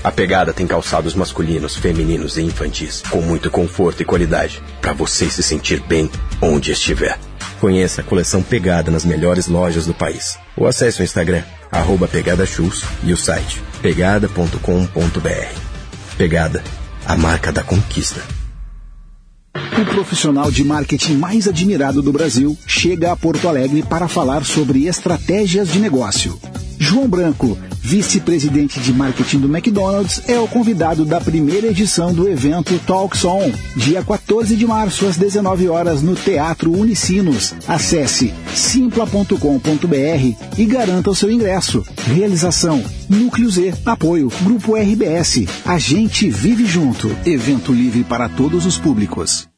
[0.03, 5.31] A Pegada tem calçados masculinos, femininos e infantis, com muito conforto e qualidade, para você
[5.31, 7.19] se sentir bem onde estiver.
[7.61, 10.39] Conheça a coleção Pegada nas melhores lojas do país.
[10.57, 11.43] Ou acesse o Instagram,
[11.73, 15.59] arroba Pegada Shoes e o site pegada.com.br.
[16.17, 16.65] Pegada,
[17.05, 18.44] a marca da conquista.
[19.55, 24.87] O profissional de marketing mais admirado do Brasil chega a Porto Alegre para falar sobre
[24.87, 26.39] estratégias de negócio.
[26.85, 32.78] João Branco, vice-presidente de marketing do McDonald's, é o convidado da primeira edição do evento
[32.87, 37.55] Talks On, dia 14 de março às 19 horas no Teatro Unicinos.
[37.66, 41.82] Acesse simpla.com.br e garanta o seu ingresso.
[42.07, 45.47] Realização Núcleo Z, apoio Grupo RBS.
[45.64, 47.11] A gente vive junto.
[47.24, 49.49] Evento livre para todos os públicos.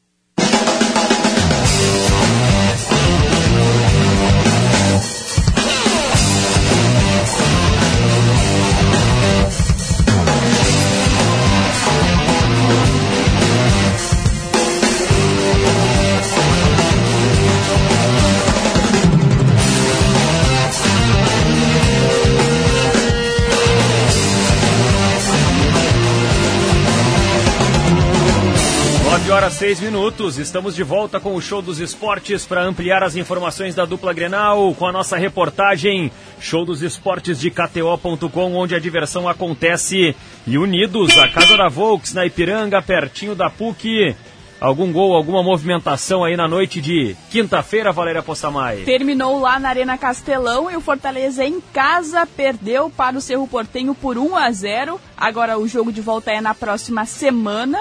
[29.57, 30.37] Horas 6 minutos.
[30.37, 34.73] Estamos de volta com o Show dos Esportes para ampliar as informações da dupla Grenal
[34.75, 40.15] com a nossa reportagem Show dos Esportes de KTO.com, onde a diversão acontece.
[40.45, 44.15] E unidos, a Casa da Volks na Ipiranga, pertinho da PUC.
[44.59, 48.83] Algum gol, alguma movimentação aí na noite de quinta-feira, Valéria Possamay?
[48.85, 53.93] Terminou lá na Arena Castelão e o Fortaleza em casa perdeu para o Cerro Portenho
[53.93, 54.99] por 1 a 0.
[55.15, 57.79] Agora o jogo de volta é na próxima semana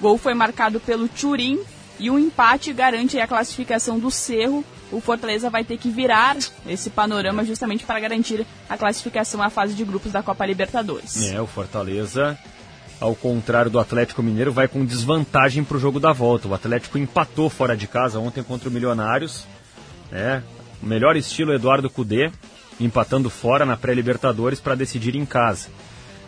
[0.00, 1.60] Gol foi marcado pelo Turim
[1.98, 4.64] e um empate garante a classificação do Cerro.
[4.90, 6.36] O Fortaleza vai ter que virar
[6.66, 11.30] esse panorama justamente para garantir a classificação à fase de grupos da Copa Libertadores.
[11.30, 12.38] É, o Fortaleza,
[13.00, 16.48] ao contrário do Atlético Mineiro, vai com desvantagem para o jogo da volta.
[16.48, 19.46] O Atlético empatou fora de casa ontem contra o Milionários.
[20.10, 20.40] É,
[20.82, 22.30] o melhor estilo Eduardo Cudê,
[22.80, 25.68] empatando fora na pré-Libertadores para decidir em casa.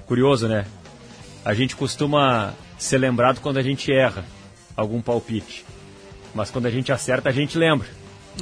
[0.07, 0.67] Curioso, né?
[1.45, 4.25] A gente costuma ser lembrado quando a gente erra
[4.77, 5.65] algum palpite.
[6.35, 7.89] Mas quando a gente acerta, a gente lembra.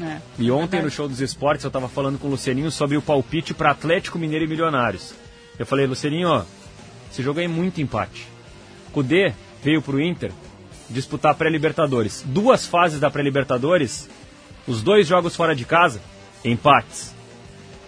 [0.00, 3.02] É, e ontem no show dos esportes eu estava falando com o Lucianinho sobre o
[3.02, 5.14] palpite para Atlético Mineiro e Milionários.
[5.58, 6.44] Eu falei, Lucianinho, ó,
[7.10, 8.28] esse jogo é muito empate.
[8.92, 9.32] Cudê
[9.62, 10.30] veio para o Inter
[10.88, 12.22] disputar pré-Libertadores.
[12.26, 14.08] Duas fases da pré-Libertadores,
[14.66, 16.00] os dois jogos fora de casa,
[16.44, 17.14] empates.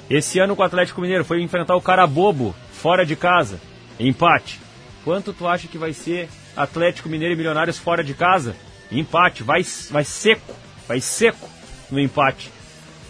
[0.09, 3.61] Esse ano com o Atlético Mineiro foi enfrentar o Carabobo fora de casa,
[3.99, 4.59] empate.
[5.05, 8.55] Quanto tu acha que vai ser Atlético Mineiro e Milionários fora de casa?
[8.91, 10.55] Empate, vai, vai seco,
[10.87, 11.49] vai seco
[11.91, 12.51] no empate.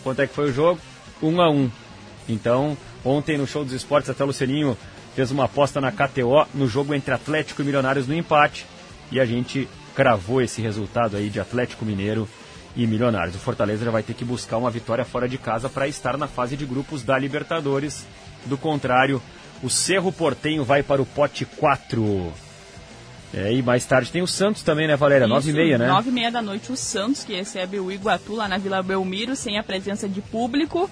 [0.03, 0.80] Quanto é que foi o jogo?
[1.22, 1.70] 1 um a 1 um.
[2.28, 4.76] Então, ontem no show dos esportes, até o Lucianinho
[5.14, 8.66] fez uma aposta na KTO no jogo entre Atlético e Milionários no empate.
[9.11, 12.28] E a gente cravou esse resultado aí de Atlético Mineiro
[12.76, 13.34] e Milionários.
[13.34, 16.28] O Fortaleza já vai ter que buscar uma vitória fora de casa para estar na
[16.28, 18.07] fase de grupos da Libertadores.
[18.47, 19.20] Do contrário,
[19.62, 22.32] o Cerro Portenho vai para o pote 4.
[23.32, 25.24] É, e mais tarde tem o Santos também, né, Valéria?
[25.24, 25.86] Isso, Nove e meia, né?
[25.86, 29.36] Nove e meia da noite o Santos, que recebe o Iguatu lá na Vila Belmiro,
[29.36, 30.90] sem a presença de público.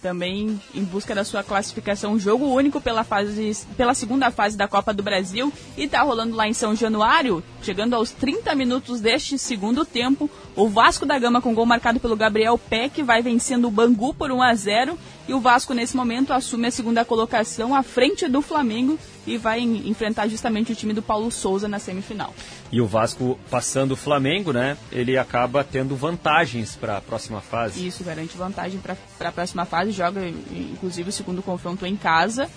[0.00, 4.92] Também em busca da sua classificação, jogo único pela, fase, pela segunda fase da Copa
[4.92, 5.50] do Brasil.
[5.78, 10.30] E tá rolando lá em São Januário, chegando aos 30 minutos deste segundo tempo.
[10.54, 14.30] O Vasco da Gama com gol marcado pelo Gabriel Peck vai vencendo o Bangu por
[14.30, 18.42] 1 a 0 e o Vasco nesse momento assume a segunda colocação à frente do
[18.42, 22.34] Flamengo e vai enfrentar justamente o time do Paulo Souza na semifinal.
[22.70, 24.76] E o Vasco passando o Flamengo, né?
[24.92, 27.86] Ele acaba tendo vantagens para a próxima fase.
[27.86, 28.96] Isso garante vantagem para
[29.28, 29.92] a próxima fase.
[29.92, 32.50] Joga inclusive o segundo confronto em casa.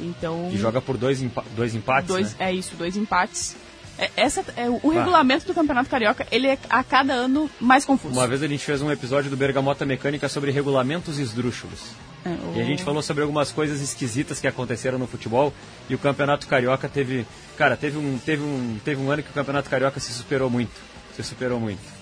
[0.00, 0.50] Então.
[0.52, 2.08] E joga por dois, empa dois empates.
[2.08, 2.50] Dois, né?
[2.50, 3.56] É isso, dois empates.
[3.98, 8.14] É, essa, é, o regulamento do Campeonato Carioca, ele é a cada ano mais confuso.
[8.14, 11.92] Uma vez a gente fez um episódio do Bergamota Mecânica sobre regulamentos esdrúxulos.
[12.24, 12.56] É, o...
[12.56, 15.52] E a gente falou sobre algumas coisas esquisitas que aconteceram no futebol
[15.88, 17.26] e o Campeonato Carioca teve,
[17.56, 20.72] cara, teve um, teve um, teve um ano que o Campeonato Carioca se superou muito,
[21.14, 21.96] se superou muito.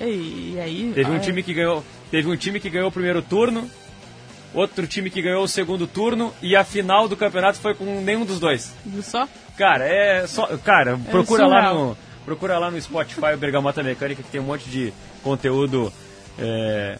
[0.00, 1.20] E, aí, teve um é...
[1.20, 3.70] time que ganhou, teve um time que ganhou o primeiro turno,
[4.54, 8.24] outro time que ganhou o segundo turno e a final do campeonato foi com nenhum
[8.24, 8.72] dos dois.
[9.02, 9.28] Só?
[9.56, 11.74] Cara, é só, cara, É procura lá surreal.
[11.88, 14.92] no procura lá no Spotify o Bergamota Mecânica que tem um monte de
[15.22, 15.92] conteúdo
[16.38, 16.98] é,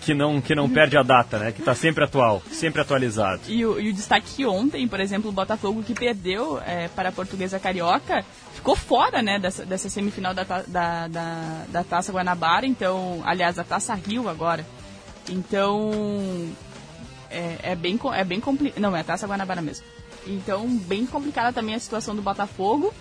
[0.00, 1.52] que não que não perde a data, né?
[1.52, 3.42] Que tá sempre atual, sempre atualizado.
[3.48, 7.08] E o, e o destaque que ontem, por exemplo, o Botafogo que perdeu é, para
[7.08, 8.24] a Portuguesa Carioca,
[8.54, 13.64] ficou fora né, dessa, dessa semifinal da, da, da, da Taça Guanabara, então, aliás, da
[13.64, 14.64] Taça Rio agora.
[15.28, 15.90] Então,
[17.30, 18.80] é, é bem, é bem complicado.
[18.80, 19.84] Não, é a Taça Guanabara mesmo.
[20.26, 22.92] Então, bem complicada também a situação do Botafogo.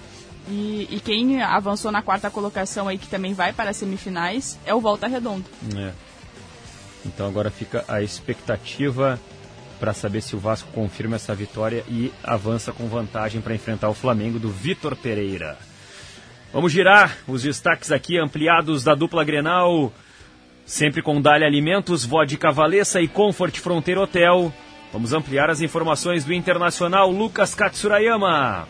[0.47, 4.73] E, e quem avançou na quarta colocação aí, que também vai para as semifinais, é
[4.73, 5.45] o Volta Redonda.
[5.75, 5.91] É.
[7.05, 9.19] Então agora fica a expectativa
[9.79, 13.93] para saber se o Vasco confirma essa vitória e avança com vantagem para enfrentar o
[13.93, 15.57] Flamengo do Vitor Pereira.
[16.53, 19.91] Vamos girar os destaques aqui ampliados da dupla Grenal,
[20.65, 24.51] sempre com Dália Alimentos, Vodka Valessa e Comfort Fronteira Hotel.
[24.91, 28.67] Vamos ampliar as informações do Internacional Lucas Katsurayama.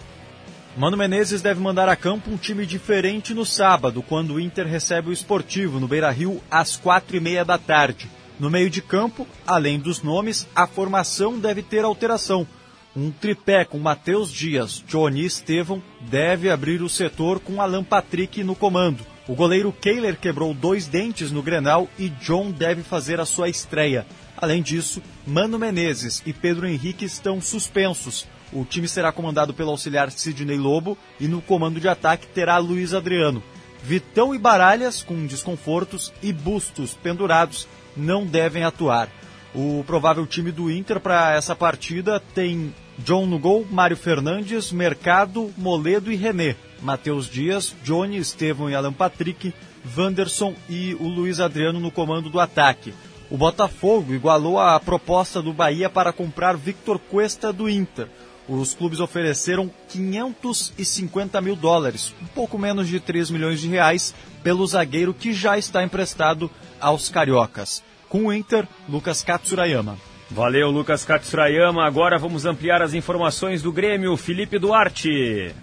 [0.75, 5.09] Mano Menezes deve mandar a campo um time diferente no sábado, quando o Inter recebe
[5.09, 8.09] o Esportivo no Beira-Rio às quatro e meia da tarde.
[8.37, 12.45] No meio de campo, além dos nomes, a formação deve ter alteração.
[12.93, 18.55] Um tripé com Matheus Dias, Johnny e deve abrir o setor com Alan Patrick no
[18.55, 19.14] comando.
[19.27, 24.05] O goleiro Kehler quebrou dois dentes no Grenal e John deve fazer a sua estreia.
[24.37, 28.27] Além disso, Mano Menezes e Pedro Henrique estão suspensos.
[28.53, 32.93] O time será comandado pelo auxiliar Sidney Lobo e no comando de ataque terá Luiz
[32.93, 33.41] Adriano.
[33.81, 37.67] Vitão e Baralhas, com desconfortos e bustos pendurados,
[37.97, 39.09] não devem atuar.
[39.55, 45.51] O provável time do Inter para essa partida tem John no gol, Mário Fernandes, Mercado,
[45.57, 46.55] Moledo e René.
[46.81, 49.53] Matheus Dias, Johnny, Estevão e Alan Patrick,
[49.97, 52.93] Wanderson e o Luiz Adriano no comando do ataque.
[53.29, 58.07] O Botafogo igualou a proposta do Bahia para comprar Victor Cuesta do Inter.
[58.47, 64.65] Os clubes ofereceram 550 mil dólares, um pouco menos de 3 milhões de reais, pelo
[64.67, 67.83] zagueiro que já está emprestado aos cariocas.
[68.07, 69.97] Com o Inter, Lucas Katsurayama.
[70.29, 71.85] Valeu, Lucas Katsurayama.
[71.85, 75.53] Agora vamos ampliar as informações do Grêmio, Felipe Duarte.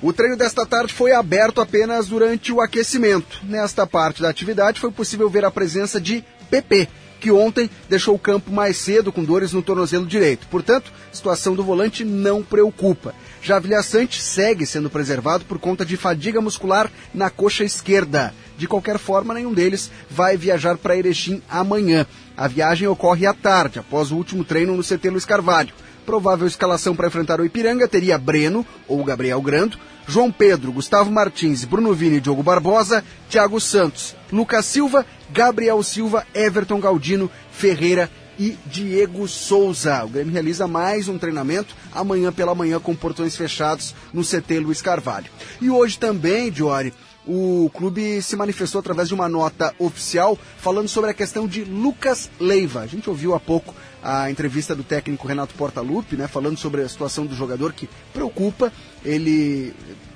[0.00, 3.40] O treino desta tarde foi aberto apenas durante o aquecimento.
[3.42, 6.88] Nesta parte da atividade foi possível ver a presença de PP,
[7.20, 10.46] que ontem deixou o campo mais cedo com dores no tornozelo direito.
[10.48, 13.14] Portanto, a situação do volante não preocupa.
[13.42, 18.32] Já Vilha Sante segue sendo preservado por conta de fadiga muscular na coxa esquerda.
[18.56, 22.06] De qualquer forma, nenhum deles vai viajar para Erechim amanhã.
[22.36, 25.74] A viagem ocorre à tarde, após o último treino no CT Luiz Carvalho.
[26.06, 29.76] Provável escalação para enfrentar o Ipiranga teria Breno ou Gabriel Grando,
[30.06, 36.78] João Pedro, Gustavo Martins, Bruno Vini, Diogo Barbosa, Thiago Santos, Lucas Silva, Gabriel Silva, Everton
[36.78, 38.08] Galdino, Ferreira
[38.42, 40.04] e Diego Souza.
[40.04, 44.82] O Grêmio realiza mais um treinamento amanhã pela manhã com portões fechados no CT Luiz
[44.82, 45.30] Carvalho.
[45.60, 46.92] E hoje também, Diori,
[47.24, 52.28] o clube se manifestou através de uma nota oficial falando sobre a questão de Lucas
[52.40, 52.80] Leiva.
[52.80, 53.72] A gente ouviu há pouco
[54.02, 58.72] a entrevista do técnico Renato Portaluppi, né, falando sobre a situação do jogador que preocupa.
[59.04, 59.72] Ele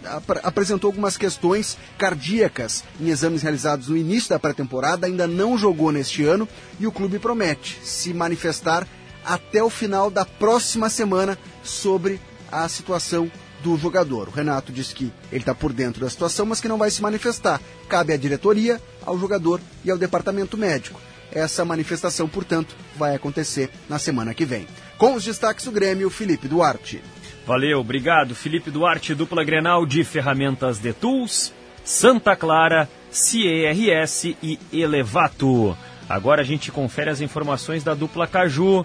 [0.07, 5.93] ap apresentou algumas questões cardíacas em exames realizados no início da pré-temporada, ainda não jogou
[5.93, 6.49] neste ano
[6.79, 8.87] e o clube promete se manifestar
[9.25, 13.31] até o final da próxima semana sobre a situação
[13.63, 14.29] do jogador.
[14.29, 17.03] O Renato disse que ele está por dentro da situação, mas que não vai se
[17.03, 17.61] manifestar.
[17.89, 21.01] Cabe à diretoria, ao jogador e ao departamento médico.
[21.33, 24.67] Essa manifestação, portanto, vai acontecer na semana que vem.
[24.97, 27.03] Com os destaques do Grêmio, Felipe Duarte.
[27.47, 28.35] Valeu, obrigado.
[28.35, 35.77] Felipe Duarte, dupla Grenal de ferramentas de Tools, Santa Clara, CERS e Elevato.
[36.09, 38.85] Agora a gente confere as informações da dupla Caju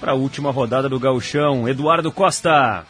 [0.00, 1.68] para a última rodada do Gauchão.
[1.68, 2.84] Eduardo Costa.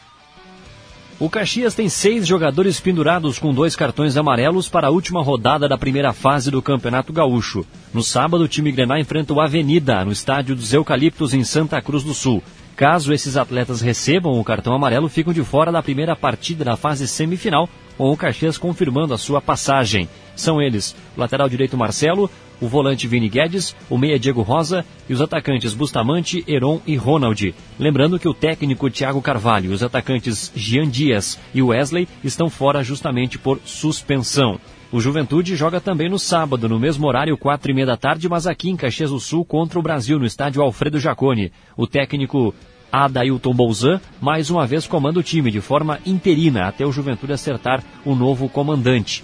[1.19, 5.77] O Caxias tem seis jogadores pendurados com dois cartões amarelos para a última rodada da
[5.77, 7.67] primeira fase do Campeonato Gaúcho.
[7.93, 12.03] No sábado, o time Grená enfrenta o Avenida, no estádio dos Eucaliptos, em Santa Cruz
[12.03, 12.43] do Sul.
[12.81, 17.07] Caso esses atletas recebam o cartão amarelo, ficam de fora da primeira partida da fase
[17.07, 17.69] semifinal,
[17.99, 20.09] com o Caxias confirmando a sua passagem.
[20.35, 25.13] São eles o lateral direito Marcelo, o volante Vini Guedes, o meia Diego Rosa e
[25.13, 27.55] os atacantes Bustamante, Heron e Ronald.
[27.79, 33.39] Lembrando que o técnico Thiago Carvalho os atacantes Jean Dias e Wesley estão fora justamente
[33.39, 34.59] por suspensão.
[34.93, 38.45] O Juventude joga também no sábado, no mesmo horário, quatro e meia da tarde, mas
[38.45, 41.53] aqui em Caxias do Sul, contra o Brasil, no estádio Alfredo Jaconi.
[41.77, 42.53] O técnico
[42.93, 47.83] Adailton Bolzan, mais uma vez comanda o time de forma interina, até o Juventude acertar
[48.05, 49.23] o novo comandante.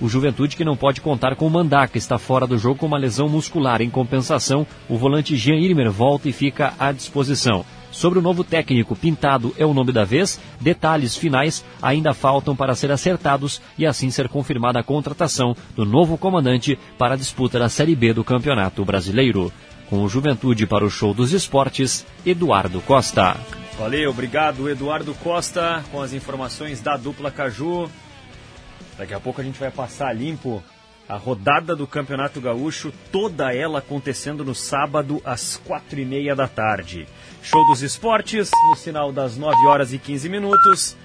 [0.00, 2.98] O Juventude que não pode contar com o Mandaca está fora do jogo com uma
[2.98, 3.82] lesão muscular.
[3.82, 7.64] Em compensação, o volante Jean Irmer volta e fica à disposição.
[7.90, 10.38] Sobre o novo técnico, Pintado é o nome da vez.
[10.60, 16.16] Detalhes finais ainda faltam para ser acertados e assim ser confirmada a contratação do novo
[16.16, 19.52] comandante para a disputa da Série B do Campeonato Brasileiro.
[19.88, 23.36] Com o Juventude para o Show dos Esportes, Eduardo Costa.
[23.78, 27.88] Valeu, obrigado Eduardo Costa com as informações da dupla Caju.
[28.98, 30.62] Daqui a pouco a gente vai passar limpo
[31.08, 36.46] a rodada do Campeonato Gaúcho, toda ela acontecendo no sábado às quatro e meia da
[36.46, 37.06] tarde.
[37.42, 40.96] Show dos Esportes, no sinal das 9 horas e 15 minutos,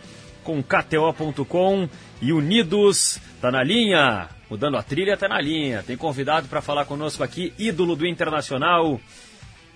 [0.43, 1.87] com KTO.com
[2.21, 4.27] e Unidos, tá na linha.
[4.53, 5.81] Mudando a trilha, tá na linha.
[5.81, 9.01] Tem convidado para falar conosco aqui, ídolo do Internacional,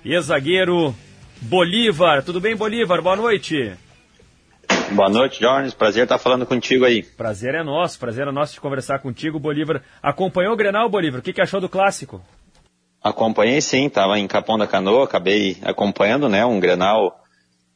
[0.05, 0.95] ex-zagueiro
[1.41, 2.21] Bolívar.
[2.23, 3.01] Tudo bem, Bolívar?
[3.01, 3.73] Boa noite.
[4.91, 5.73] Boa noite, Jones.
[5.73, 7.01] Prazer estar falando contigo aí.
[7.01, 9.82] Prazer é nosso, prazer é nosso de conversar contigo, Bolívar.
[9.99, 11.21] Acompanhou o Grenal, Bolívar?
[11.21, 12.23] O que, que achou do clássico?
[13.01, 17.19] Acompanhei sim, estava em Capão da Canoa, acabei acompanhando, né, um Grenal,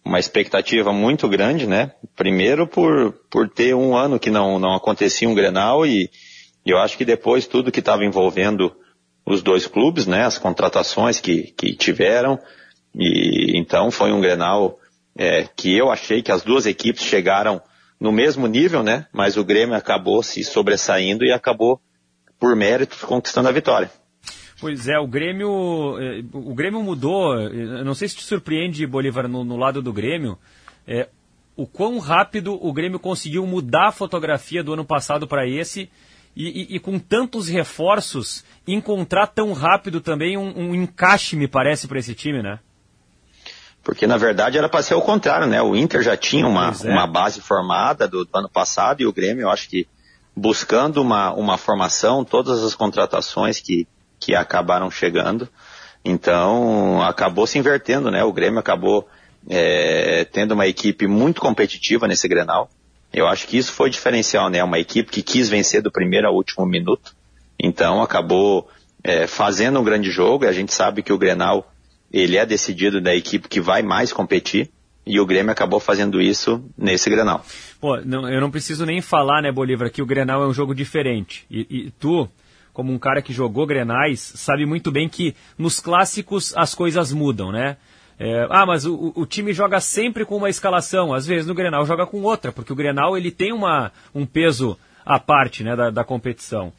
[0.06, 5.28] uma expectativa muito grande, né, primeiro por, por ter um ano que não, não acontecia
[5.28, 6.08] um Grenal e,
[6.66, 8.76] e eu acho que depois tudo que estava envolvendo
[9.26, 12.40] os dois clubes, né, as contratações que, que tiveram,
[12.96, 14.80] e então foi um Grenal
[15.16, 17.62] é, que eu achei que as duas equipes chegaram
[18.00, 19.06] no mesmo nível, né?
[19.14, 21.80] Mas o Grêmio acabou se sobressaindo e acabou,
[22.40, 23.92] por méritos, conquistando a vitória.
[24.60, 27.40] Pois é, o Grêmio, é, o Grêmio mudou.
[27.40, 30.38] Eu não sei se te surpreende, Bolívar, no, no lado do Grêmio,
[30.88, 31.10] é,
[31.56, 35.90] o quão rápido o Grêmio conseguiu mudar a fotografia do ano passado para esse
[36.36, 41.88] e, e, e, com tantos reforços encontrar tão rápido também um, um encaixe, me parece,
[41.88, 42.60] para esse time, né?
[43.84, 45.62] Porque na verdade era para ser o contrário, né?
[45.62, 46.88] O Inter já tinha uma, é.
[46.88, 49.88] uma base formada do, do, ano passado e o Grêmio, eu acho que
[50.36, 53.88] buscando uma, uma formação, todas as contratações que,
[54.20, 55.50] que acabaram chegando,
[56.06, 58.24] então acabou se invertendo, né?
[58.24, 59.08] O Grêmio acabou
[59.50, 62.70] é, tendo uma equipe muito competitiva nesse Grenal.
[63.14, 64.64] Eu acho que isso foi diferencial, né?
[64.64, 67.14] Uma equipe que quis vencer do primeiro ao último minuto,
[67.60, 68.70] então acabou
[69.04, 70.46] é, fazendo um grande jogo.
[70.46, 71.72] A gente sabe que o Grenal
[72.12, 74.70] ele é decidido da equipe que vai mais competir.
[75.06, 77.44] E o Grêmio acabou fazendo isso nesse Grenal.
[77.80, 80.76] Pô, não, eu não preciso nem falar, né, Bolívar, que o Grenal é um jogo
[80.76, 81.44] diferente.
[81.50, 82.30] E, e, tu,
[82.72, 87.52] como um cara que jogou Grenais, sabe muito bem que nos clássicos as coisas mudam,
[87.52, 87.78] né?
[88.20, 91.14] É, ah, mas o, o, time joga sempre com uma escalação.
[91.14, 94.78] Às vezes no Grenal joga com outra, porque o Grenal ele tem uma, um peso
[95.06, 96.72] à parte né, da, da competição.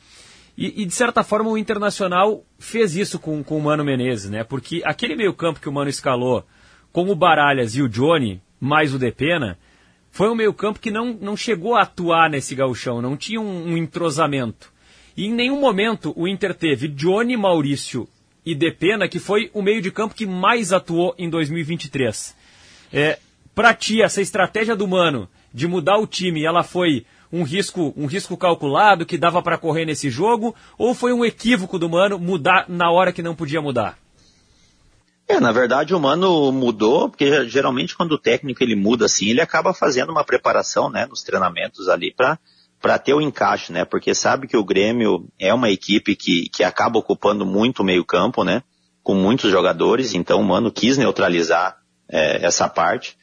[0.57, 4.45] E, e, de certa forma o Internacional fez isso com, com o Mano Menezes, né?
[4.45, 6.45] Porque aquele meio campo que o Mano escalou
[6.93, 9.59] com o Baralhas e o Johnny, mais o Depena,
[10.11, 13.73] foi um meio campo que não, não chegou a atuar nesse gauchão, não tinha um,
[13.73, 14.71] um entrosamento.
[15.17, 18.07] E em nenhum momento o Inter teve Johnny, Maurício
[18.45, 22.35] e Depena, que foi o meio de campo que mais atuou em 2023.
[22.93, 23.19] É,
[23.55, 28.07] Para ti, essa estratégia do Mano de mudar o time, ela foi um risco, um
[28.07, 30.55] risco calculado que dava para correr nesse jogo?
[30.77, 33.99] Ou foi um equívoco do Mano mudar na hora que não podia mudar?
[35.27, 39.41] É, na verdade o Mano mudou, porque geralmente quando o técnico ele muda assim, ele
[39.41, 42.39] acaba fazendo uma preparação, né, nos treinamentos ali para
[42.83, 43.85] para ter o encaixe, né?
[43.85, 48.05] Porque sabe que o Grêmio é uma equipe que, que acaba ocupando muito o meio
[48.05, 48.63] campo, né?
[49.03, 51.77] Com muitos jogadores, então o Mano quis neutralizar
[52.09, 53.17] é, essa parte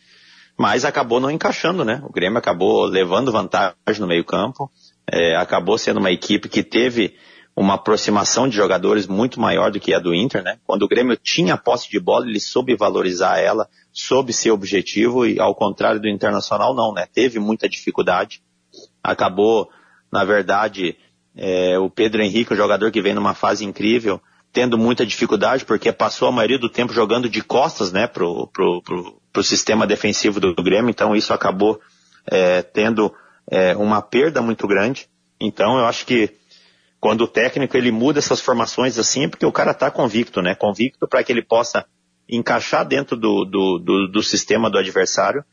[0.60, 2.04] mas acabou não encaixando, né?
[2.04, 4.70] O Grêmio acabou levando vantagem no meio campo,
[5.10, 7.16] é, acabou sendo uma equipe que teve
[7.56, 10.60] uma aproximação de jogadores muito maior do que a do Inter, né?
[10.66, 15.26] Quando o Grêmio tinha a posse de bola, ele soube valorizar ela, soube ser objetivo
[15.26, 17.08] e ao contrário do Internacional não, né?
[17.14, 18.42] Teve muita dificuldade,
[19.04, 19.70] acabou,
[20.12, 20.98] na verdade,
[21.36, 24.22] é, o Pedro Henrique, um jogador que vem numa fase incrível,
[24.52, 28.82] tendo muita dificuldade porque passou a maioria do tempo jogando de costas, né, pro, pro,
[28.82, 31.80] pro, pro sistema defensivo do, Grêmio, então isso acabou
[32.30, 33.14] é, tendo
[33.50, 35.08] é, uma perda muito grande.
[35.40, 36.34] Então eu acho que
[37.00, 40.54] quando o técnico ele muda essas formações assim, é porque o cara está convicto, né?
[40.54, 41.86] Convicto para que ele possa
[42.28, 45.44] encaixar dentro do, do, do, do sistema do adversário,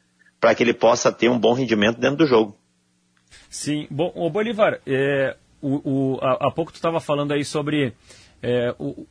[0.40, 2.56] para que ele possa ter um bom rendimento dentro do jogo.
[3.57, 7.95] Sim, bom, o Bolivar, é, o, o, há pouco tu estava falando aí sobre
[8.43, 9.07] é, o,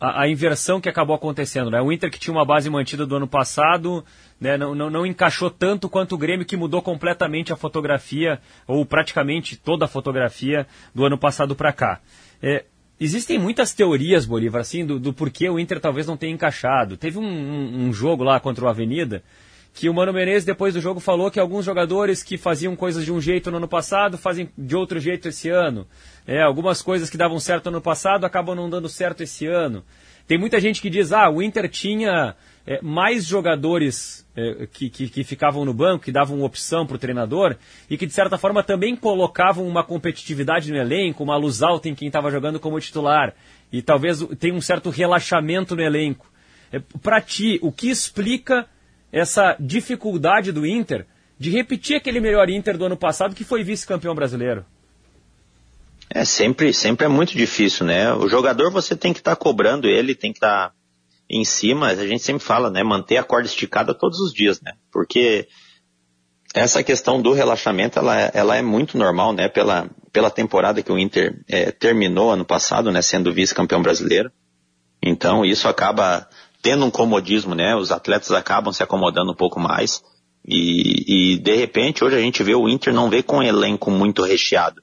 [0.00, 1.70] a, a, inversão que acabou acontecendo.
[1.70, 1.80] Né?
[1.80, 4.04] O Inter que tinha uma base mantida do ano passado,
[4.40, 8.84] né, não, não, não, encaixou tanto quanto o Grêmio que mudou completamente a fotografia, ou
[8.84, 12.00] praticamente toda a fotografia do ano passado para cá.
[12.42, 12.64] É,
[12.98, 16.96] existem muitas teorias, Bolívar, assim, do, do, porquê o Inter talvez não tenha encaixado.
[16.96, 19.22] Teve um, um, um jogo lá contra o Avenida
[19.74, 23.12] que o Mano Menezes, depois do jogo, falou que alguns jogadores que faziam coisas de
[23.12, 25.84] um jeito no ano passado fazem de outro jeito esse ano.
[26.24, 29.84] É, algumas coisas que davam certo no ano passado acabam não dando certo esse ano.
[30.28, 35.08] Tem muita gente que diz, ah, o Inter tinha é, mais jogadores é, que, que,
[35.08, 37.56] que, ficavam no banco, que davam opção para o treinador,
[37.90, 41.96] e que de certa forma também colocavam uma competitividade no elenco, uma luz alta em
[41.96, 43.34] quem estava jogando como titular.
[43.72, 46.30] E talvez tenha um certo relaxamento no elenco.
[46.72, 48.68] É, para ti, o que explica
[49.14, 51.06] essa dificuldade do Inter
[51.38, 54.64] de repetir aquele melhor Inter do ano passado que foi vice-campeão brasileiro?
[56.10, 58.12] É sempre, sempre é muito difícil, né?
[58.12, 60.74] O jogador você tem que estar tá cobrando ele, tem que estar tá
[61.30, 61.86] em cima.
[61.86, 62.82] A gente sempre fala, né?
[62.82, 64.72] Manter a corda esticada todos os dias, né?
[64.92, 65.46] Porque
[66.52, 69.48] essa questão do relaxamento, ela, ela é muito normal, né?
[69.48, 73.00] Pela, pela temporada que o Inter é, terminou ano passado, né?
[73.00, 74.30] Sendo vice-campeão brasileiro.
[75.00, 76.28] Então isso acaba
[76.64, 77.76] tendo um comodismo, né?
[77.76, 80.02] Os atletas acabam se acomodando um pouco mais.
[80.46, 83.90] E, e, de repente hoje a gente vê o Inter não vê com um elenco
[83.90, 84.82] muito recheado.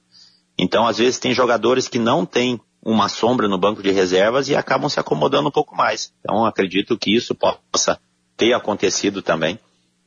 [0.56, 4.54] Então às vezes tem jogadores que não têm uma sombra no banco de reservas e
[4.54, 6.12] acabam se acomodando um pouco mais.
[6.20, 7.98] Então acredito que isso possa
[8.36, 9.58] ter acontecido também.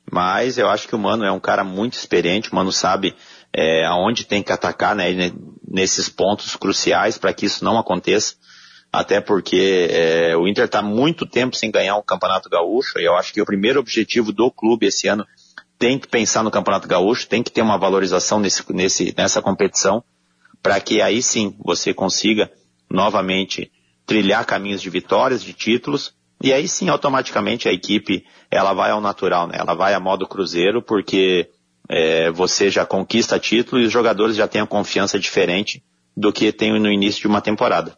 [0.09, 3.13] Mas eu acho que o Mano é um cara muito experiente, o Mano sabe
[3.53, 5.09] é, aonde tem que atacar né,
[5.67, 8.35] nesses pontos cruciais para que isso não aconteça
[8.95, 13.15] até porque é, o Inter está muito tempo sem ganhar um campeonato gaúcho, e eu
[13.15, 15.25] acho que o primeiro objetivo do clube esse ano
[15.77, 20.01] tem que pensar no campeonato gaúcho, tem que ter uma valorização nesse, nesse, nessa competição,
[20.63, 22.49] para que aí sim você consiga
[22.89, 23.69] novamente
[24.05, 29.01] trilhar caminhos de vitórias, de títulos, e aí sim automaticamente a equipe ela vai ao
[29.01, 29.57] natural, né?
[29.59, 31.49] ela vai a modo cruzeiro, porque
[31.89, 35.83] é, você já conquista título e os jogadores já têm a confiança diferente
[36.15, 37.97] do que tem no início de uma temporada.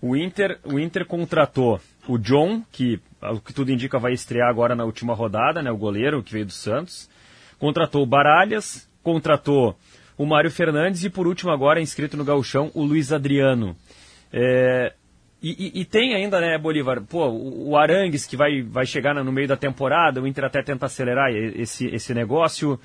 [0.00, 4.74] O Inter, o Inter contratou o John, que o que tudo indica vai estrear agora
[4.74, 7.08] na última rodada, né, o goleiro que veio do Santos.
[7.58, 9.76] Contratou o Baralhas, contratou
[10.18, 13.76] o Mário Fernandes e por último agora inscrito no gauchão o Luiz Adriano.
[14.32, 14.92] É,
[15.42, 19.32] e, e, e, tem ainda, né, Bolívar, pô, o, Arangues que vai, vai chegar no
[19.32, 22.78] meio da temporada, o Inter até tenta acelerar esse, esse negócio.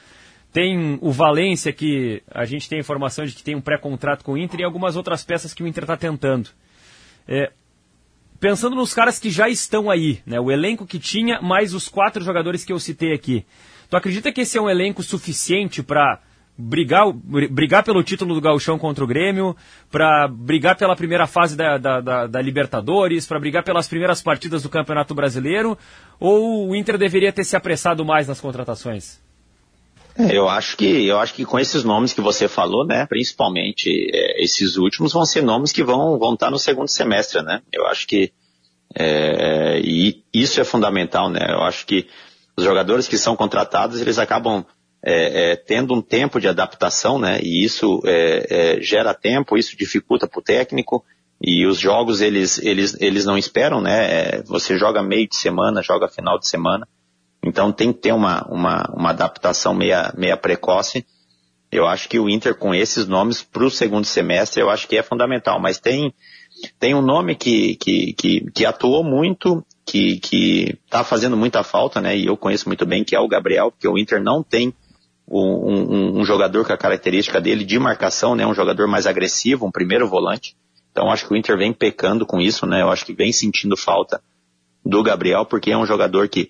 [0.52, 4.38] Tem o Valência que a gente tem informação de que tem um pré-contrato com o
[4.38, 6.50] Inter e algumas outras peças que o Inter está tentando.
[7.28, 7.52] É,
[8.40, 12.24] pensando nos caras que já estão aí, né, o elenco que tinha, mais os quatro
[12.24, 13.46] jogadores que eu citei aqui.
[13.90, 16.20] Tu acredita que esse é um elenco suficiente para
[16.58, 19.56] brigar, brigar pelo título do Gauchão contra o Grêmio,
[19.92, 24.64] para brigar pela primeira fase da, da, da, da Libertadores, para brigar pelas primeiras partidas
[24.64, 25.78] do Campeonato Brasileiro?
[26.20, 29.22] Ou o Inter deveria ter se apressado mais nas contratações?
[30.18, 34.10] É, eu acho que eu acho que com esses nomes que você falou, né, principalmente
[34.12, 37.62] é, esses últimos vão ser nomes que vão vão estar no segundo semestre, né?
[37.72, 38.32] Eu acho que
[38.96, 41.46] é, e isso é fundamental, né?
[41.50, 42.08] Eu acho que
[42.58, 44.66] os jogadores que são contratados eles acabam
[45.06, 47.40] é, é tendo um tempo de adaptação, né?
[47.44, 51.06] E isso é, gera tempo, isso dificulta para o técnico
[51.40, 54.42] e os jogos eles eles eles não esperam, né?
[54.48, 56.88] você joga meio de semana, joga final de semana.
[57.48, 61.06] Então tem que ter uma, uma, uma adaptação meia, meia precoce.
[61.72, 64.98] Eu acho que o Inter com esses nomes para o segundo semestre eu acho que
[64.98, 65.60] é fundamental.
[65.60, 66.14] Mas tem,
[66.80, 70.20] tem um nome que, que, que, que atuou muito, que
[70.86, 72.18] está fazendo muita falta, né?
[72.18, 74.74] E eu conheço muito bem, que é o Gabriel, porque o Inter não tem
[75.28, 78.46] um, um, um, jogador com a característica dele de marcação, né?
[78.46, 80.56] Um jogador mais agressivo, um primeiro volante.
[80.92, 82.82] Então acho que o Inter vem pecando com isso, né?
[82.82, 84.22] Eu acho que vem sentindo falta
[84.86, 86.50] do Gabriel, porque é um jogador que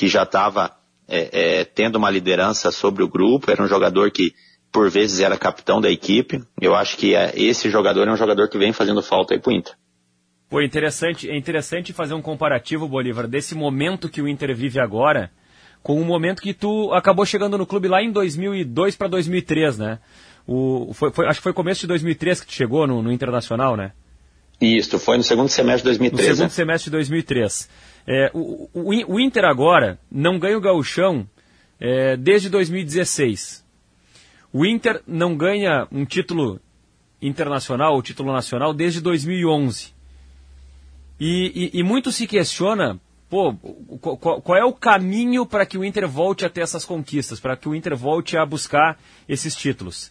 [0.00, 0.74] que já estava
[1.06, 4.32] é, é, tendo uma liderança sobre o grupo, era um jogador que
[4.72, 6.42] por vezes era capitão da equipe.
[6.58, 9.52] Eu acho que é, esse jogador é um jogador que vem fazendo falta aí pro
[9.52, 9.74] Inter.
[10.48, 15.30] Pô, interessante, é interessante fazer um comparativo, Bolívar, desse momento que o Inter vive agora
[15.82, 19.98] com o momento que tu acabou chegando no clube lá em 2002 para 2003, né?
[20.46, 23.76] O, foi, foi, acho que foi começo de 2003 que tu chegou no, no Internacional,
[23.76, 23.92] né?
[24.58, 26.28] Isso, foi no segundo semestre de 2003.
[26.28, 26.54] No segundo né?
[26.54, 27.68] semestre de 2003.
[28.12, 31.24] É, o, o, o, Inter agora não ganha o gauchão
[31.78, 33.64] é, desde 2016.
[34.52, 36.60] O Inter não ganha um título
[37.22, 39.94] internacional, ou título nacional, desde 2011.
[41.20, 43.54] E, e, e muito se questiona, pô,
[44.00, 47.56] qual, qual é o caminho para que o Inter volte a ter essas conquistas, para
[47.56, 50.10] que o Inter volte a buscar esses títulos.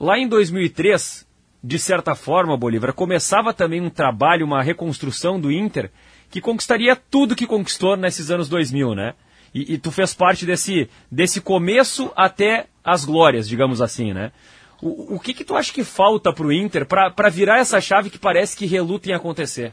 [0.00, 1.26] Lá em 2003,
[1.62, 5.90] de certa forma, Bolívar, começava também um trabalho, uma reconstrução do Inter,
[6.36, 9.14] que conquistaria tudo que conquistou nesses anos 2000, né?
[9.54, 14.32] E, e tu fez parte desse, desse começo até as glórias, digamos assim, né?
[14.82, 18.10] O, o que que tu acha que falta para o Inter para virar essa chave
[18.10, 19.72] que parece que reluta em acontecer?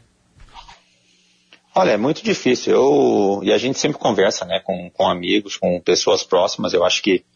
[1.74, 2.72] Olha, é muito difícil.
[2.72, 6.72] Eu, e a gente sempre conversa né, com, com amigos, com pessoas próximas.
[6.72, 7.26] Eu acho que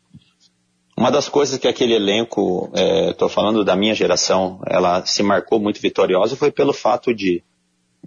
[0.97, 2.73] uma das coisas que aquele elenco,
[3.11, 7.45] estou é, falando da minha geração, ela se marcou muito vitoriosa foi pelo fato de,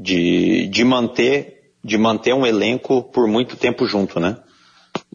[0.02, 4.38] de, de, manter, de manter um elenco por muito tempo junto, né?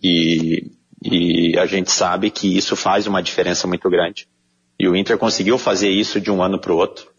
[0.00, 0.70] E,
[1.02, 4.28] e a gente sabe que isso faz uma diferença muito grande.
[4.78, 7.10] E o Inter conseguiu fazer isso de um ano para o outro.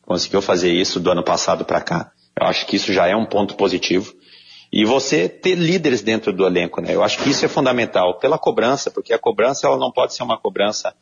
[0.00, 2.12] Conseguiu fazer isso do ano passado para cá.
[2.40, 4.14] Eu acho que isso já é um ponto positivo.
[4.72, 6.94] E você ter líderes dentro do elenco, né?
[6.94, 10.22] Eu acho que isso é fundamental pela cobrança, porque a cobrança ela não pode ser
[10.22, 10.94] uma cobrança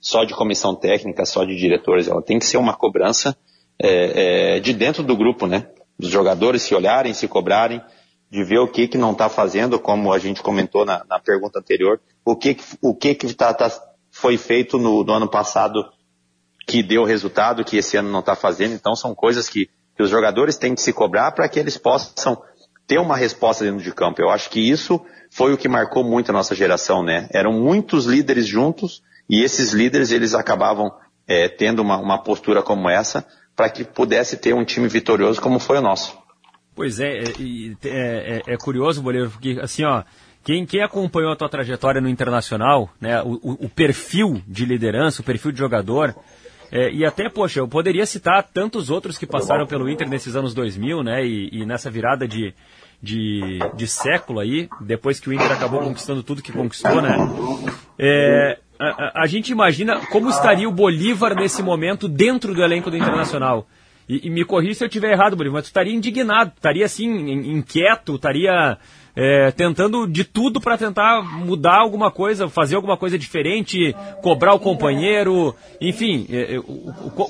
[0.00, 3.36] só de comissão técnica, só de diretores, ela tem que ser uma cobrança
[3.80, 5.66] é, é, de dentro do grupo, né?
[5.98, 7.80] Os jogadores se olharem, se cobrarem,
[8.30, 11.58] de ver o que que não está fazendo, como a gente comentou na, na, pergunta
[11.58, 13.70] anterior, o que o que que tá, tá,
[14.10, 15.84] foi feito no, no ano passado
[16.66, 18.74] que deu resultado, que esse ano não está fazendo.
[18.74, 22.42] Então são coisas que que os jogadores têm que se cobrar para que eles possam
[22.86, 24.20] ter uma resposta dentro de campo.
[24.20, 27.28] Eu acho que isso foi o que marcou muito a nossa geração, né?
[27.32, 30.92] Eram muitos líderes juntos e esses líderes eles acabavam
[31.26, 33.26] é, tendo uma, uma postura como essa
[33.56, 36.18] para que pudesse ter um time vitorioso como foi o nosso.
[36.74, 37.30] Pois é, é,
[37.84, 40.02] é, é curioso, Boleiro, porque assim, ó,
[40.42, 45.24] quem, quem, acompanhou a tua trajetória no Internacional, né, o, o, perfil de liderança, o
[45.24, 46.14] perfil de jogador,
[46.70, 50.52] é, e até, poxa, eu poderia citar tantos outros que passaram pelo Inter nesses anos
[50.52, 51.24] 2000, né?
[51.24, 52.52] E, e nessa virada de,
[53.00, 57.16] de, de, século aí, depois que o Inter acabou conquistando tudo que conquistou, né?
[57.96, 62.96] É, a, a, gente imagina como estaria o Bolívar nesse momento dentro do elenco do
[62.96, 63.66] Internacional.
[64.08, 67.08] E, e me corrija se eu estiver errado, Bolívar, mas tu estaria indignado, estaria assim,
[67.10, 68.76] inquieto, estaria
[69.16, 74.60] é, tentando de tudo para tentar mudar alguma coisa, fazer alguma coisa diferente, cobrar o
[74.60, 76.60] companheiro, enfim, é, é,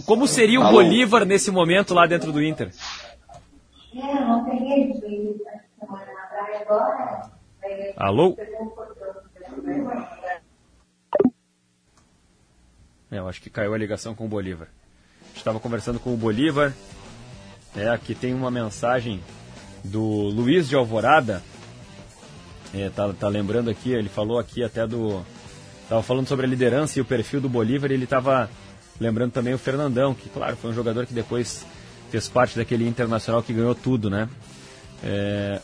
[0.06, 0.70] como seria o?
[0.70, 2.70] Bolívar nesse momento lá dentro do Inter?
[7.96, 8.36] Alô?
[13.14, 14.66] É, eu acho que caiu a ligação com o Bolívar.
[15.36, 16.72] Estava conversando com o Bolívar.
[17.76, 19.20] É, aqui tem uma mensagem
[19.84, 21.40] do Luiz de Alvorada,
[22.74, 25.24] é, tá, tá lembrando aqui, ele falou aqui até do.
[25.88, 28.50] Tava falando sobre a liderança e o perfil do Bolívar e ele tava
[28.98, 31.64] lembrando também o Fernandão, que claro, foi um jogador que depois
[32.10, 34.28] fez parte daquele internacional que ganhou tudo, né?
[35.04, 35.60] É...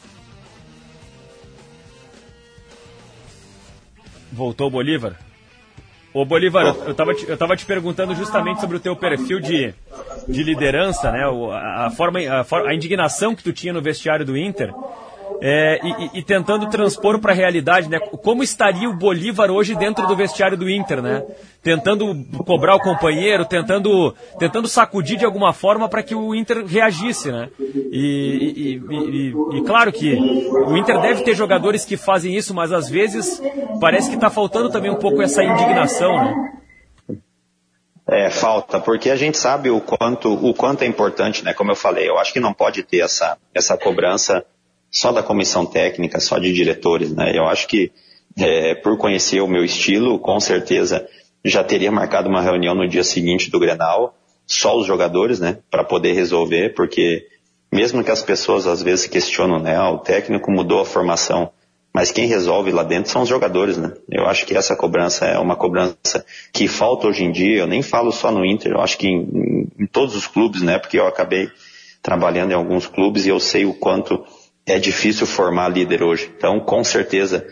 [4.30, 5.29] Voltou o Bolívar?
[6.12, 9.38] Ô Bolívar, eu, eu, tava te, eu tava te perguntando justamente sobre o teu perfil
[9.38, 9.72] de,
[10.26, 11.22] de liderança, né?
[11.24, 14.72] A, forma, a, a indignação que tu tinha no vestiário do Inter
[15.42, 17.98] é, e, e, tentando transpor para a realidade, né?
[17.98, 21.24] Como estaria o Bolívar hoje dentro do vestiário do Inter, né?
[21.62, 22.14] Tentando
[22.44, 27.48] cobrar o companheiro, tentando, tentando sacudir de alguma forma para que o Inter reagisse, né?
[27.58, 32.88] E, e, e, claro que o Inter deve ter jogadores que fazem isso, mas às
[32.88, 33.42] vezes
[33.80, 36.52] parece que está faltando também um pouco essa indignação, né?
[38.12, 41.54] É, falta, porque a gente sabe o quanto, o quanto é importante, né?
[41.54, 44.44] Como eu falei, eu acho que não pode ter essa, essa cobrança
[44.90, 47.36] só da comissão técnica, só de diretores, né?
[47.36, 47.92] Eu acho que
[48.36, 51.06] é, por conhecer o meu estilo, com certeza
[51.44, 54.14] já teria marcado uma reunião no dia seguinte do Grenal,
[54.46, 57.26] só os jogadores, né, para poder resolver, porque
[57.72, 61.50] mesmo que as pessoas às vezes questionam, né, ah, o técnico mudou a formação,
[61.92, 63.92] mas quem resolve lá dentro são os jogadores, né?
[64.08, 67.58] Eu acho que essa cobrança é uma cobrança que falta hoje em dia.
[67.58, 70.78] Eu nem falo só no Inter, eu acho que em, em todos os clubes, né?
[70.78, 71.50] Porque eu acabei
[72.00, 74.24] trabalhando em alguns clubes e eu sei o quanto
[74.66, 76.32] é difícil formar líder hoje.
[76.36, 77.46] Então, com certeza,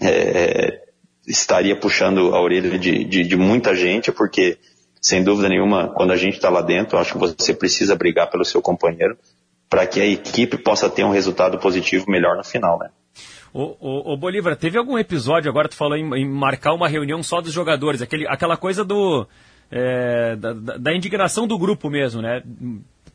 [0.00, 0.80] é,
[1.26, 4.58] estaria puxando a orelha de, de, de, muita gente, porque
[5.00, 8.44] sem dúvida nenhuma, quando a gente está lá dentro, acho que você precisa brigar pelo
[8.44, 9.16] seu companheiro
[9.68, 12.90] para que a equipe possa ter um resultado positivo melhor no final, né?
[13.54, 17.22] O, o, o Bolívar, teve algum episódio, agora tu falou em, em, marcar uma reunião
[17.22, 19.26] só dos jogadores, aquele, aquela coisa do
[19.70, 22.42] é, da, da, indignação do grupo mesmo, né?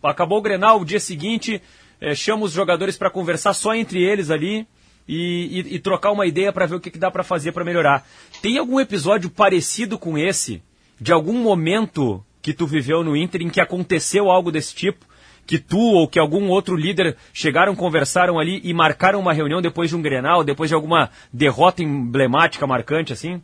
[0.01, 1.61] Acabou o Grenal, o dia seguinte,
[1.99, 4.67] é, chama os jogadores para conversar só entre eles ali
[5.07, 7.63] e, e, e trocar uma ideia para ver o que, que dá para fazer para
[7.63, 8.05] melhorar.
[8.41, 10.61] Tem algum episódio parecido com esse,
[10.99, 15.05] de algum momento que tu viveu no Inter em que aconteceu algo desse tipo?
[15.47, 19.89] que tu ou que algum outro líder chegaram, conversaram ali e marcaram uma reunião depois
[19.89, 23.41] de um Grenal, depois de alguma derrota emblemática, marcante assim?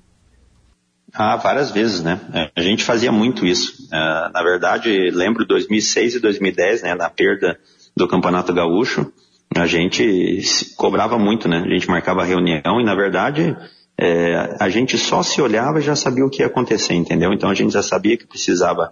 [1.13, 2.19] Ah, várias vezes, né?
[2.55, 3.87] A gente fazia muito isso.
[3.87, 7.57] Uh, na verdade, lembro 2006 e 2010, né, na perda
[7.95, 9.11] do Campeonato Gaúcho,
[9.55, 11.63] a gente cobrava muito, né?
[11.65, 13.55] A gente marcava reunião e, na verdade,
[13.97, 17.31] é, a gente só se olhava e já sabia o que ia acontecer, entendeu?
[17.31, 18.91] Então a gente já sabia que precisava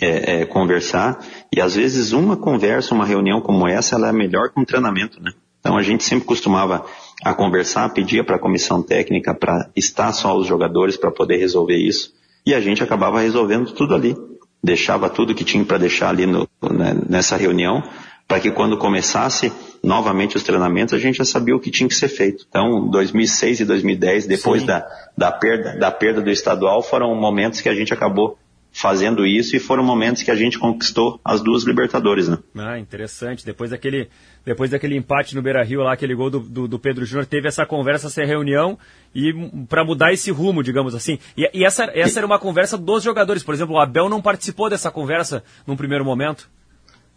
[0.00, 1.18] é, é, conversar
[1.52, 5.20] e às vezes uma conversa, uma reunião como essa, ela é melhor que um treinamento,
[5.20, 5.32] né?
[5.58, 6.86] Então a gente sempre costumava
[7.24, 11.76] a conversar, pedia para a comissão técnica para estar só os jogadores para poder resolver
[11.76, 12.12] isso
[12.46, 14.16] e a gente acabava resolvendo tudo ali,
[14.62, 17.82] deixava tudo que tinha para deixar ali no, né, nessa reunião
[18.28, 19.50] para que quando começasse
[19.82, 22.44] novamente os treinamentos a gente já sabia o que tinha que ser feito.
[22.48, 24.86] Então 2006 e 2010 depois da,
[25.16, 28.38] da perda da perda do estadual foram momentos que a gente acabou
[28.70, 32.38] fazendo isso e foram momentos que a gente conquistou as duas Libertadores, né?
[32.56, 33.44] Ah, interessante.
[33.44, 34.08] Depois daquele,
[34.44, 37.66] depois daquele empate no Beira-Rio lá, aquele gol do, do, do Pedro Júnior, teve essa
[37.66, 38.78] conversa, essa reunião
[39.14, 39.32] e
[39.68, 41.18] para mudar esse rumo, digamos assim.
[41.36, 43.42] E, e essa, essa era uma conversa dos jogadores.
[43.42, 46.48] Por exemplo, o Abel não participou dessa conversa num primeiro momento?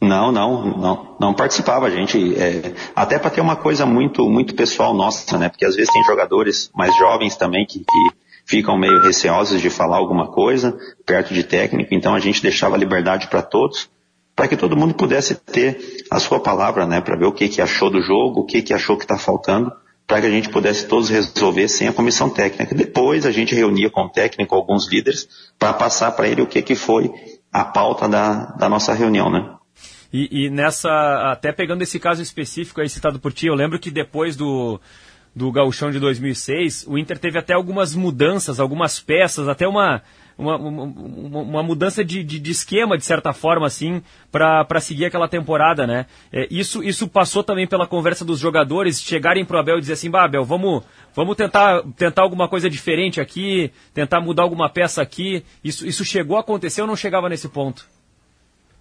[0.01, 1.85] Não, não, não, não participava.
[1.85, 5.47] A gente, é, até para ter uma coisa muito, muito pessoal nossa, né?
[5.47, 9.97] Porque às vezes tem jogadores mais jovens também que, que ficam meio receosos de falar
[9.97, 13.89] alguma coisa perto de técnico, então a gente deixava liberdade para todos,
[14.35, 17.61] para que todo mundo pudesse ter a sua palavra, né, para ver o que, que
[17.61, 19.71] achou do jogo, o que, que achou que está faltando,
[20.07, 22.75] para que a gente pudesse todos resolver sem a comissão técnica.
[22.75, 26.61] Depois a gente reunia com o técnico alguns líderes para passar para ele o que,
[26.61, 27.11] que foi
[27.53, 29.60] a pauta da, da nossa reunião, né?
[30.13, 33.89] E, e, nessa, até pegando esse caso específico aí citado por ti, eu lembro que
[33.89, 34.79] depois do,
[35.35, 40.01] do gauchão de 2006, o Inter teve até algumas mudanças, algumas peças, até uma,
[40.37, 45.29] uma, uma, uma mudança de, de, de, esquema, de certa forma, assim, para seguir aquela
[45.29, 46.05] temporada, né?
[46.31, 50.09] É, isso, isso passou também pela conversa dos jogadores chegarem pro Abel e dizer assim,
[50.09, 50.83] bah, Abel, vamos,
[51.15, 55.45] vamos tentar, tentar alguma coisa diferente aqui, tentar mudar alguma peça aqui.
[55.63, 57.85] Isso, isso chegou a acontecer ou não chegava nesse ponto?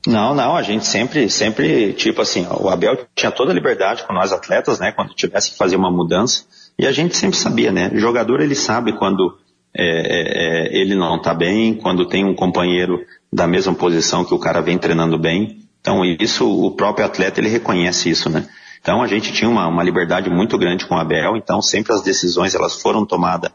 [0.07, 4.15] Não, não, a gente sempre, sempre, tipo assim, o Abel tinha toda a liberdade com
[4.15, 6.45] nós atletas, né, quando tivesse que fazer uma mudança,
[6.79, 9.37] e a gente sempre sabia, né, o jogador ele sabe quando
[9.75, 12.99] é, é, é ele não está bem, quando tem um companheiro
[13.31, 17.49] da mesma posição que o cara vem treinando bem, então isso, o próprio atleta ele
[17.49, 18.49] reconhece isso, né.
[18.81, 22.03] Então a gente tinha uma, uma liberdade muito grande com o Abel, então sempre as
[22.03, 23.51] decisões elas foram tomadas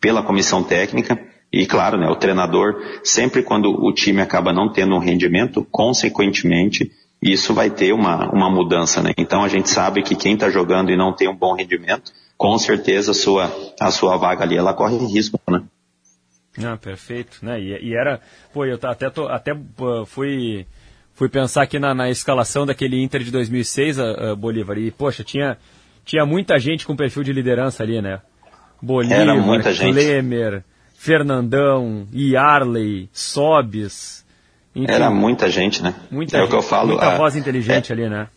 [0.00, 1.18] pela comissão técnica,
[1.52, 6.90] e claro, né, o treinador, sempre quando o time acaba não tendo um rendimento, consequentemente,
[7.22, 9.02] isso vai ter uma, uma mudança.
[9.02, 9.12] Né?
[9.16, 12.58] Então a gente sabe que quem está jogando e não tem um bom rendimento, com
[12.58, 13.50] certeza a sua,
[13.80, 15.40] a sua vaga ali ela corre risco.
[15.48, 15.62] Né?
[16.62, 17.38] Ah, perfeito.
[17.42, 17.60] Né?
[17.60, 18.20] E, e era,
[18.52, 19.52] pô, eu até, tô, até
[20.06, 20.66] fui,
[21.14, 25.24] fui pensar aqui na, na escalação daquele Inter de 2006, uh, uh, Bolívar, e poxa,
[25.24, 25.56] tinha,
[26.04, 28.20] tinha muita gente com perfil de liderança ali, né?
[28.82, 29.24] Bolívar.
[30.02, 30.64] Klemer,
[30.96, 34.24] Fernandão, Yarley, Sobis.
[34.74, 35.94] Enfim, Era muita gente, né?
[36.10, 36.88] Muita, é o que eu falo.
[36.88, 38.28] Muita a, voz inteligente é, ali, né?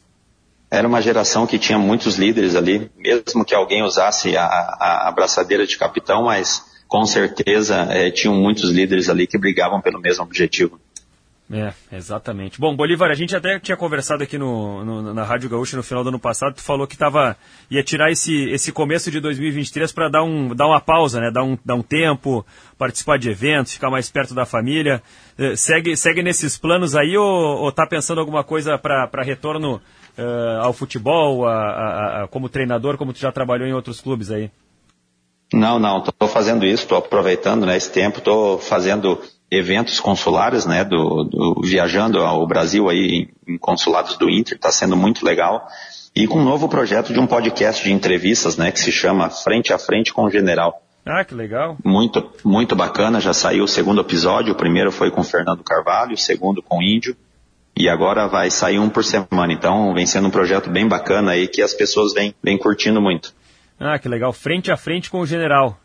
[0.72, 5.12] Era uma geração que tinha muitos líderes ali, mesmo que alguém usasse a, a, a
[5.12, 10.24] braçadeira de capitão, mas com certeza é, tinham muitos líderes ali que brigavam pelo mesmo
[10.24, 10.80] objetivo.
[11.52, 12.60] É, exatamente.
[12.60, 16.04] Bom, Bolívar, a gente até tinha conversado aqui no, no, na Rádio Gaúcha no final
[16.04, 17.36] do ano passado, tu falou que tava,
[17.72, 21.32] ia tirar esse, esse começo de 2023 para dar, um, dar uma pausa, né?
[21.32, 22.46] Dar um, dar um tempo,
[22.78, 25.02] participar de eventos, ficar mais perto da família.
[25.40, 29.82] Eh, segue, segue nesses planos aí ou, ou tá pensando alguma coisa para retorno
[30.20, 34.30] uh, ao futebol, a, a, a, como treinador, como tu já trabalhou em outros clubes
[34.30, 34.52] aí?
[35.52, 39.20] Não, não, estou fazendo isso, estou aproveitando né, esse tempo, estou fazendo
[39.52, 44.96] eventos consulares, né, do, do, viajando ao Brasil aí em, consulados do Inter, está sendo
[44.96, 45.68] muito legal.
[46.16, 49.74] E com um novo projeto de um podcast de entrevistas, né, que se chama Frente
[49.74, 50.82] a Frente com o General.
[51.06, 51.78] Ah, que legal.
[51.84, 56.18] Muito, muito bacana, já saiu o segundo episódio, o primeiro foi com Fernando Carvalho, o
[56.18, 57.16] segundo com o Índio,
[57.76, 59.52] e agora vai sair um por semana.
[59.52, 63.34] Então vem sendo um projeto bem bacana aí que as pessoas vêm, vêm curtindo muito.
[63.80, 64.34] Ah, que legal.
[64.34, 65.80] Frente a frente com o general.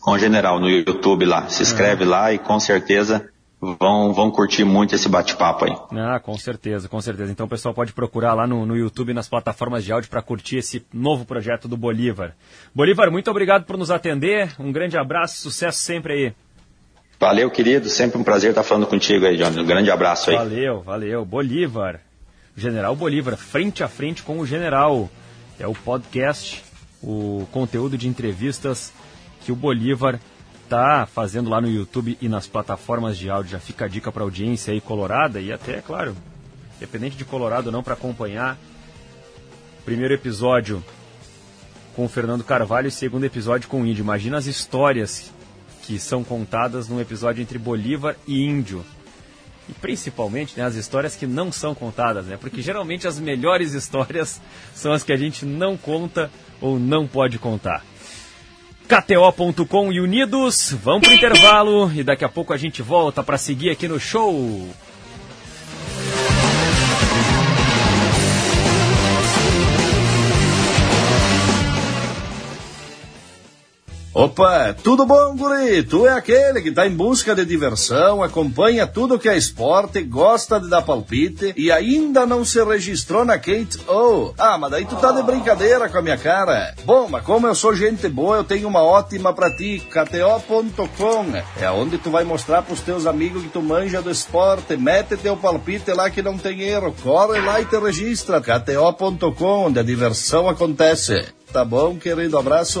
[0.00, 1.48] Com o general no YouTube lá.
[1.48, 2.10] Se inscreve uhum.
[2.10, 3.28] lá e com certeza
[3.60, 5.72] vão, vão curtir muito esse bate-papo aí.
[5.98, 7.32] Ah, com certeza, com certeza.
[7.32, 10.58] Então o pessoal pode procurar lá no, no YouTube, nas plataformas de áudio, para curtir
[10.58, 12.34] esse novo projeto do Bolívar.
[12.74, 14.54] Bolívar, muito obrigado por nos atender.
[14.58, 16.32] Um grande abraço, sucesso sempre aí.
[17.20, 17.88] Valeu, querido.
[17.88, 19.60] Sempre um prazer estar falando contigo aí, Johnny.
[19.60, 20.36] Um grande abraço aí.
[20.36, 21.24] Valeu, valeu.
[21.24, 22.00] Bolívar.
[22.56, 25.08] General Bolívar, frente a frente com o General.
[25.58, 26.62] É o podcast,
[27.02, 28.92] o conteúdo de entrevistas
[29.48, 30.20] que o Bolívar
[30.64, 33.52] está fazendo lá no YouTube e nas plataformas de áudio.
[33.52, 36.14] Já fica a dica para audiência aí colorada e até, claro,
[36.76, 38.58] independente de Colorado ou não, para acompanhar.
[39.86, 40.84] Primeiro episódio
[41.96, 44.02] com o Fernando Carvalho e segundo episódio com o Índio.
[44.02, 45.32] Imagina as histórias
[45.82, 48.84] que são contadas num episódio entre Bolívar e Índio.
[49.66, 52.36] E principalmente né, as histórias que não são contadas, né?
[52.36, 54.42] Porque geralmente as melhores histórias
[54.74, 56.30] são as que a gente não conta
[56.60, 57.82] ou não pode contar.
[58.88, 63.68] KTO.com e Unidos, vão pro intervalo e daqui a pouco a gente volta para seguir
[63.68, 64.66] aqui no show.
[74.14, 75.82] Opa, tudo bom, guri?
[75.82, 80.58] Tu é aquele que tá em busca de diversão, acompanha tudo que é esporte, gosta
[80.58, 84.32] de dar palpite e ainda não se registrou na Kate O.
[84.38, 86.74] Ah, mas daí tu tá de brincadeira com a minha cara.
[86.84, 91.26] Bom, mas como eu sou gente boa, eu tenho uma ótima pra ti, KTO.com.
[91.60, 95.36] É onde tu vai mostrar pros teus amigos que tu manja do esporte, mete teu
[95.36, 100.48] palpite lá que não tem erro, corre lá e te registra, KTO.com, onde a diversão
[100.48, 101.28] acontece.
[101.52, 102.38] Tá bom, querido?
[102.38, 102.80] Abraço.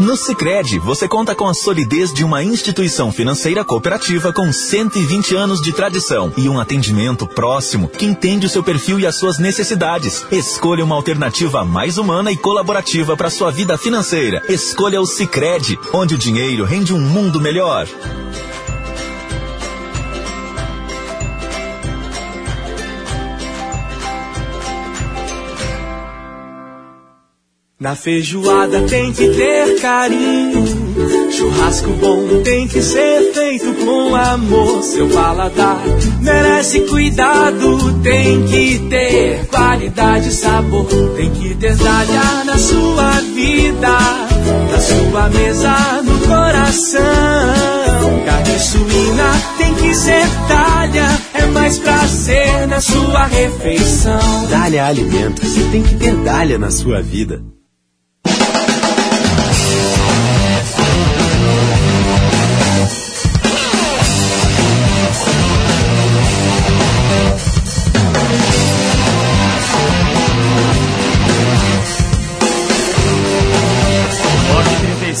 [0.00, 5.60] No Sicredi, você conta com a solidez de uma instituição financeira cooperativa com 120 anos
[5.60, 10.26] de tradição e um atendimento próximo que entende o seu perfil e as suas necessidades.
[10.32, 14.42] Escolha uma alternativa mais humana e colaborativa para sua vida financeira.
[14.48, 17.86] Escolha o Sicredi, onde o dinheiro rende um mundo melhor.
[27.84, 30.64] Na feijoada tem que ter carinho.
[31.30, 34.82] Churrasco bom tem que ser feito com amor.
[34.82, 35.82] Seu paladar
[36.22, 38.00] merece cuidado.
[38.02, 40.86] Tem que ter qualidade e sabor.
[41.14, 43.98] Tem que ter talha na sua vida.
[44.72, 47.02] Na sua mesa, no coração.
[48.24, 51.20] Carne suína tem que ser talha.
[51.34, 54.46] É mais prazer na sua refeição.
[54.48, 55.52] Dália Alimentos.
[55.70, 57.53] Tem que ter Dália na sua vida.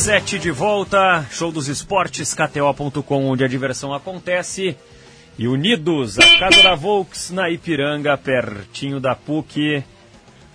[0.04, 4.76] Sete de volta, show dos esportes, KTO.com, onde a diversão acontece.
[5.38, 9.82] E unidos, a Casa da Volks, na Ipiranga, pertinho da PUC.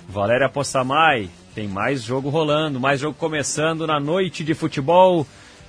[0.08, 5.26] Valéria Possamay, tem mais jogo rolando, mais jogo começando na noite de futebol,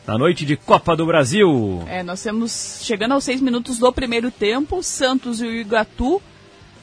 [0.06, 1.82] na noite de Copa do Brasil.
[1.88, 6.20] É, nós temos, chegando aos seis minutos do primeiro tempo, Santos e o Igatu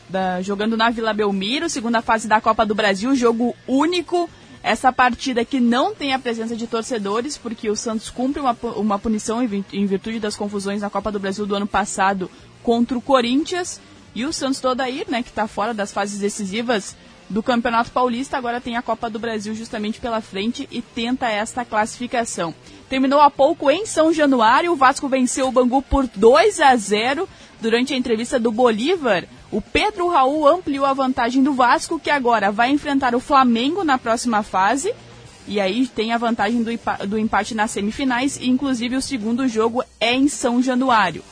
[0.09, 4.27] da, jogando na Vila Belmiro, segunda fase da Copa do Brasil, jogo único.
[4.67, 8.99] Essa partida que não tem a presença de torcedores, porque o Santos cumpre uma, uma
[8.99, 12.29] punição em virtude das confusões na Copa do Brasil do ano passado
[12.61, 13.79] contra o Corinthians.
[14.13, 16.97] E o Santos Todair, né, que está fora das fases decisivas
[17.29, 21.63] do Campeonato Paulista, agora tem a Copa do Brasil justamente pela frente e tenta esta
[21.63, 22.53] classificação.
[22.89, 27.29] Terminou há pouco em São Januário, o Vasco venceu o Bangu por 2 a 0
[27.61, 29.29] durante a entrevista do Bolívar.
[29.51, 33.97] O Pedro Raul ampliou a vantagem do Vasco, que agora vai enfrentar o Flamengo na
[33.97, 34.93] próxima fase.
[35.47, 36.71] E aí tem a vantagem do,
[37.07, 41.23] do empate nas semifinais, e inclusive o segundo jogo é em São Januário.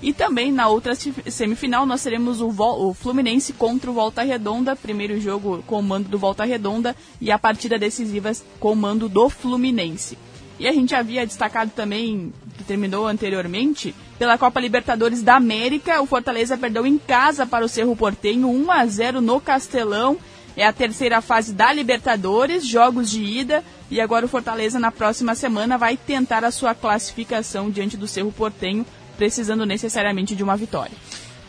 [0.00, 5.18] E também na outra semifinal nós teremos o, o, Fluminense contra o Volta Redonda, primeiro
[5.20, 8.30] jogo com o mando do Volta Redonda e a partida decisiva
[8.60, 10.18] com o mando do Fluminense.
[10.58, 16.06] E a gente havia destacado também, que terminou anteriormente, pela Copa Libertadores da América, o
[16.06, 20.16] Fortaleza perdeu em casa para o Cerro Portenho 1 a 0 no Castelão.
[20.56, 25.34] É a terceira fase da Libertadores, jogos de ida, e agora o Fortaleza na próxima
[25.34, 28.86] semana vai tentar a sua classificação diante do Cerro Portenho,
[29.16, 30.96] precisando necessariamente de uma vitória.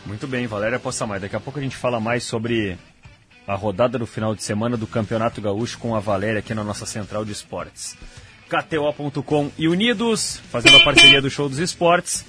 [0.04, 1.20] Muito bem, Valéria Possamay.
[1.20, 2.76] Daqui a pouco a gente fala mais sobre
[3.46, 6.84] a rodada do final de semana do Campeonato Gaúcho com a Valéria aqui na nossa
[6.84, 7.96] central de esportes.
[8.48, 12.24] KTO.com e Unidos, fazendo a parceria do Show dos Esportes.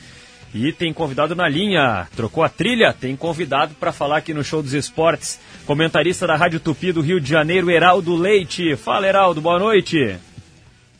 [0.53, 4.63] E tem convidado na linha, trocou a trilha, tem convidado para falar aqui no Show
[4.63, 8.75] dos Esportes, comentarista da Rádio Tupi do Rio de Janeiro, Heraldo Leite.
[8.75, 10.17] Fala, Heraldo, boa noite.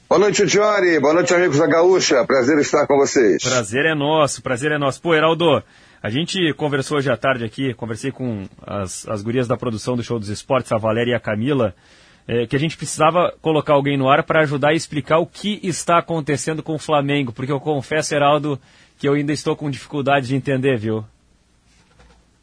[0.10, 1.00] Boa noite, Jory.
[1.00, 2.24] Boa noite, amigos da Gaúcha.
[2.26, 3.42] Prazer estar com vocês.
[3.42, 5.02] Prazer é nosso, prazer é nosso.
[5.02, 5.64] Pô, Heraldo,
[6.04, 10.04] a gente conversou hoje à tarde aqui, conversei com as, as gurias da produção do
[10.04, 11.74] Show dos Esportes, a Valéria e a Camila
[12.28, 15.60] é, que a gente precisava colocar alguém no ar para ajudar a explicar o que
[15.64, 18.60] está acontecendo com o Flamengo, porque eu confesso, Heraldo,
[18.98, 21.06] que eu ainda estou com dificuldade de entender, viu?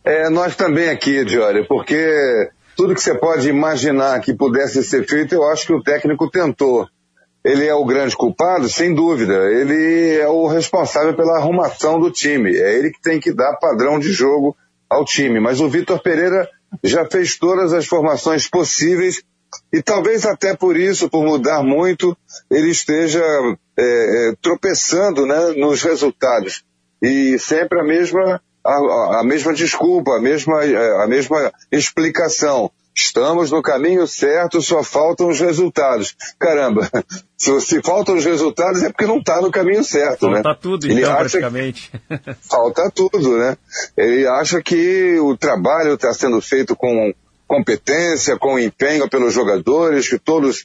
[0.02, 5.34] É, nós também aqui, Diori, porque tudo que você pode imaginar que pudesse ser feito,
[5.34, 6.86] eu acho que o técnico tentou.
[7.44, 9.34] Ele é o grande culpado, sem dúvida.
[9.50, 12.56] Ele é o responsável pela arrumação do time.
[12.56, 14.56] É ele que tem que dar padrão de jogo
[14.88, 15.40] ao time.
[15.40, 16.48] Mas o Vitor Pereira
[16.82, 19.22] já fez todas as formações possíveis
[19.72, 22.16] e talvez até por isso, por mudar muito,
[22.50, 23.22] ele esteja
[23.76, 26.64] é, é, tropeçando né, nos resultados.
[27.02, 32.70] E sempre a mesma, a, a mesma desculpa, a mesma, é, a mesma explicação.
[32.96, 36.14] Estamos no caminho certo, só faltam os resultados.
[36.38, 36.88] Caramba,
[37.36, 40.42] se, se faltam os resultados é porque não está no caminho certo, falta né?
[40.44, 41.90] Falta tudo, Ele então, praticamente.
[42.48, 43.56] falta tudo, né?
[43.96, 47.12] Ele acha que o trabalho está sendo feito com
[47.54, 50.64] competência, com empenho pelos jogadores, que todos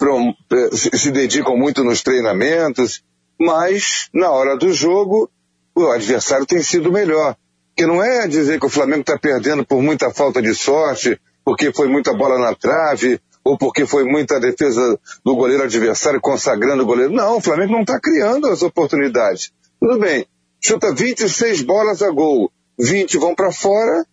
[0.00, 3.02] eh, se dedicam muito nos treinamentos,
[3.40, 5.28] mas na hora do jogo
[5.74, 7.36] o adversário tem sido melhor.
[7.76, 11.72] Que não é dizer que o Flamengo está perdendo por muita falta de sorte, porque
[11.72, 16.86] foi muita bola na trave, ou porque foi muita defesa do goleiro adversário consagrando o
[16.86, 17.12] goleiro.
[17.12, 19.50] Não, o Flamengo não está criando as oportunidades.
[19.80, 20.26] Tudo bem,
[20.60, 24.04] chuta 26 bolas a gol, 20 vão para fora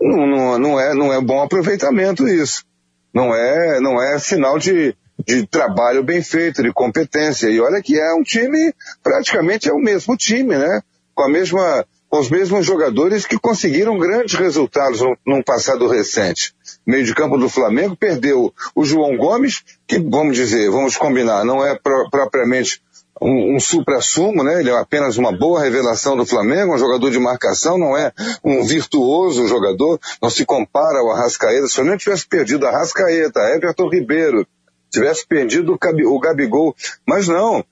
[0.00, 2.64] não, não, não, é, não é bom aproveitamento isso.
[3.12, 4.94] Não é, não é sinal de,
[5.26, 7.48] de trabalho bem feito, de competência.
[7.48, 8.72] E olha que é um time,
[9.02, 10.80] praticamente é o mesmo time, né?
[11.14, 16.54] Com a mesma, com os mesmos jogadores que conseguiram grandes resultados num passado recente.
[16.86, 21.64] Meio de campo do Flamengo perdeu o João Gomes, que vamos dizer, vamos combinar, não
[21.64, 22.80] é pro, propriamente
[23.20, 24.60] um, um supra-sumo, né?
[24.60, 28.64] Ele é apenas uma boa revelação do Flamengo, um jogador de marcação, não é um
[28.64, 31.66] virtuoso jogador, não se compara ao Arrascaeta.
[31.66, 34.46] Se o Flamengo tivesse perdido a Arrascaeta, Everton Ribeiro,
[34.90, 36.74] tivesse perdido o Gabigol,
[37.06, 37.64] mas não.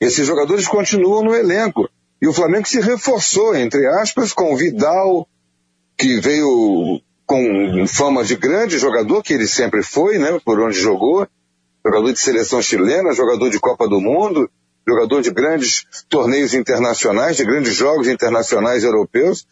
[0.00, 1.88] Esses jogadores continuam no elenco.
[2.20, 5.28] E o Flamengo se reforçou, entre aspas, com o Vidal,
[5.96, 11.26] que veio com fama de grande jogador, que ele sempre foi, né, por onde jogou,
[11.84, 14.50] jogador de seleção chilena, jogador de Copa do Mundo,
[14.86, 19.46] jogador de grandes torneios internacionais, de grandes jogos internacionais europeus,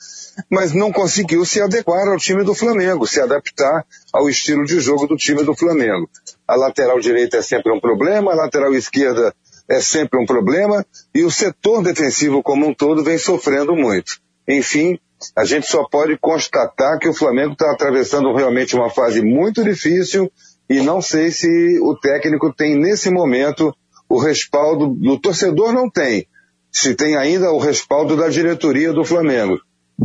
[0.51, 5.07] mas não conseguiu se adequar ao time do Flamengo, se adaptar ao estilo de jogo
[5.07, 6.09] do time do Flamengo.
[6.47, 9.35] A lateral direita é sempre um problema, a lateral esquerda
[9.69, 10.85] é sempre um problema,
[11.15, 14.21] e o setor defensivo como um todo vem sofrendo muito.
[14.47, 14.99] Enfim,
[15.37, 20.31] a gente só pode constatar que o Flamengo está atravessando realmente uma fase muito difícil,
[20.73, 23.77] e não sei se o técnico tem nesse momento
[24.09, 26.27] o respaldo do torcedor não tem,
[26.71, 29.61] se tem ainda o respaldo da diretoria do Flamengo,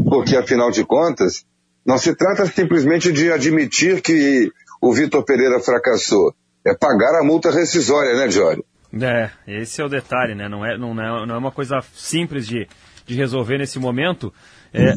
[0.09, 1.45] porque afinal de contas
[1.85, 6.33] não se trata simplesmente de admitir que o Vitor Pereira fracassou,
[6.65, 8.65] é pagar a multa rescisória, né, Jório?
[9.01, 10.49] É, esse é o detalhe, né?
[10.49, 12.67] Não é, não é, não é uma coisa simples de,
[13.05, 14.33] de resolver nesse momento.
[14.73, 14.93] É,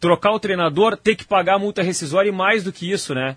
[0.00, 3.36] trocar o treinador, ter que pagar a multa rescisória e mais do que isso, né?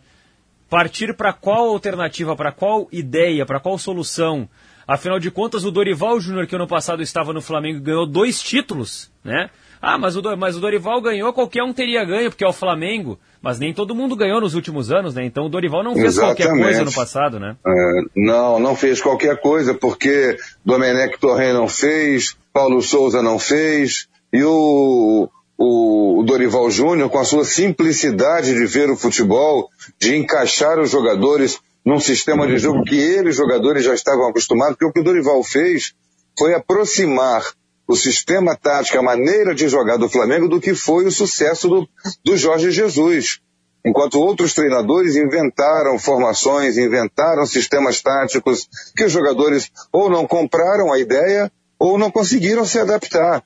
[0.69, 4.47] Partir para qual alternativa, para qual ideia, para qual solução?
[4.87, 9.11] Afinal de contas, o Dorival Júnior, que ano passado estava no Flamengo, ganhou dois títulos,
[9.23, 9.49] né?
[9.81, 13.17] Ah, mas o, mas o Dorival ganhou, qualquer um teria ganho, porque é o Flamengo.
[13.41, 15.23] Mas nem todo mundo ganhou nos últimos anos, né?
[15.25, 16.43] Então o Dorival não fez Exatamente.
[16.43, 17.55] qualquer coisa no passado, né?
[17.65, 24.09] É, não, não fez qualquer coisa, porque Domenech Torre não fez, Paulo Souza não fez,
[24.33, 25.29] e o,
[25.59, 29.69] o, Dorival Júnior, com a sua simplicidade de ver o futebol,
[29.99, 34.85] de encaixar os jogadores num sistema de jogo que eles, jogadores, já estavam acostumados, porque
[34.85, 35.93] o que o Dorival fez
[36.37, 37.43] foi aproximar
[37.85, 41.89] o sistema tático, a maneira de jogar do Flamengo do que foi o sucesso do,
[42.23, 43.41] do Jorge Jesus.
[43.85, 50.99] Enquanto outros treinadores inventaram formações, inventaram sistemas táticos que os jogadores ou não compraram a
[50.99, 53.43] ideia ou não conseguiram se adaptar.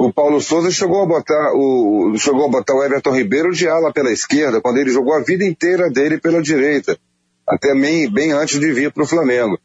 [0.00, 3.92] O Paulo Souza chegou a botar o, chegou a botar o Everton Ribeiro de ala
[3.92, 6.96] pela esquerda, quando ele jogou a vida inteira dele pela direita,
[7.44, 9.58] até bem, bem antes de vir para o Flamengo.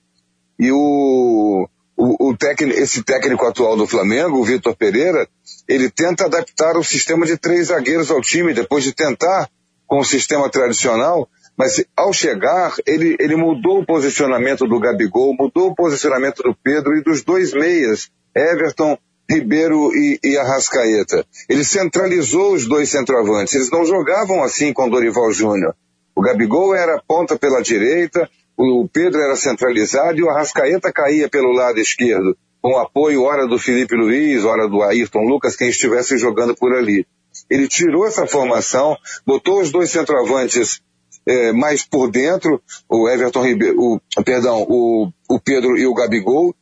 [0.57, 5.27] E o, o, o técnico, esse técnico atual do Flamengo, o Vitor Pereira,
[5.67, 9.47] ele tenta adaptar o sistema de três zagueiros ao time, depois de tentar
[9.85, 15.69] com o sistema tradicional, mas ao chegar, ele, ele mudou o posicionamento do Gabigol, mudou
[15.69, 18.97] o posicionamento do Pedro e dos dois meias, Everton,
[19.29, 21.25] Ribeiro e, e Arrascaeta.
[21.47, 23.55] Ele centralizou os dois centroavantes.
[23.55, 25.75] Eles não jogavam assim com Dorival Júnior.
[26.15, 31.51] O Gabigol era ponta pela direita, o Pedro era centralizado e o Arrascaeta caía pelo
[31.51, 36.55] lado esquerdo, com apoio hora do Felipe Luiz, hora do Ayrton Lucas, quem estivesse jogando
[36.55, 37.05] por ali.
[37.49, 38.95] Ele tirou essa formação,
[39.25, 40.81] botou os dois centroavantes
[41.25, 46.55] é, mais por dentro, o Everton Ribeiro, o, perdão, o, o Pedro e o Gabigol,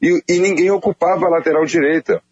[0.00, 2.22] e, e ninguém ocupava a lateral direita.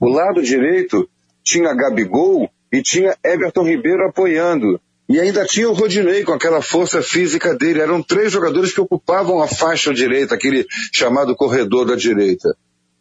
[0.00, 1.08] O lado direito
[1.42, 4.80] tinha Gabigol e tinha Everton Ribeiro apoiando.
[5.08, 7.80] E ainda tinha o Rodinei com aquela força física dele.
[7.80, 12.56] Eram três jogadores que ocupavam a faixa direita, aquele chamado corredor da direita.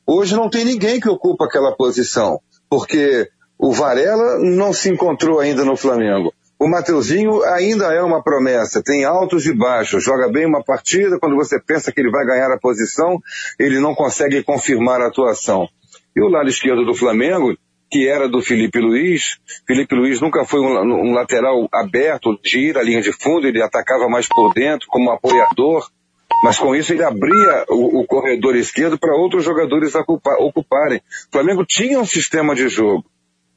[0.06, 5.64] Hoje não tem ninguém que ocupa aquela posição, porque o Varela não se encontrou ainda
[5.64, 6.34] no Flamengo.
[6.64, 11.35] O Mateuzinho ainda é uma promessa, tem altos e baixos, joga bem uma partida, quando
[11.35, 13.22] você pensa que ele vai ganhar a posição,
[13.60, 15.68] ele não consegue confirmar a atuação.
[16.15, 17.57] E o lado esquerdo do Flamengo,
[17.91, 22.81] que era do Felipe Luiz, Felipe Luiz nunca foi um, um lateral aberto ir à
[22.81, 25.85] linha de fundo, ele atacava mais por dentro como apoiador,
[26.45, 31.02] mas com isso ele abria o, o corredor esquerdo para outros jogadores ocuparem.
[31.27, 33.03] O Flamengo tinha um sistema de jogo.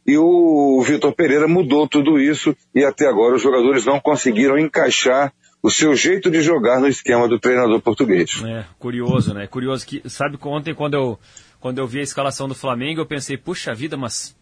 [0.06, 5.32] E o Vitor Pereira mudou tudo isso e até agora os jogadores não conseguiram encaixar
[5.62, 8.40] o seu jeito de jogar no esquema do treinador português.
[8.44, 9.48] É, curioso, né?
[9.48, 11.18] Curioso que, sabe, ontem quando eu,
[11.58, 14.36] quando eu vi a escalação do Flamengo, eu pensei, puxa vida, mas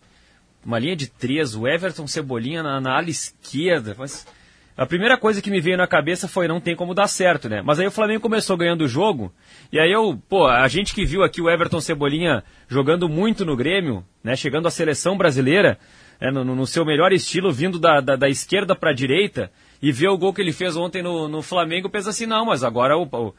[0.65, 4.27] uma linha de três, o Everton Cebolinha na, na ala esquerda, mas
[4.77, 7.63] a primeira coisa que me veio na cabeça foi não tem como dar certo, né?
[7.63, 9.33] Mas aí o Flamengo começou ganhando o jogo,
[9.73, 13.57] e aí eu, pô, a gente que viu aqui o Everton Cebolinha jogando muito no
[13.57, 14.35] Grêmio, né?
[14.35, 15.79] Chegando à seleção brasileira,
[16.21, 19.93] é, no, no, seu melhor estilo, vindo da, da, da esquerda para a direita, e
[19.93, 22.97] ver o gol que ele fez ontem no, no Flamengo, pensa assim, não, mas agora
[22.97, 23.35] o, o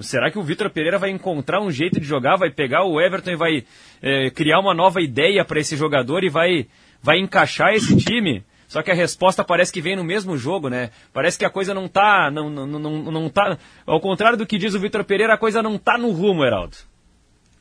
[0.00, 3.30] será que o Vitor Pereira vai encontrar um jeito de jogar, vai pegar o Everton
[3.30, 3.64] e vai
[4.02, 6.66] é, criar uma nova ideia para esse jogador e vai,
[7.02, 8.42] vai encaixar esse time?
[8.70, 10.90] Só que a resposta parece que vem no mesmo jogo, né?
[11.12, 12.30] Parece que a coisa não tá.
[12.30, 13.58] Não, não, não, não tá.
[13.84, 16.76] Ao contrário do que diz o Vitor Pereira, a coisa não tá no rumo, Heraldo.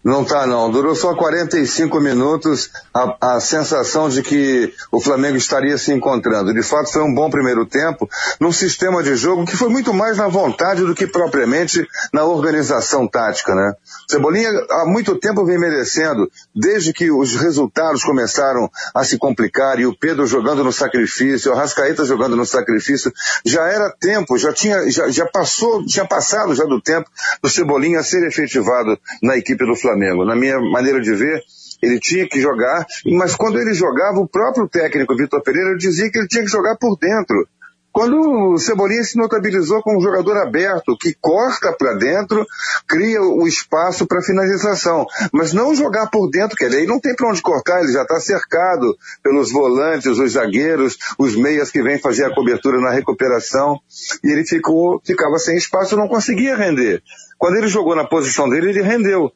[0.02, 5.78] Não tá não, durou só 45 minutos a, a sensação de que o Flamengo estaria
[5.78, 6.54] se encontrando.
[6.54, 8.10] De fato foi um bom primeiro tempo,
[8.40, 13.10] num sistema de jogo que foi muito mais na vontade do que propriamente na organização
[13.10, 13.74] tática, né?
[14.10, 19.86] Cebolinha há muito tempo vem merecendo, desde que os resultados começaram a se complicar e
[19.86, 23.12] o Pedro jogando no sacrifício, o Rascaeta jogando no sacrifício,
[23.44, 27.10] já era tempo, já tinha, já, já passou, tinha passado já do tempo
[27.44, 29.89] do Cebolinha ser efetivado na equipe do Flamengo.
[29.90, 30.26] Flamengo.
[30.26, 31.41] Na minha maneira de ver,
[31.82, 36.20] ele tinha que jogar, mas quando ele jogava, o próprio técnico Vitor Pereira dizia que
[36.20, 37.48] ele tinha que jogar por dentro.
[37.91, 42.45] Quando o Cebolinha se notabilizou como um jogador aberto, que corta para dentro,
[42.88, 47.30] cria o espaço para finalização, mas não jogar por dentro, que ele não tem para
[47.30, 52.26] onde cortar, ele já está cercado pelos volantes, os zagueiros, os meias que vêm fazer
[52.26, 53.80] a cobertura na recuperação,
[54.24, 57.02] e ele ficou, ficava sem espaço, não conseguia render.
[57.38, 59.32] Quando ele jogou na posição dele, ele rendeu.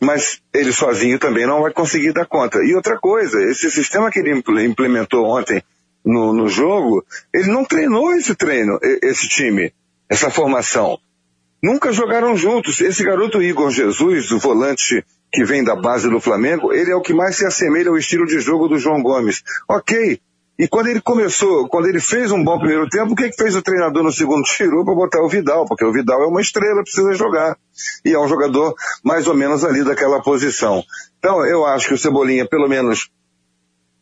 [0.00, 2.58] Mas ele sozinho também não vai conseguir dar conta.
[2.62, 5.62] E outra coisa, esse sistema que ele implementou ontem
[6.04, 9.72] no, no jogo, ele não treinou esse treino, esse time,
[10.08, 10.98] essa formação.
[11.62, 12.80] Nunca jogaram juntos.
[12.80, 17.00] Esse garoto Igor Jesus, o volante que vem da base do Flamengo, ele é o
[17.00, 19.42] que mais se assemelha ao estilo de jogo do João Gomes.
[19.68, 20.20] Ok,
[20.56, 23.56] e quando ele começou, quando ele fez um bom primeiro tempo, o que, que fez
[23.56, 24.44] o treinador no segundo?
[24.44, 27.56] Tirou para botar o Vidal, porque o Vidal é uma estrela, precisa jogar.
[28.04, 28.72] E é um jogador
[29.02, 30.84] mais ou menos ali daquela posição.
[31.18, 33.10] Então, eu acho que o Cebolinha, pelo menos,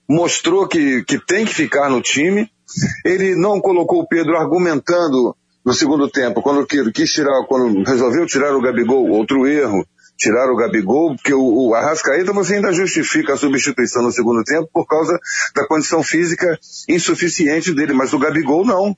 [0.09, 2.51] mostrou que, que tem que ficar no time.
[3.05, 8.55] Ele não colocou o Pedro argumentando no segundo tempo, quando quis tirar, quando resolveu tirar
[8.57, 13.37] o Gabigol, outro erro tirar o Gabigol, porque o, o Arrascaeta você ainda justifica a
[13.37, 15.19] substituição no segundo tempo por causa
[15.55, 16.59] da condição física
[16.89, 18.97] insuficiente dele, mas o Gabigol não.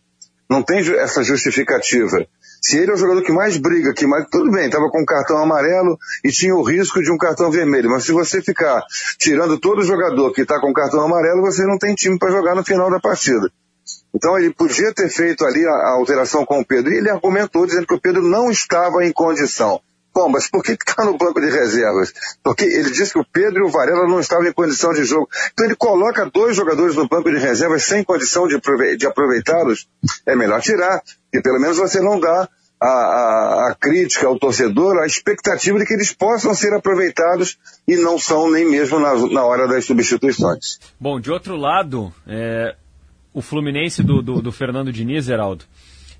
[0.48, 2.26] Não tem essa justificativa.
[2.66, 4.26] Se ele é o jogador que mais briga, que mais.
[4.30, 7.90] Tudo bem, estava com um cartão amarelo e tinha o risco de um cartão vermelho.
[7.90, 8.82] Mas se você ficar
[9.18, 12.64] tirando todo jogador que está com cartão amarelo, você não tem time para jogar no
[12.64, 13.50] final da partida.
[14.14, 16.90] Então ele podia ter feito ali a, a alteração com o Pedro.
[16.90, 19.78] E ele argumentou dizendo que o Pedro não estava em condição.
[20.14, 22.12] Bom, mas por que está no banco de reservas?
[22.42, 25.28] Porque ele disse que o Pedro e o Varela não estavam em condição de jogo.
[25.52, 28.60] Então ele coloca dois jogadores no banco de reservas sem condição de,
[28.96, 29.88] de aproveitá-los.
[30.24, 31.02] É melhor tirar.
[31.32, 32.48] E pelo menos você não dá
[32.80, 37.58] a, a, a, crítica ao torcedor, a expectativa de que eles possam ser aproveitados
[37.88, 40.78] e não são nem mesmo na, na hora das substituições.
[41.00, 42.76] Bom, de outro lado, é,
[43.32, 45.64] o Fluminense do, do, do, Fernando Diniz, Heraldo,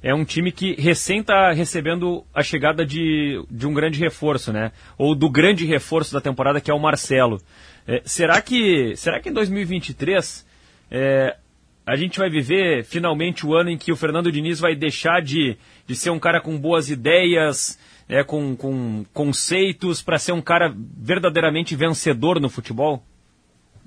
[0.05, 4.71] é um time que recém está recebendo a chegada de, de um grande reforço, né?
[4.99, 7.41] Ou do grande reforço da temporada, que é o Marcelo.
[7.89, 10.45] É, será, que, será que em 2023
[10.91, 11.37] é,
[11.87, 15.57] a gente vai viver finalmente o ano em que o Fernando Diniz vai deixar de,
[15.87, 20.71] de ser um cara com boas ideias, é, com, com conceitos, para ser um cara
[20.99, 23.03] verdadeiramente vencedor no futebol?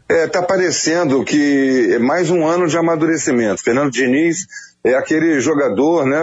[0.10, 3.62] É, tá parecendo que é mais um ano de amadurecimento.
[3.62, 4.48] Fernando Diniz
[4.88, 6.20] é aquele jogador, né,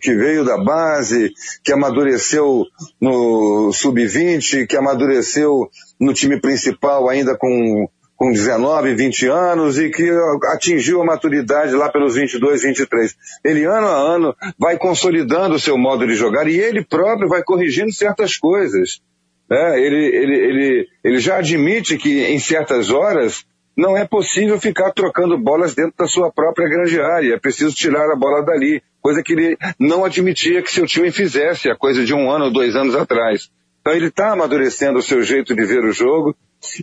[0.00, 1.32] que veio da base,
[1.62, 2.64] que amadureceu
[3.00, 5.68] no sub-20, que amadureceu
[6.00, 7.88] no time principal ainda com
[8.18, 10.10] com 19, 20 anos e que
[10.52, 13.14] atingiu a maturidade lá pelos 22, 23.
[13.44, 17.44] Ele, ano a ano, vai consolidando o seu modo de jogar e ele próprio vai
[17.44, 19.00] corrigindo certas coisas.
[19.48, 23.46] É, ele, ele, ele, ele já admite que em certas horas
[23.78, 27.34] não é possível ficar trocando bolas dentro da sua própria grande área.
[27.34, 31.70] É preciso tirar a bola dali, coisa que ele não admitia que seu time fizesse,
[31.70, 33.48] a coisa de um ano ou dois anos atrás.
[33.80, 36.34] Então ele está amadurecendo o seu jeito de ver o jogo,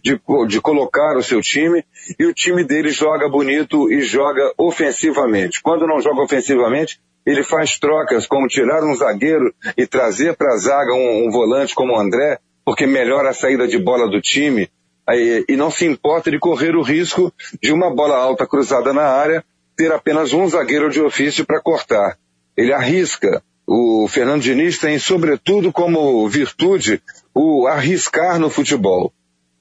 [0.01, 0.17] de,
[0.47, 1.83] de colocar o seu time,
[2.17, 5.61] e o time dele joga bonito e joga ofensivamente.
[5.61, 10.57] Quando não joga ofensivamente, ele faz trocas, como tirar um zagueiro e trazer para a
[10.57, 14.69] zaga um, um, volante como o André, porque melhora a saída de bola do time,
[15.09, 19.43] e não se importa de correr o risco de uma bola alta cruzada na área,
[19.75, 22.17] ter apenas um zagueiro de ofício para cortar.
[22.55, 23.43] Ele arrisca.
[23.67, 27.01] O Fernando Diniz tem, sobretudo, como virtude
[27.33, 29.11] o arriscar no futebol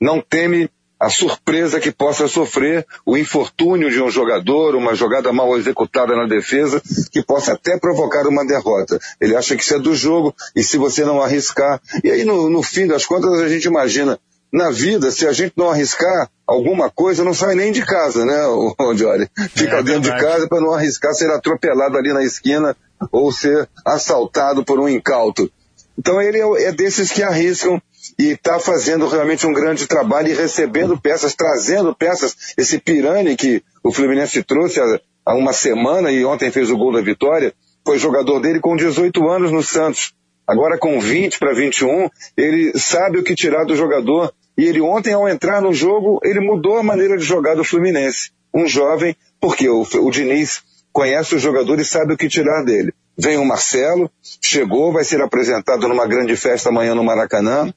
[0.01, 0.69] não teme
[1.01, 6.27] a surpresa que possa sofrer o infortúnio de um jogador, uma jogada mal executada na
[6.27, 6.81] defesa,
[7.11, 8.99] que possa até provocar uma derrota.
[9.21, 11.81] Ele acha que isso é do jogo, e se você não arriscar.
[12.03, 14.19] E aí, no, no fim das contas, a gente imagina,
[14.55, 18.41] na vida, se a gente não arriscar alguma coisa, não sai nem de casa, né,
[18.95, 19.29] Johnny?
[19.51, 22.77] Fica é, dentro de casa para não arriscar ser atropelado ali na esquina
[23.11, 25.51] ou ser assaltado por um incauto.
[25.99, 27.83] Então ele é, é desses que arriscam
[28.17, 32.55] e está fazendo realmente um grande trabalho e recebendo peças, trazendo peças.
[32.57, 34.79] Esse Pirani que o Fluminense trouxe
[35.27, 37.53] há uma semana e ontem fez o gol da vitória,
[37.85, 40.15] foi jogador dele com 18 anos no Santos.
[40.47, 44.33] Agora com 20 para 21, ele sabe o que tirar do jogador.
[44.57, 48.31] E ele ontem, ao entrar no jogo, ele mudou a maneira de jogar do Fluminense.
[48.53, 50.63] Um jovem, porque o, o Diniz
[50.93, 52.95] conhece o jogador e sabe o que tirar dele.
[53.19, 54.11] Vem o Marcelo,
[54.41, 57.73] chegou, vai ser apresentado numa grande festa amanhã no Maracanã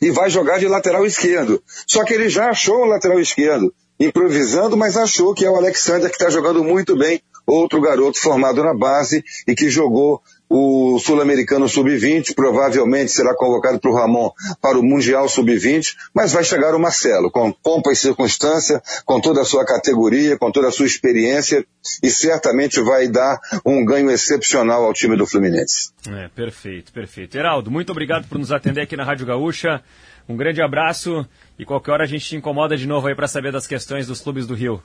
[0.00, 1.62] e vai jogar de lateral esquerdo.
[1.86, 6.08] Só que ele já achou o lateral esquerdo, improvisando, mas achou que é o Alexander
[6.08, 11.68] que está jogando muito bem, outro garoto formado na base e que jogou o Sul-Americano
[11.68, 16.78] Sub-20, provavelmente será convocado para o Ramon para o Mundial Sub-20, mas vai chegar o
[16.78, 21.64] Marcelo, com pompa e circunstância, com toda a sua categoria, com toda a sua experiência,
[22.02, 25.90] e certamente vai dar um ganho excepcional ao time do Fluminense.
[26.08, 27.36] É, perfeito, perfeito.
[27.36, 29.82] Heraldo, muito obrigado por nos atender aqui na Rádio Gaúcha.
[30.28, 31.26] Um grande abraço
[31.58, 34.20] e qualquer hora a gente te incomoda de novo aí para saber das questões dos
[34.20, 34.82] clubes do Rio.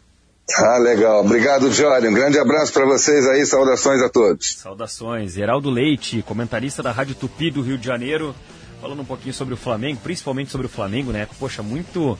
[0.57, 1.23] Ah, legal.
[1.23, 2.07] Obrigado, Johnny.
[2.07, 3.45] Um grande abraço para vocês aí.
[3.45, 4.55] Saudações a todos.
[4.57, 5.37] Saudações.
[5.37, 8.35] Heraldo Leite, comentarista da Rádio Tupi do Rio de Janeiro,
[8.81, 11.27] falando um pouquinho sobre o Flamengo, principalmente sobre o Flamengo, né?
[11.39, 12.17] Poxa, muito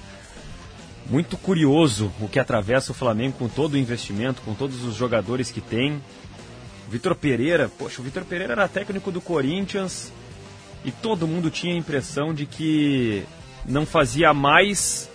[1.10, 5.52] muito curioso o que atravessa o Flamengo com todo o investimento, com todos os jogadores
[5.52, 6.02] que tem.
[6.90, 10.12] Vitor Pereira, poxa, o Vitor Pereira era técnico do Corinthians
[10.86, 13.24] e todo mundo tinha a impressão de que
[13.66, 15.10] não fazia mais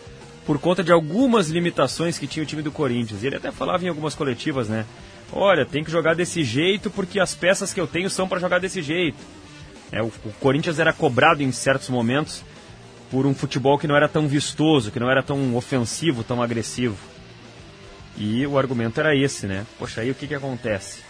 [0.47, 3.23] por conta de algumas limitações que tinha o time do Corinthians.
[3.23, 4.86] E ele até falava em algumas coletivas, né?
[5.32, 8.60] Olha, tem que jogar desse jeito porque as peças que eu tenho são para jogar
[8.60, 9.18] desse jeito.
[9.90, 12.44] É, o, o, Corinthians era cobrado em certos momentos
[13.10, 16.97] por um futebol que não era tão vistoso, que não era tão ofensivo, tão agressivo.
[18.16, 19.66] E o argumento era esse, né?
[19.78, 21.01] Poxa, aí o que, que acontece?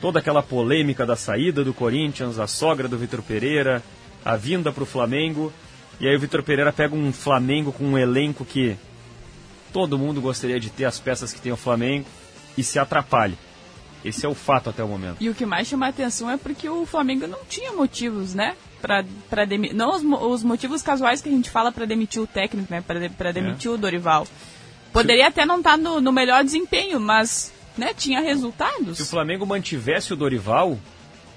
[0.00, 3.82] Toda aquela polêmica da saída do Corinthians, a sogra do Vitor Pereira,
[4.24, 5.52] a vinda para o Flamengo,
[6.00, 8.76] e aí o Vitor Pereira pega um Flamengo com um elenco que
[9.72, 12.06] todo mundo gostaria de ter as peças que tem o Flamengo
[12.56, 13.34] e se atrapalha.
[14.04, 15.16] Esse é o fato até o momento.
[15.20, 18.54] E o que mais chama a atenção é porque o Flamengo não tinha motivos, né?
[18.80, 19.72] Pra, pra demi...
[19.72, 22.80] Não os, os motivos casuais que a gente fala para demitir o técnico, né?
[22.80, 23.74] Pra, de, pra demitir é.
[23.74, 24.26] o Dorival.
[24.92, 25.30] Poderia Se...
[25.30, 28.96] até não estar tá no, no melhor desempenho, mas né, tinha resultados.
[28.96, 30.78] Se o Flamengo mantivesse o Dorival,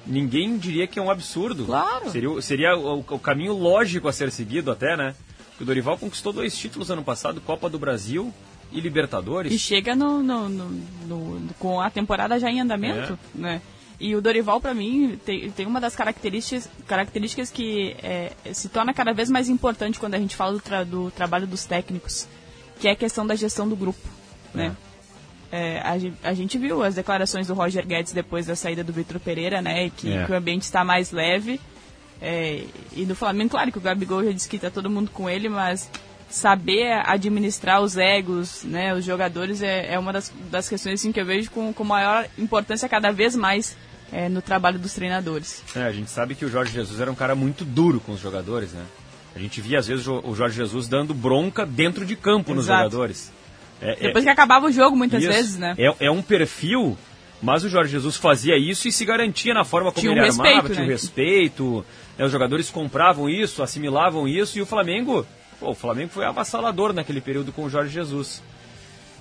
[0.05, 1.65] ninguém diria que é um absurdo.
[1.65, 2.09] Claro.
[2.09, 5.15] Seria, seria o, o caminho lógico a ser seguido até, né?
[5.59, 8.33] O Dorival conquistou dois títulos ano passado, Copa do Brasil
[8.71, 9.53] e Libertadores.
[9.53, 13.37] E chega no, no, no, no com a temporada já em andamento, é.
[13.37, 13.61] né?
[13.99, 18.95] E o Dorival, para mim, tem, tem uma das características, características que é, se torna
[18.95, 22.27] cada vez mais importante quando a gente fala do, tra do, trabalho dos técnicos,
[22.79, 23.99] que é a questão da gestão do grupo,
[24.55, 24.57] é.
[24.57, 24.75] né?
[25.51, 29.19] É, a, a, gente viu as declarações do Roger Guedes depois da saída do Vitor
[29.19, 29.89] Pereira, né?
[29.89, 30.25] Que, é.
[30.25, 31.59] que, o ambiente está mais leve.
[32.21, 32.63] É,
[32.93, 35.49] e no Flamengo, claro que o Gabigol já disse que está todo mundo com ele,
[35.49, 35.89] mas
[36.29, 38.93] saber administrar os egos, né?
[38.93, 42.25] Os jogadores é, é uma das, das questões assim, que eu vejo com, com maior
[42.37, 43.75] importância cada vez mais
[44.11, 45.61] é, no trabalho dos treinadores.
[45.75, 48.21] É, a gente sabe que o Jorge Jesus era um cara muito duro com os
[48.21, 48.85] jogadores, né?
[49.35, 52.55] A gente via às vezes o Jorge Jesus dando bronca dentro de campo Exato.
[52.55, 53.31] nos jogadores.
[53.81, 55.31] É, é, Depois que acabava o jogo, muitas isso.
[55.31, 55.73] vezes, né?
[55.77, 56.97] É, é um perfil,
[57.41, 60.23] mas o Jorge Jesus fazia isso e se garantia na forma como tinha ele um
[60.23, 60.91] armava, respeito, tinha né?
[60.91, 61.85] respeito.
[62.17, 65.25] Né, os jogadores compravam isso, assimilavam isso e o Flamengo,
[65.59, 68.43] pô, o Flamengo foi avassalador naquele período com o Jorge Jesus.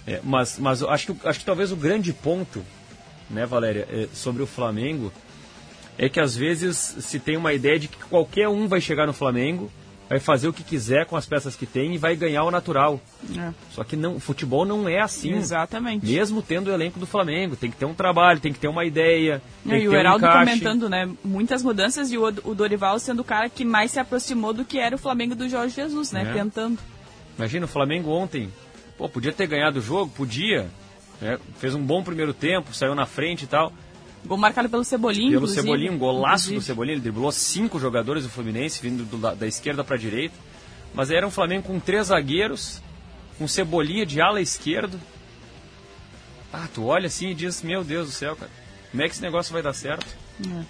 [0.07, 2.65] É, mas mas acho, que, acho que talvez o grande ponto,
[3.31, 5.13] né, Valéria, é, sobre o Flamengo
[5.97, 9.13] é que às vezes se tem uma ideia de que qualquer um vai chegar no
[9.13, 9.71] Flamengo
[10.11, 13.01] vai fazer o que quiser com as peças que tem e vai ganhar o natural.
[13.39, 13.53] É.
[13.71, 15.35] Só que não, futebol não é assim.
[15.35, 16.05] Exatamente.
[16.05, 18.85] Mesmo tendo o elenco do Flamengo, tem que ter um trabalho, tem que ter uma
[18.85, 19.41] ideia.
[19.69, 21.09] É, e o Heraldo um comentando, né?
[21.25, 24.81] Muitas mudanças e o, o, Dorival sendo o cara que mais se aproximou do que
[24.81, 26.29] era o Flamengo do Jorge Jesus, né?
[26.29, 26.33] É.
[26.33, 26.81] Tentando.
[27.39, 28.53] Imagina o Flamengo ontem.
[28.99, 30.11] Pô, podia ter ganhado o jogo?
[30.11, 30.69] Podia.
[31.21, 31.39] Né?
[31.61, 33.73] Fez um bom primeiro tempo, saiu na frente e tal.
[34.25, 36.57] Gol marcado pelo Cebolinha, Pelo Cebolinha, um golaço inclusive.
[36.57, 36.95] do Cebolinha.
[36.95, 40.35] Ele driblou cinco jogadores do Fluminense, vindo do, da esquerda para a direita.
[40.95, 42.83] Mas era um Flamengo com três zagueiros,
[43.39, 45.01] com Cebolinha de ala esquerdo.
[46.53, 48.51] Ah, tu olha assim e diz, meu Deus do céu, cara.
[48.91, 50.07] Como é que esse negócio vai dar certo?
[50.47, 50.65] É.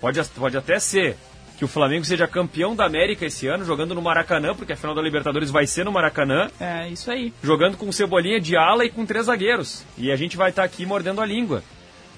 [0.00, 1.16] Pode, pode até ser
[1.58, 4.96] que o Flamengo seja campeão da América esse ano, jogando no Maracanã, porque a final
[4.96, 6.50] da Libertadores vai ser no Maracanã.
[6.58, 7.32] É, isso aí.
[7.42, 9.84] Jogando com Cebolinha de ala e com três zagueiros.
[9.96, 11.62] E a gente vai estar tá aqui mordendo a língua.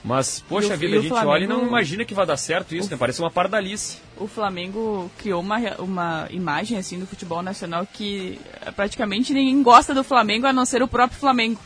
[0.05, 2.75] Mas, poxa o, vida, a gente Flamengo, olha e não imagina que vai dar certo
[2.75, 2.97] isso, o, né?
[2.99, 3.99] Parece uma pardalice.
[4.19, 8.39] O Flamengo criou uma, uma imagem, assim, do futebol nacional que
[8.77, 11.59] praticamente ninguém gosta do Flamengo a não ser o próprio Flamengo.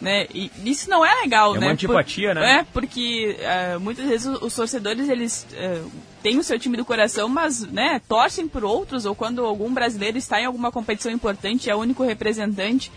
[0.00, 0.26] Né?
[0.32, 1.66] E isso não é legal, é né?
[1.66, 2.58] uma antipatia, por, né?
[2.58, 5.90] É, porque uh, muitas vezes os torcedores, eles uh,
[6.22, 10.16] têm o seu time do coração, mas, né, torcem por outros, ou quando algum brasileiro
[10.16, 12.92] está em alguma competição importante, é o único representante,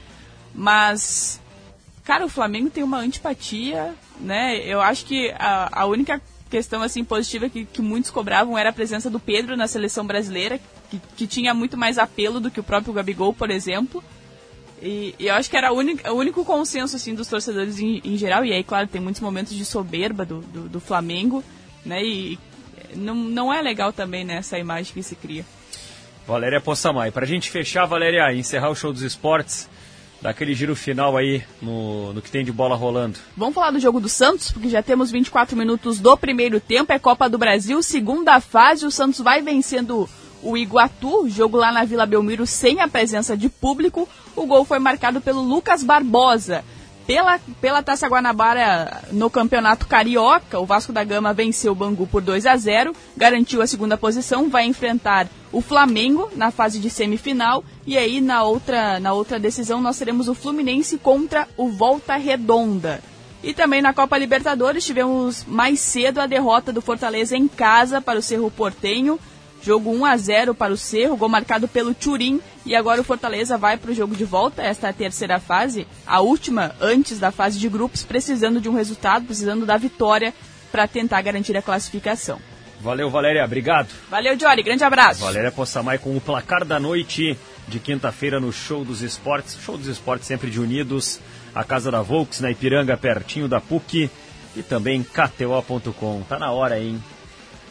[0.53, 1.41] mas
[2.03, 4.57] Cara, o Flamengo tem uma antipatia, né?
[4.65, 8.73] Eu acho que a, a única questão assim positiva que, que muitos cobravam era a
[8.73, 10.59] presença do Pedro na seleção brasileira,
[10.89, 14.03] que, que tinha muito mais apelo do que o próprio Gabigol, por exemplo.
[14.81, 15.77] E, e eu acho que era o
[16.13, 18.43] único consenso assim dos torcedores em, em, geral.
[18.43, 21.43] E aí, claro, tem muitos momentos de soberba do, do, do Flamengo,
[21.85, 22.03] né?
[22.03, 22.39] E
[22.95, 25.45] não, não é legal também né, essa imagem que se cria.
[26.27, 27.11] Valéria Possamay.
[27.11, 29.69] Para a gente fechar, Valéria, encerrar o show dos esportes,
[30.21, 33.17] daquele giro final aí no, no que tem de bola rolando.
[33.35, 36.99] Vamos falar do jogo do Santos, porque já temos 24 minutos do primeiro tempo, é
[36.99, 40.07] Copa do Brasil, segunda fase, o Santos vai vencendo
[40.43, 44.07] o Iguatu, jogo lá na Vila Belmiro sem a presença de público.
[44.35, 46.63] O gol foi marcado pelo Lucas Barbosa.
[47.11, 52.21] Pela, pela Taça Guanabara no Campeonato Carioca, o Vasco da Gama venceu o Bangu por
[52.21, 57.65] 2 a 0, garantiu a segunda posição, vai enfrentar o Flamengo na fase de semifinal
[57.85, 63.01] e aí na outra, na outra decisão nós teremos o Fluminense contra o Volta Redonda.
[63.43, 68.19] E também na Copa Libertadores tivemos mais cedo a derrota do Fortaleza em casa para
[68.19, 69.19] o Cerro Portenho.
[69.63, 72.41] Jogo 1 a 0 para o Cerro, gol marcado pelo Turim.
[72.65, 75.87] E agora o Fortaleza vai para o jogo de volta, esta é a terceira fase,
[76.05, 80.33] a última antes da fase de grupos, precisando de um resultado, precisando da vitória
[80.71, 82.39] para tentar garantir a classificação.
[82.81, 83.89] Valeu, Valéria, obrigado.
[84.09, 85.21] Valeu, Jory, grande abraço.
[85.21, 89.57] Valéria Possamay com o placar da noite de quinta-feira no Show dos Esportes.
[89.63, 91.19] Show dos Esportes sempre de Unidos,
[91.53, 94.09] a casa da Volks na Ipiranga, pertinho da PUC
[94.55, 96.23] e também KTO.com.
[96.27, 97.01] Tá na hora, hein?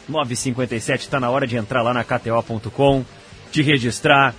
[0.09, 3.03] 9h57, tá na hora de entrar lá na KTO.com,
[3.51, 4.33] te registrar,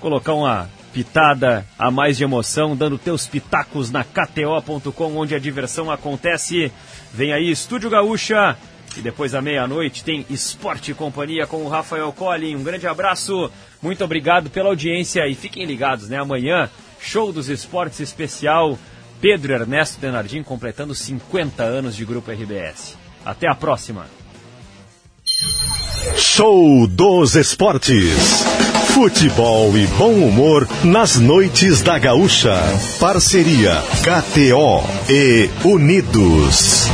[0.00, 5.90] colocar uma pitada a mais de emoção, dando teus pitacos na KTO.com, onde a diversão
[5.90, 6.72] acontece.
[7.12, 8.56] Vem aí, Estúdio Gaúcha.
[8.96, 12.56] E depois da meia-noite tem Esporte e Companhia com o Rafael Collin.
[12.56, 13.50] Um grande abraço,
[13.82, 16.16] muito obrigado pela audiência e fiquem ligados, né?
[16.16, 18.78] Amanhã, show dos esportes especial
[19.20, 22.96] Pedro Ernesto Denardim completando 50 anos de Grupo RBS.
[23.24, 24.17] Até a próxima.
[26.16, 28.44] Show dos Esportes.
[28.94, 32.56] Futebol e bom humor nas noites da Gaúcha.
[32.98, 36.88] Parceria KTO e Unidos.